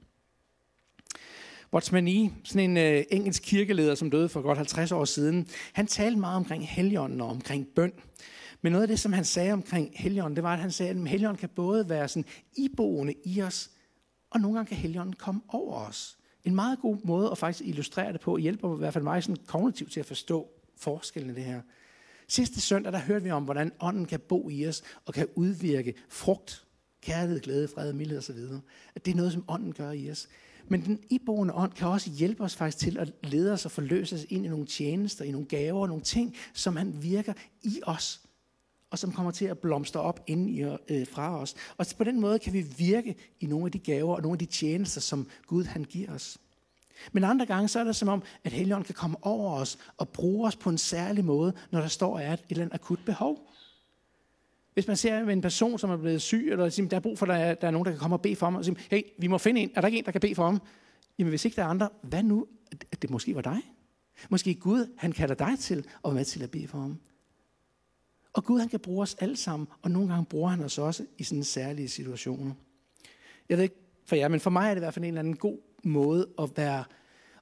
Watchman 1.73 2.03
Nee, 2.03 2.31
sådan 2.43 2.69
en 2.69 2.77
øh, 2.77 3.03
engelsk 3.11 3.43
kirkeleder, 3.43 3.95
som 3.95 4.11
døde 4.11 4.29
for 4.29 4.41
godt 4.41 4.57
50 4.57 4.91
år 4.91 5.05
siden, 5.05 5.47
han 5.73 5.87
talte 5.87 6.19
meget 6.19 6.35
omkring 6.35 6.67
helligånden 6.67 7.21
og 7.21 7.29
omkring 7.29 7.67
bøn. 7.75 7.91
Men 8.61 8.71
noget 8.71 8.81
af 8.81 8.87
det, 8.87 8.99
som 8.99 9.13
han 9.13 9.25
sagde 9.25 9.53
omkring 9.53 9.91
helligånden, 9.95 10.35
det 10.35 10.43
var, 10.43 10.53
at 10.53 10.59
han 10.59 10.71
sagde, 10.71 10.91
at 10.91 11.07
helligånden 11.07 11.39
kan 11.39 11.49
både 11.49 11.89
være 11.89 12.07
sådan 12.07 12.25
iboende 12.57 13.13
i 13.25 13.41
os, 13.41 13.69
og 14.29 14.39
nogle 14.39 14.57
gange 14.57 14.69
kan 14.69 14.77
helligånden 14.77 15.15
komme 15.15 15.41
over 15.47 15.87
os. 15.87 16.17
En 16.43 16.55
meget 16.55 16.79
god 16.79 16.97
måde 17.03 17.31
at 17.31 17.37
faktisk 17.37 17.69
illustrere 17.69 18.13
det 18.13 18.21
på, 18.21 18.37
hjælper 18.37 18.75
i 18.75 18.77
hvert 18.77 18.93
fald 18.93 19.03
mig 19.03 19.23
sådan 19.23 19.43
kognitivt 19.47 19.91
til 19.91 19.99
at 19.99 20.05
forstå 20.05 20.49
forskellen 20.77 21.31
i 21.31 21.33
det 21.33 21.43
her. 21.43 21.61
Sidste 22.27 22.61
søndag, 22.61 22.93
der 22.93 22.99
hørte 22.99 23.23
vi 23.23 23.31
om, 23.31 23.43
hvordan 23.43 23.71
ånden 23.79 24.05
kan 24.05 24.19
bo 24.19 24.49
i 24.49 24.67
os 24.67 24.83
og 25.05 25.13
kan 25.13 25.27
udvirke 25.35 25.93
frugt, 26.09 26.65
kærlighed, 27.01 27.41
glæde, 27.41 27.67
fred, 27.67 27.93
mildhed 27.93 28.17
osv. 28.17 28.37
At 28.95 29.05
det 29.05 29.11
er 29.11 29.15
noget, 29.15 29.33
som 29.33 29.45
ånden 29.47 29.73
gør 29.73 29.91
i 29.91 30.11
os. 30.11 30.27
Men 30.67 30.85
den 30.85 30.99
iboende 31.09 31.53
ånd 31.53 31.71
kan 31.71 31.87
også 31.87 32.09
hjælpe 32.09 32.43
os 32.43 32.55
faktisk 32.55 32.77
til 32.77 32.97
at 32.97 33.11
lede 33.23 33.53
os 33.53 33.65
og 33.65 33.71
forløse 33.71 34.15
os 34.15 34.25
ind 34.29 34.45
i 34.45 34.49
nogle 34.49 34.65
tjenester, 34.65 35.25
i 35.25 35.31
nogle 35.31 35.47
gaver, 35.47 35.87
nogle 35.87 36.03
ting, 36.03 36.35
som 36.53 36.75
han 36.75 37.03
virker 37.03 37.33
i 37.63 37.81
os, 37.83 38.21
og 38.89 38.99
som 38.99 39.11
kommer 39.11 39.31
til 39.31 39.45
at 39.45 39.59
blomstre 39.59 40.01
op 40.01 40.23
inden 40.27 40.49
i, 40.49 40.61
øh, 40.61 41.07
fra 41.07 41.39
os. 41.39 41.55
Og 41.77 41.85
på 41.97 42.03
den 42.03 42.19
måde 42.19 42.39
kan 42.39 42.53
vi 42.53 42.61
virke 42.77 43.15
i 43.39 43.45
nogle 43.45 43.65
af 43.65 43.71
de 43.71 43.79
gaver 43.79 44.15
og 44.15 44.21
nogle 44.21 44.35
af 44.35 44.39
de 44.39 44.45
tjenester, 44.45 45.01
som 45.01 45.27
Gud 45.47 45.63
han 45.63 45.83
giver 45.83 46.13
os. 46.13 46.37
Men 47.11 47.23
andre 47.23 47.45
gange, 47.45 47.67
så 47.67 47.79
er 47.79 47.83
det 47.83 47.95
som 47.95 48.07
om, 48.07 48.23
at 48.43 48.51
Helligånden 48.51 48.85
kan 48.85 48.95
komme 48.95 49.17
over 49.21 49.55
os 49.55 49.77
og 49.97 50.09
bruge 50.09 50.47
os 50.47 50.55
på 50.55 50.69
en 50.69 50.77
særlig 50.77 51.25
måde, 51.25 51.53
når 51.71 51.81
der 51.81 51.87
står 51.87 52.19
er 52.19 52.33
et 52.33 52.39
eller 52.49 52.63
andet 52.63 52.75
akut 52.75 52.99
behov. 53.05 53.47
Hvis 54.73 54.87
man 54.87 54.97
ser 54.97 55.29
en 55.29 55.41
person, 55.41 55.79
som 55.79 55.89
er 55.89 55.97
blevet 55.97 56.21
syg, 56.21 56.47
eller 56.51 56.69
siger, 56.69 56.89
der 56.89 56.97
er 56.97 57.01
brug 57.01 57.19
for, 57.19 57.25
at 57.25 57.29
der 57.29 57.35
er, 57.35 57.53
der 57.53 57.67
er 57.67 57.71
nogen, 57.71 57.85
der 57.85 57.91
kan 57.91 57.99
komme 57.99 58.15
og 58.15 58.21
bede 58.21 58.35
for 58.35 58.45
ham, 58.45 58.55
og 58.55 58.65
siger, 58.65 58.79
hey, 58.89 59.01
vi 59.19 59.27
må 59.27 59.37
finde 59.37 59.61
en. 59.61 59.71
Er 59.75 59.81
der 59.81 59.87
ikke 59.87 59.97
en, 59.97 60.05
der 60.05 60.11
kan 60.11 60.21
bede 60.21 60.35
for 60.35 60.45
ham? 60.45 60.61
Jamen 61.19 61.29
hvis 61.29 61.45
ikke 61.45 61.55
der 61.55 61.63
er 61.63 61.67
andre, 61.67 61.89
hvad 62.01 62.23
nu? 62.23 62.47
At 62.91 63.01
det 63.01 63.09
måske 63.09 63.35
var 63.35 63.41
dig. 63.41 63.61
Måske 64.29 64.55
Gud, 64.55 64.93
han 64.97 65.11
kalder 65.11 65.35
dig 65.35 65.59
til 65.59 65.77
at 65.77 65.85
være 66.03 66.13
med 66.13 66.25
til 66.25 66.43
at 66.43 66.51
bede 66.51 66.67
for 66.67 66.77
ham. 66.77 66.99
Og 68.33 68.43
Gud, 68.43 68.59
han 68.59 68.69
kan 68.69 68.79
bruge 68.79 69.01
os 69.01 69.15
alle 69.19 69.37
sammen, 69.37 69.67
og 69.81 69.91
nogle 69.91 70.09
gange 70.09 70.25
bruger 70.25 70.49
han 70.49 70.63
os 70.63 70.77
også 70.77 71.05
i 71.17 71.23
sådan 71.23 71.43
særlige 71.43 71.89
situationer. 71.89 72.53
Jeg 73.49 73.57
ved 73.57 73.63
ikke 73.63 73.75
for 74.05 74.15
jer, 74.15 74.27
men 74.27 74.39
for 74.39 74.49
mig 74.49 74.69
er 74.69 74.73
det 74.73 74.81
i 74.81 74.83
hvert 74.83 74.93
fald 74.93 75.05
en 75.05 75.07
eller 75.07 75.19
anden 75.19 75.35
god 75.35 75.57
måde 75.83 76.29
at 76.39 76.57
være 76.57 76.83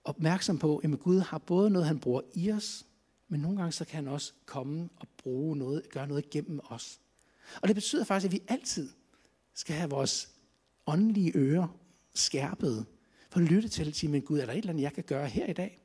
opmærksom 0.04 0.58
på, 0.58 0.78
at 0.78 1.00
Gud 1.00 1.20
har 1.20 1.38
både 1.38 1.70
noget, 1.70 1.88
han 1.88 2.00
bruger 2.00 2.22
i 2.34 2.52
os, 2.52 2.86
men 3.28 3.40
nogle 3.40 3.58
gange 3.58 3.72
så 3.72 3.86
kan 3.86 3.96
han 3.96 4.08
også 4.08 4.34
komme 4.46 4.90
og 4.96 5.08
bruge 5.18 5.58
noget, 5.58 5.90
gøre 5.92 6.08
noget 6.08 6.30
gennem 6.30 6.60
os. 6.70 7.00
Og 7.62 7.68
det 7.68 7.76
betyder 7.76 8.04
faktisk, 8.04 8.26
at 8.26 8.32
vi 8.32 8.42
altid 8.48 8.90
skal 9.54 9.76
have 9.76 9.90
vores 9.90 10.30
åndelige 10.88 11.32
ører 11.36 11.78
skærpet, 12.14 12.86
for 13.30 13.40
at 13.40 13.46
lytte 13.46 13.70
til, 13.70 13.88
at 13.88 13.96
sige, 13.96 14.12
men 14.12 14.22
Gud, 14.22 14.40
er 14.40 14.46
der 14.46 14.54
et 14.54 14.58
eller 14.58 14.70
andet, 14.70 14.84
jeg 14.84 14.94
kan 14.94 15.04
gøre 15.04 15.28
her 15.28 15.46
i 15.46 15.54
dag? 15.54 15.80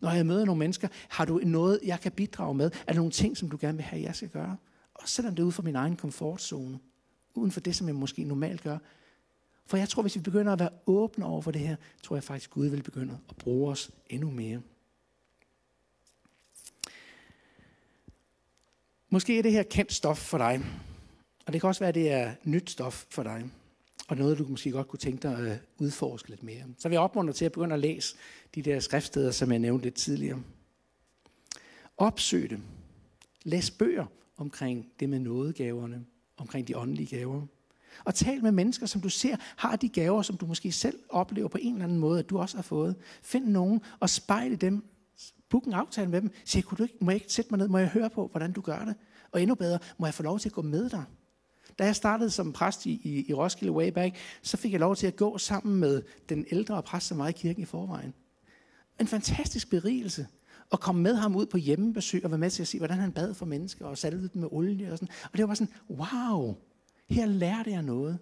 Når 0.00 0.10
jeg 0.10 0.26
møder 0.26 0.44
nogle 0.44 0.58
mennesker, 0.58 0.88
har 1.08 1.24
du 1.24 1.40
noget, 1.44 1.80
jeg 1.84 2.00
kan 2.00 2.12
bidrage 2.12 2.54
med? 2.54 2.70
Er 2.86 2.92
der 2.92 2.94
nogle 2.94 3.10
ting, 3.10 3.36
som 3.36 3.50
du 3.50 3.58
gerne 3.60 3.76
vil 3.76 3.84
have, 3.84 4.02
jeg 4.02 4.14
skal 4.14 4.28
gøre? 4.28 4.56
Og 4.94 5.08
selvom 5.08 5.34
det 5.34 5.42
er 5.42 5.44
ude 5.44 5.52
for 5.52 5.62
min 5.62 5.76
egen 5.76 5.96
komfortzone, 5.96 6.78
uden 7.34 7.50
for 7.50 7.60
det, 7.60 7.76
som 7.76 7.86
jeg 7.86 7.94
måske 7.94 8.24
normalt 8.24 8.62
gør. 8.62 8.78
For 9.66 9.76
jeg 9.76 9.88
tror, 9.88 10.02
hvis 10.02 10.16
vi 10.16 10.20
begynder 10.20 10.52
at 10.52 10.58
være 10.58 10.70
åbne 10.86 11.24
over 11.24 11.42
for 11.42 11.50
det 11.50 11.60
her, 11.60 11.76
tror 12.02 12.16
jeg 12.16 12.24
faktisk, 12.24 12.50
Gud 12.50 12.66
vil 12.66 12.82
begynde 12.82 13.18
at 13.28 13.36
bruge 13.36 13.70
os 13.70 13.90
endnu 14.10 14.30
mere. 14.30 14.60
Måske 19.10 19.38
er 19.38 19.42
det 19.42 19.52
her 19.52 19.62
kendt 19.62 19.92
stof 19.92 20.18
for 20.18 20.38
dig, 20.38 20.64
og 21.46 21.52
det 21.52 21.60
kan 21.60 21.68
også 21.68 21.80
være, 21.80 21.88
at 21.88 21.94
det 21.94 22.12
er 22.12 22.32
nyt 22.44 22.70
stof 22.70 23.04
for 23.10 23.22
dig, 23.22 23.50
og 24.08 24.16
noget, 24.16 24.38
du 24.38 24.46
måske 24.48 24.70
godt 24.70 24.88
kunne 24.88 24.98
tænke 24.98 25.22
dig 25.22 25.38
at 25.38 25.58
udforske 25.78 26.30
lidt 26.30 26.42
mere. 26.42 26.62
Så 26.78 26.88
vil 26.88 26.94
jeg 26.94 27.02
opmuntre 27.02 27.32
til 27.32 27.44
at 27.44 27.52
begynde 27.52 27.74
at 27.74 27.80
læse 27.80 28.16
de 28.54 28.62
der 28.62 28.80
skriftsteder, 28.80 29.30
som 29.30 29.52
jeg 29.52 29.58
nævnte 29.58 29.84
lidt 29.84 29.94
tidligere. 29.94 30.42
Opsøg 31.96 32.50
det. 32.50 32.60
Læs 33.44 33.70
bøger 33.70 34.06
omkring 34.36 34.86
det 35.00 35.08
med 35.08 35.18
nådegaverne, 35.18 36.04
omkring 36.36 36.68
de 36.68 36.76
åndelige 36.76 37.16
gaver. 37.16 37.46
Og 38.04 38.14
tal 38.14 38.42
med 38.42 38.52
mennesker, 38.52 38.86
som 38.86 39.00
du 39.00 39.08
ser 39.08 39.36
har 39.56 39.76
de 39.76 39.88
gaver, 39.88 40.22
som 40.22 40.36
du 40.36 40.46
måske 40.46 40.72
selv 40.72 40.98
oplever 41.08 41.48
på 41.48 41.58
en 41.60 41.72
eller 41.72 41.84
anden 41.84 41.98
måde, 41.98 42.18
at 42.18 42.30
du 42.30 42.38
også 42.38 42.56
har 42.56 42.62
fået. 42.62 42.96
Find 43.22 43.44
nogen 43.44 43.80
og 44.00 44.10
spejle 44.10 44.56
dem 44.56 44.84
book 45.48 45.64
en 45.64 45.72
aftale 45.72 46.10
med 46.10 46.20
dem. 46.20 46.30
Sig, 46.44 46.64
kunne 46.64 46.78
du 46.78 46.82
ikke, 46.82 46.96
må 47.00 47.10
jeg 47.10 47.16
ikke 47.16 47.32
sætte 47.32 47.50
mig 47.50 47.58
ned? 47.58 47.68
Må 47.68 47.78
jeg 47.78 47.88
høre 47.88 48.10
på, 48.10 48.28
hvordan 48.30 48.52
du 48.52 48.60
gør 48.60 48.84
det? 48.84 48.94
Og 49.32 49.42
endnu 49.42 49.54
bedre, 49.54 49.78
må 49.98 50.06
jeg 50.06 50.14
få 50.14 50.22
lov 50.22 50.38
til 50.38 50.48
at 50.48 50.52
gå 50.52 50.62
med 50.62 50.90
dig? 50.90 51.04
Da 51.78 51.84
jeg 51.84 51.96
startede 51.96 52.30
som 52.30 52.52
præst 52.52 52.86
i, 52.86 53.00
i, 53.04 53.24
i 53.28 53.34
Roskilde 53.34 53.72
way 53.72 53.88
back, 53.88 54.16
så 54.42 54.56
fik 54.56 54.72
jeg 54.72 54.80
lov 54.80 54.96
til 54.96 55.06
at 55.06 55.16
gå 55.16 55.38
sammen 55.38 55.76
med 55.76 56.02
den 56.28 56.46
ældre 56.50 56.82
præst, 56.82 57.06
som 57.06 57.18
var 57.18 57.28
i 57.28 57.32
kirken 57.32 57.62
i 57.62 57.66
forvejen. 57.66 58.14
En 59.00 59.06
fantastisk 59.06 59.70
berigelse 59.70 60.26
at 60.72 60.80
komme 60.80 61.02
med 61.02 61.14
ham 61.14 61.36
ud 61.36 61.46
på 61.46 61.56
hjemmebesøg 61.56 62.24
og 62.24 62.30
være 62.30 62.38
med 62.38 62.50
til 62.50 62.62
at 62.62 62.68
se, 62.68 62.78
hvordan 62.78 62.98
han 62.98 63.12
bad 63.12 63.34
for 63.34 63.46
mennesker 63.46 63.86
og 63.86 63.98
salvede 63.98 64.28
dem 64.28 64.40
med 64.40 64.48
olie 64.52 64.92
og 64.92 64.98
sådan. 64.98 65.14
Og 65.32 65.38
det 65.38 65.48
var 65.48 65.54
sådan, 65.54 65.74
wow, 65.90 66.56
her 67.08 67.26
lærte 67.26 67.70
jeg 67.70 67.82
noget. 67.82 68.18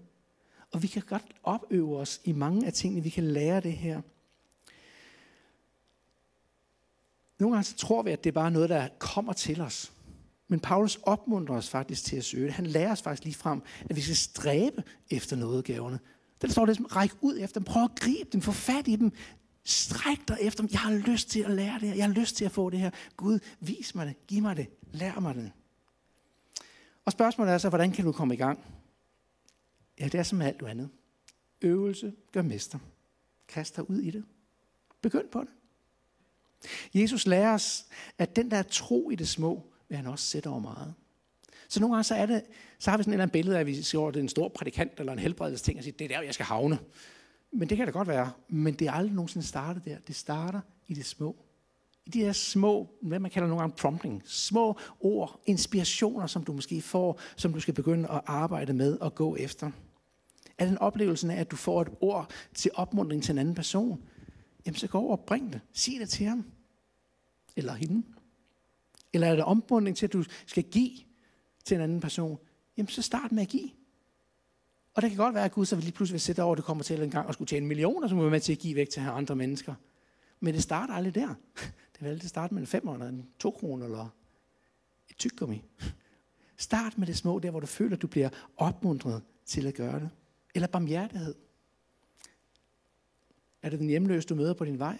Og 0.73 0.83
vi 0.83 0.87
kan 0.87 1.03
godt 1.03 1.25
opøve 1.43 1.99
os 1.99 2.21
i 2.25 2.33
mange 2.33 2.67
af 2.67 2.73
tingene, 2.73 3.03
vi 3.03 3.09
kan 3.09 3.25
lære 3.25 3.61
det 3.61 3.73
her. 3.73 4.01
Nogle 7.39 7.55
gange 7.55 7.65
så 7.65 7.77
tror 7.77 8.03
vi, 8.03 8.11
at 8.11 8.25
det 8.25 8.31
er 8.31 8.35
bare 8.35 8.51
noget, 8.51 8.69
der 8.69 8.89
kommer 8.99 9.33
til 9.33 9.61
os. 9.61 9.93
Men 10.49 10.61
Paulus 10.61 10.99
opmuntrer 11.03 11.57
os 11.57 11.71
faktisk 11.71 12.05
til 12.05 12.17
at 12.17 12.25
søge 12.25 12.45
det. 12.45 12.53
Han 12.53 12.67
lærer 12.67 12.93
os 12.93 13.03
faktisk 13.03 13.25
lige 13.25 13.35
frem, 13.35 13.63
at 13.91 13.97
vi 13.97 14.01
skal 14.01 14.17
stræbe 14.17 14.83
efter 15.11 15.37
nådegaverne. 15.37 15.99
Der 16.43 16.49
står 16.49 16.67
det, 16.67 16.97
ræk 16.97 17.11
ud 17.21 17.39
efter 17.41 17.61
dem, 17.61 17.65
prøv 17.65 17.83
at 17.83 17.91
gribe 17.97 18.31
dem, 18.33 18.41
få 18.41 18.53
fat 18.53 18.89
i 18.89 18.97
dem, 18.97 19.13
stræk 19.65 20.29
dig 20.29 20.39
efter 20.41 20.63
dem. 20.63 20.69
Jeg 20.73 20.81
har 20.81 20.93
lyst 20.93 21.31
til 21.31 21.41
at 21.41 21.51
lære 21.51 21.81
det 21.81 21.89
her, 21.89 21.95
jeg 21.95 22.05
har 22.05 22.15
lyst 22.15 22.37
til 22.37 22.45
at 22.45 22.53
få 22.53 22.71
det 22.71 22.79
her. 22.79 22.91
Gud, 23.17 23.39
vis 23.61 23.95
mig 23.95 24.07
det, 24.07 24.27
giv 24.27 24.43
mig 24.43 24.57
det, 24.57 24.67
lær 24.93 25.21
mig 25.21 25.35
det. 25.35 25.53
Og 27.05 27.13
spørgsmålet 27.13 27.53
er 27.53 27.59
så, 27.59 27.69
hvordan 27.69 27.93
kan 27.93 28.05
du 28.05 28.13
komme 28.13 28.35
i 28.35 28.37
gang? 28.37 28.59
Ja, 30.01 30.05
det 30.05 30.15
er 30.15 30.23
som 30.23 30.43
alt 30.43 30.63
andet. 30.63 30.91
Øvelse 31.63 32.13
gør 32.33 32.43
mester. 32.43 32.79
Kast 33.49 33.77
dig 33.77 33.91
ud 33.91 33.99
i 33.99 34.11
det. 34.11 34.25
Begynd 35.03 35.29
på 35.29 35.41
det. 35.41 35.49
Jesus 36.95 37.27
lærer 37.27 37.55
os, 37.55 37.85
at 38.19 38.37
den 38.37 38.51
der 38.51 38.63
tro 38.63 39.11
i 39.11 39.15
det 39.15 39.29
små, 39.29 39.63
vil 39.89 39.97
han 39.97 40.07
også 40.07 40.25
sætte 40.25 40.47
over 40.47 40.61
meget. 40.61 40.95
Så 41.69 41.81
nogle 41.81 41.95
gange 41.95 42.05
så, 42.05 42.15
er 42.15 42.27
det, 42.27 42.43
så 42.79 42.91
har 42.91 42.97
vi 42.97 43.03
sådan 43.03 43.13
et 43.13 43.15
eller 43.15 43.23
andet 43.23 43.33
billede 43.33 43.57
af, 43.57 43.61
at 43.61 43.67
vi 43.67 43.83
siger, 43.83 44.07
at 44.09 44.15
det 44.15 44.21
er 44.21 44.23
en 44.23 44.29
stor 44.29 44.49
prædikant 44.49 44.93
eller 45.01 45.13
en 45.13 45.19
helbredelsesting, 45.19 45.79
og 45.79 45.85
siger, 45.85 45.97
det 45.99 46.05
er 46.05 46.17
der, 46.17 46.25
jeg 46.25 46.35
skal 46.35 46.47
havne. 46.47 46.79
Men 47.53 47.69
det 47.69 47.77
kan 47.77 47.87
det 47.87 47.95
godt 47.95 48.09
være. 48.09 48.31
Men 48.49 48.75
det 48.75 48.89
er 48.89 48.93
aldrig 48.93 49.15
nogensinde 49.15 49.47
startet 49.47 49.85
der. 49.85 49.99
Det 49.99 50.17
starter 50.17 50.61
i 50.87 50.95
det 50.95 51.07
små. 51.07 51.37
I 52.07 52.11
de 52.11 52.21
her 52.21 52.33
små, 52.33 52.91
hvad 53.03 53.19
man 53.19 53.31
kalder 53.31 53.49
nogle 53.49 53.63
gange 53.63 53.77
prompting, 53.77 54.23
små 54.25 54.79
ord, 55.01 55.41
inspirationer, 55.47 56.27
som 56.27 56.45
du 56.45 56.53
måske 56.53 56.83
får, 56.83 57.21
som 57.37 57.53
du 57.53 57.61
skal 57.61 57.75
begynde 57.75 58.11
at 58.11 58.21
arbejde 58.27 58.73
med 58.73 58.99
og 58.99 59.15
gå 59.15 59.37
efter. 59.37 59.71
Er 60.59 60.67
den 60.67 60.79
oplevelsen 60.79 61.31
af, 61.31 61.41
at 61.41 61.51
du 61.51 61.57
får 61.57 61.83
et 61.83 61.89
ord 62.01 62.31
til 62.55 62.71
opmuntring 62.75 63.23
til 63.23 63.33
en 63.33 63.39
anden 63.39 63.55
person, 63.55 64.03
jamen 64.67 64.77
så 64.77 64.87
gå 64.87 64.99
over 64.99 65.17
og 65.17 65.25
bring 65.27 65.53
det. 65.53 65.61
Sig 65.73 65.95
det 66.01 66.09
til 66.09 66.27
ham. 66.27 66.45
Eller 67.57 67.73
hende. 67.73 68.03
Eller 69.13 69.27
er 69.27 69.35
det 69.35 69.45
ombundning 69.45 69.97
til, 69.97 70.07
at 70.07 70.13
du 70.13 70.25
skal 70.47 70.63
give 70.63 70.93
til 71.65 71.75
en 71.75 71.81
anden 71.81 72.01
person? 72.01 72.39
Jamen 72.77 72.89
så 72.89 73.03
start 73.03 73.33
med 73.33 73.43
at 73.43 73.49
give. 73.49 73.71
Og 74.95 75.03
det 75.03 75.11
kan 75.11 75.17
godt 75.17 75.35
være, 75.35 75.45
at 75.45 75.53
Gud 75.53 75.67
så 75.67 75.77
lige 75.77 75.93
pludselig 75.93 76.13
vil 76.13 76.21
sætte 76.21 76.43
over, 76.43 76.53
at 76.53 76.57
det 76.57 76.65
kommer 76.65 76.85
til 76.85 77.03
en 77.03 77.11
gang 77.11 77.27
og 77.27 77.35
skulle 77.35 77.49
tjene 77.49 77.67
millioner, 77.67 78.09
som 78.09 78.19
er 78.19 78.31
med 78.31 78.41
til 78.41 78.53
at 78.53 78.59
give 78.59 78.75
væk 78.75 78.91
til 78.91 79.01
andre 79.01 79.37
mennesker. 79.37 79.75
Men 80.41 80.55
det 80.55 80.63
starter 80.63 80.95
aldrig 80.95 81.15
der. 81.15 81.35
Det 81.93 82.03
vil 82.03 82.09
altid 82.09 82.29
starte 82.29 82.55
med 82.55 82.63
en 82.63 82.67
500, 82.67 83.13
en 83.13 83.29
2 83.39 83.51
kroner 83.51 83.85
eller 83.85 84.09
et 85.11 85.17
tyggegummi. 85.17 85.63
Start 86.57 86.99
med 86.99 87.07
det 87.07 87.17
små, 87.17 87.39
der 87.39 87.51
hvor 87.51 87.61
du 87.61 87.67
føler, 87.67 87.97
at 87.97 88.03
du 88.03 88.07
bliver 88.07 88.29
opmuntret 88.57 89.23
til 89.47 89.67
at 89.67 89.75
gøre 89.75 90.01
det. 90.01 90.11
Eller 90.55 90.67
barmhjertighed. 90.67 91.35
Er 93.63 93.71
det 93.71 93.79
den 93.79 93.89
hjemløse, 93.89 94.29
du 94.29 94.35
møder 94.35 94.55
på 94.55 94.65
din 94.65 94.79
vej? 94.79 94.99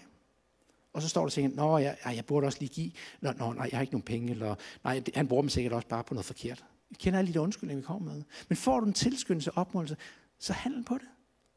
Og 0.95 1.01
så 1.01 1.09
står 1.09 1.21
der 1.21 1.25
og 1.25 1.31
tænker, 1.31 1.55
Nå, 1.55 1.77
jeg, 1.77 1.97
jeg 2.05 2.25
burde 2.25 2.45
også 2.45 2.59
lige 2.59 2.73
give. 2.73 2.91
Nå, 3.21 3.31
nå, 3.31 3.53
nej, 3.53 3.67
jeg 3.71 3.77
har 3.77 3.81
ikke 3.81 3.93
nogen 3.93 4.05
penge. 4.05 4.31
Eller, 4.31 4.55
nej, 4.83 5.03
han 5.15 5.27
bruger 5.27 5.41
dem 5.41 5.49
sikkert 5.49 5.73
også 5.73 5.87
bare 5.87 6.03
på 6.03 6.13
noget 6.13 6.25
forkert. 6.25 6.65
Vi 6.89 6.95
kender 6.99 7.19
alle 7.19 7.33
de 7.33 7.41
undskyldninger, 7.41 7.81
vi 7.81 7.85
kommer 7.85 8.13
med. 8.13 8.23
Men 8.49 8.55
får 8.55 8.79
du 8.79 8.85
en 8.85 8.93
tilskyndelse 8.93 9.51
og 9.51 9.57
opmuntring, 9.57 9.99
så 10.39 10.53
handl 10.53 10.83
på 10.83 10.93
det. 10.93 11.07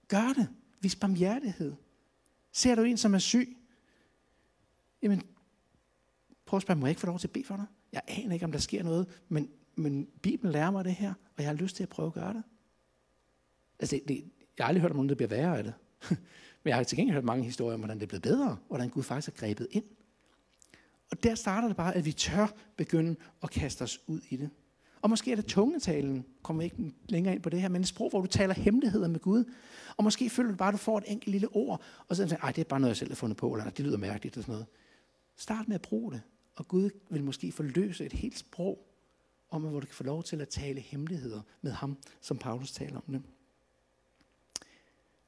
Gør 0.08 0.32
det. 0.36 0.48
Vis 0.80 0.96
barmhjertighed. 0.96 1.74
Ser 2.52 2.74
du 2.74 2.82
en, 2.82 2.96
som 2.96 3.14
er 3.14 3.18
syg? 3.18 3.56
Jamen, 5.02 5.22
prøv 6.46 6.56
at 6.56 6.62
spørge, 6.62 6.80
må 6.80 6.86
jeg 6.86 6.90
ikke 6.90 7.00
få 7.00 7.06
lov 7.06 7.18
til 7.18 7.28
at 7.28 7.32
bede 7.32 7.44
for 7.44 7.56
dig? 7.56 7.66
Jeg 7.92 8.02
aner 8.08 8.32
ikke, 8.32 8.44
om 8.44 8.52
der 8.52 8.58
sker 8.58 8.82
noget, 8.82 9.06
men, 9.28 9.48
men 9.76 10.08
Bibelen 10.22 10.52
lærer 10.52 10.70
mig 10.70 10.84
det 10.84 10.94
her, 10.94 11.14
og 11.36 11.42
jeg 11.42 11.46
har 11.46 11.54
lyst 11.54 11.76
til 11.76 11.82
at 11.82 11.88
prøve 11.88 12.06
at 12.06 12.12
gøre 12.12 12.32
det. 12.32 12.42
Altså, 13.78 13.96
det, 13.96 14.08
det, 14.08 14.24
jeg 14.58 14.64
har 14.64 14.68
aldrig 14.68 14.80
hørt 14.80 14.90
om 14.90 14.96
nogen, 14.96 15.08
der 15.08 15.14
bliver 15.14 15.28
værre 15.28 15.58
af 15.58 15.64
det. 15.64 15.74
Men 16.68 16.70
jeg 16.70 16.76
har 16.76 16.84
til 16.84 16.98
gengæld 16.98 17.14
hørt 17.14 17.24
mange 17.24 17.44
historier 17.44 17.74
om, 17.74 17.80
hvordan 17.80 17.96
det 17.96 18.02
er 18.02 18.06
blevet 18.06 18.22
bedre, 18.22 18.56
hvordan 18.66 18.88
Gud 18.88 19.02
faktisk 19.02 19.40
har 19.40 19.46
grebet 19.46 19.66
ind. 19.70 19.84
Og 21.10 21.22
der 21.22 21.34
starter 21.34 21.68
det 21.68 21.76
bare, 21.76 21.96
at 21.96 22.04
vi 22.04 22.12
tør 22.12 22.46
begynde 22.76 23.16
at 23.42 23.50
kaste 23.50 23.82
os 23.82 24.00
ud 24.06 24.20
i 24.28 24.36
det. 24.36 24.50
Og 25.02 25.10
måske 25.10 25.32
er 25.32 25.36
det 25.36 25.46
tungetalen, 25.46 26.24
kommer 26.42 26.62
ikke 26.62 26.92
længere 27.08 27.34
ind 27.34 27.42
på 27.42 27.50
det 27.50 27.60
her, 27.60 27.68
men 27.68 27.80
et 27.80 27.88
sprog, 27.88 28.10
hvor 28.10 28.20
du 28.20 28.26
taler 28.26 28.54
hemmeligheder 28.54 29.08
med 29.08 29.20
Gud. 29.20 29.44
Og 29.96 30.04
måske 30.04 30.30
føler 30.30 30.50
du 30.50 30.56
bare, 30.56 30.68
at 30.68 30.72
du 30.72 30.78
får 30.78 30.98
et 30.98 31.04
enkelt 31.06 31.32
lille 31.32 31.48
ord, 31.56 31.82
og 32.08 32.16
så 32.16 32.28
tænker 32.28 32.46
du, 32.46 32.52
det 32.56 32.58
er 32.58 32.64
bare 32.64 32.80
noget, 32.80 32.90
jeg 32.90 32.96
selv 32.96 33.10
har 33.10 33.16
fundet 33.16 33.36
på, 33.36 33.52
eller 33.52 33.70
det 33.70 33.84
lyder 33.84 33.98
mærkeligt 33.98 34.36
og 34.36 34.42
sådan 34.42 34.52
noget. 34.52 34.66
Start 35.36 35.68
med 35.68 35.74
at 35.74 35.82
bruge 35.82 36.12
det, 36.12 36.22
og 36.56 36.68
Gud 36.68 36.90
vil 37.10 37.24
måske 37.24 37.52
forløse 37.52 38.06
et 38.06 38.12
helt 38.12 38.38
sprog, 38.38 38.86
om 39.50 39.62
hvor 39.62 39.80
du 39.80 39.86
kan 39.86 39.94
få 39.94 40.04
lov 40.04 40.22
til 40.22 40.40
at 40.40 40.48
tale 40.48 40.80
hemmeligheder 40.80 41.40
med 41.62 41.72
ham, 41.72 41.96
som 42.20 42.38
Paulus 42.38 42.72
taler 42.72 43.00
om 43.06 43.12
det. 43.12 43.22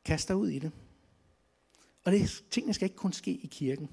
Kast 0.05 0.29
dig 0.29 0.37
ud 0.37 0.49
i 0.49 0.59
det. 0.59 0.73
Og 2.05 2.13
det, 2.13 2.45
tingene 2.51 2.75
skal 2.75 2.87
ikke 2.87 2.97
kun 2.97 3.13
ske 3.13 3.31
i 3.31 3.47
kirken. 3.47 3.89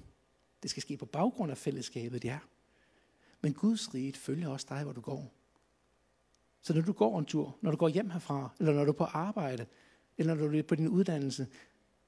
Det 0.64 0.70
skal 0.70 0.82
ske 0.82 0.98
på 0.98 1.06
baggrund 1.06 1.52
af 1.52 1.58
fællesskabet, 1.58 2.26
ja. 2.26 2.40
Men 3.42 3.54
Guds 3.54 3.94
rige 3.94 4.14
følger 4.14 4.48
også 4.48 4.66
dig, 4.70 4.84
hvor 4.84 4.94
du 4.94 5.02
går. 5.02 5.34
Så 6.62 6.74
når 6.74 6.82
du 6.82 6.92
går 6.92 7.20
en 7.20 7.26
tur, 7.26 7.58
når 7.62 7.72
du 7.72 7.78
går 7.78 7.90
hjem 7.90 8.10
herfra, 8.10 8.50
eller 8.60 8.74
når 8.74 8.86
du 8.86 8.92
er 8.92 8.96
på 8.96 9.04
arbejde, 9.04 9.66
eller 10.18 10.36
når 10.36 10.48
du 10.48 10.58
er 10.58 10.64
på 10.64 10.76
din 10.76 10.88
uddannelse, 10.88 11.48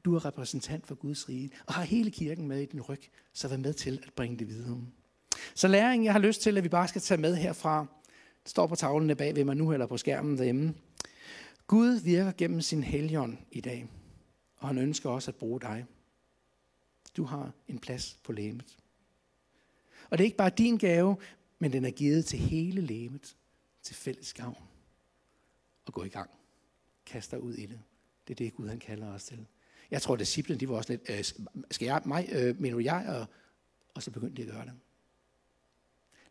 du 0.05 0.15
er 0.15 0.25
repræsentant 0.25 0.87
for 0.87 0.95
Guds 0.95 1.29
rige, 1.29 1.51
og 1.65 1.73
har 1.73 1.83
hele 1.83 2.11
kirken 2.11 2.47
med 2.47 2.61
i 2.61 2.65
din 2.65 2.81
ryg, 2.81 3.01
så 3.33 3.47
vær 3.47 3.57
med 3.57 3.73
til 3.73 4.03
at 4.07 4.13
bringe 4.13 4.37
det 4.37 4.47
videre. 4.47 4.81
Så 5.55 5.67
læringen, 5.67 6.05
jeg 6.05 6.13
har 6.13 6.19
lyst 6.19 6.41
til, 6.41 6.57
at 6.57 6.63
vi 6.63 6.69
bare 6.69 6.87
skal 6.87 7.01
tage 7.01 7.21
med 7.21 7.35
herfra, 7.35 7.85
det 8.43 8.49
står 8.49 8.67
på 8.67 8.75
tavlen 8.75 9.17
bag 9.17 9.35
ved 9.35 9.43
mig 9.43 9.55
nu, 9.55 9.73
eller 9.73 9.85
på 9.85 9.97
skærmen 9.97 10.37
derhjemme. 10.37 10.73
Gud 11.67 11.99
virker 12.03 12.31
gennem 12.37 12.61
sin 12.61 12.83
helgen 12.83 13.39
i 13.51 13.61
dag, 13.61 13.87
og 14.59 14.67
han 14.67 14.77
ønsker 14.77 15.09
også 15.09 15.31
at 15.31 15.35
bruge 15.35 15.61
dig. 15.61 15.85
Du 17.17 17.23
har 17.23 17.51
en 17.67 17.79
plads 17.79 18.19
på 18.23 18.31
lægemet. 18.31 18.77
Og 20.09 20.17
det 20.17 20.23
er 20.23 20.25
ikke 20.25 20.37
bare 20.37 20.49
din 20.49 20.77
gave, 20.77 21.17
men 21.59 21.71
den 21.73 21.85
er 21.85 21.91
givet 21.91 22.25
til 22.25 22.39
hele 22.39 22.81
lægemet, 22.81 23.35
til 23.81 23.95
fælles 23.95 24.33
gavn. 24.33 24.63
Og 25.85 25.93
gå 25.93 26.03
i 26.03 26.09
gang. 26.09 26.29
Kast 27.05 27.31
dig 27.31 27.41
ud 27.41 27.53
i 27.53 27.65
det. 27.65 27.79
Det 28.27 28.33
er 28.33 28.35
det, 28.35 28.53
Gud 28.53 28.67
han 28.67 28.79
kalder 28.79 29.13
os 29.13 29.23
til. 29.23 29.47
Jeg 29.91 30.01
tror, 30.01 30.13
at 30.13 30.19
disciplen, 30.19 30.59
de 30.59 30.69
var 30.69 30.75
også 30.75 30.93
lidt, 30.93 31.01
øh, 31.09 31.43
skal 31.71 31.85
jeg, 31.85 32.01
mig, 32.05 32.29
øh, 32.31 32.61
mener 32.61 32.79
jeg, 32.79 33.05
og, 33.07 33.25
og 33.93 34.03
så 34.03 34.11
begyndte 34.11 34.43
de 34.43 34.47
at 34.47 34.53
gøre 34.53 34.65
det. 34.65 34.73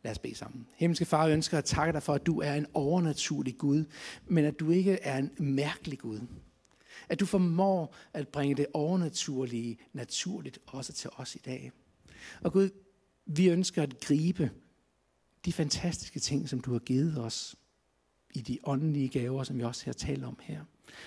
Lad 0.03 0.13
os 0.13 0.19
bede 0.19 0.35
sammen. 0.35 0.69
Himmelske 0.75 1.05
far, 1.05 1.27
jeg 1.27 1.35
ønsker 1.35 1.59
at 1.59 1.65
takke 1.65 1.93
dig 1.93 2.03
for, 2.03 2.15
at 2.15 2.27
du 2.27 2.41
er 2.41 2.55
en 2.55 2.67
overnaturlig 2.75 3.59
Gud, 3.59 3.85
men 4.27 4.45
at 4.45 4.61
du 4.61 4.71
ikke 4.71 4.93
er 4.93 5.19
en 5.19 5.31
mærkelig 5.39 5.99
Gud. 5.99 6.21
At 7.09 7.21
du 7.21 7.27
formår 7.27 7.95
at 8.13 8.29
bringe 8.29 8.55
det 8.55 8.67
overnaturlige 8.75 9.79
naturligt 9.93 10.59
også 10.67 10.93
til 10.93 11.11
os 11.17 11.35
i 11.35 11.39
dag. 11.39 11.73
Og 12.41 12.53
Gud, 12.53 12.71
vi 13.27 13.49
ønsker 13.49 13.83
at 13.83 14.01
gribe 14.01 14.51
de 15.45 15.53
fantastiske 15.53 16.21
ting, 16.21 16.49
som 16.49 16.61
du 16.61 16.73
har 16.73 16.79
givet 16.79 17.19
os 17.19 17.57
i 18.35 18.41
de 18.41 18.59
åndelige 18.65 19.09
gaver, 19.09 19.45
som 19.45 19.59
vi 19.59 19.63
også 19.63 19.85
har 19.85 19.93
talt 19.93 20.25
om 20.25 20.39
her. 20.43 20.61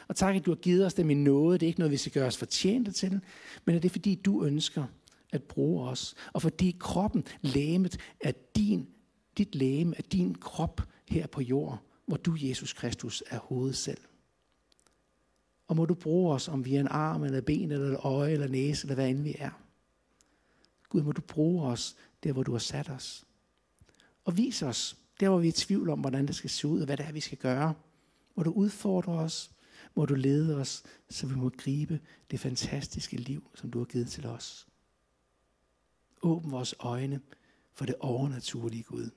Og 0.07 0.15
tak, 0.15 0.35
at 0.35 0.45
du 0.45 0.51
har 0.51 0.55
givet 0.55 0.85
os 0.85 0.93
dem 0.93 1.09
i 1.09 1.13
noget. 1.13 1.59
Det 1.59 1.65
er 1.65 1.67
ikke 1.67 1.79
noget, 1.79 1.91
vi 1.91 1.97
skal 1.97 2.11
gøre 2.11 2.27
os 2.27 2.37
fortjente 2.37 2.91
til, 2.91 3.21
men 3.65 3.75
at 3.75 3.83
det 3.83 3.89
er, 3.89 3.91
fordi 3.91 4.15
du 4.15 4.43
ønsker 4.43 4.85
at 5.31 5.43
bruge 5.43 5.89
os. 5.89 6.15
Og 6.33 6.41
fordi 6.41 6.75
kroppen, 6.79 7.23
lægemet, 7.41 7.97
er 8.19 8.31
din, 8.55 8.87
dit 9.37 9.55
lægeme, 9.55 9.97
er 9.97 10.01
din 10.01 10.35
krop 10.35 10.81
her 11.07 11.27
på 11.27 11.41
jord, 11.41 11.79
hvor 12.05 12.17
du, 12.17 12.37
Jesus 12.39 12.73
Kristus, 12.73 13.23
er 13.29 13.39
hovedet 13.39 13.77
selv. 13.77 13.97
Og 15.71 15.77
må 15.77 15.85
du 15.85 15.93
bruge 15.93 16.33
os, 16.33 16.47
om 16.47 16.65
vi 16.65 16.75
er 16.75 16.79
en 16.79 16.87
arm, 16.87 17.23
eller 17.23 17.41
ben, 17.41 17.71
eller 17.71 17.87
et 17.87 17.99
øje, 18.03 18.31
eller 18.31 18.47
næse, 18.47 18.85
eller 18.85 18.95
hvad 18.95 19.09
end 19.09 19.23
vi 19.23 19.35
er. 19.39 19.61
Gud, 20.89 21.01
må 21.01 21.11
du 21.11 21.21
bruge 21.21 21.67
os 21.67 21.95
der, 22.23 22.31
hvor 22.31 22.43
du 22.43 22.51
har 22.51 22.59
sat 22.59 22.89
os. 22.89 23.25
Og 24.25 24.37
vis 24.37 24.63
os, 24.63 24.97
der 25.19 25.29
hvor 25.29 25.39
vi 25.39 25.47
er 25.47 25.51
i 25.51 25.51
tvivl 25.51 25.89
om, 25.89 25.99
hvordan 25.99 26.27
det 26.27 26.35
skal 26.35 26.49
se 26.49 26.67
ud, 26.67 26.79
og 26.79 26.85
hvad 26.85 26.97
det 26.97 27.05
er, 27.05 27.11
vi 27.11 27.19
skal 27.19 27.37
gøre. 27.37 27.73
Må 28.35 28.43
du 28.43 28.51
udfordre 28.51 29.13
os, 29.13 29.51
må 29.95 30.05
du 30.05 30.13
lede 30.13 30.57
os, 30.57 30.83
så 31.09 31.27
vi 31.27 31.35
må 31.35 31.49
gribe 31.49 31.99
det 32.31 32.39
fantastiske 32.39 33.17
liv, 33.17 33.51
som 33.55 33.71
du 33.71 33.77
har 33.77 33.85
givet 33.85 34.07
til 34.07 34.25
os. 34.25 34.67
Åbn 36.21 36.51
vores 36.51 36.75
øjne 36.79 37.21
for 37.73 37.85
det 37.85 37.95
overnaturlige 37.99 38.83
Gud, 38.83 39.09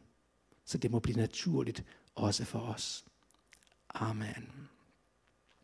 så 0.65 0.79
det 0.79 0.91
må 0.91 0.99
blive 0.99 1.17
naturligt 1.17 1.85
også 2.15 2.45
for 2.45 2.61
os. 2.61 3.05
Amen. 3.95 4.69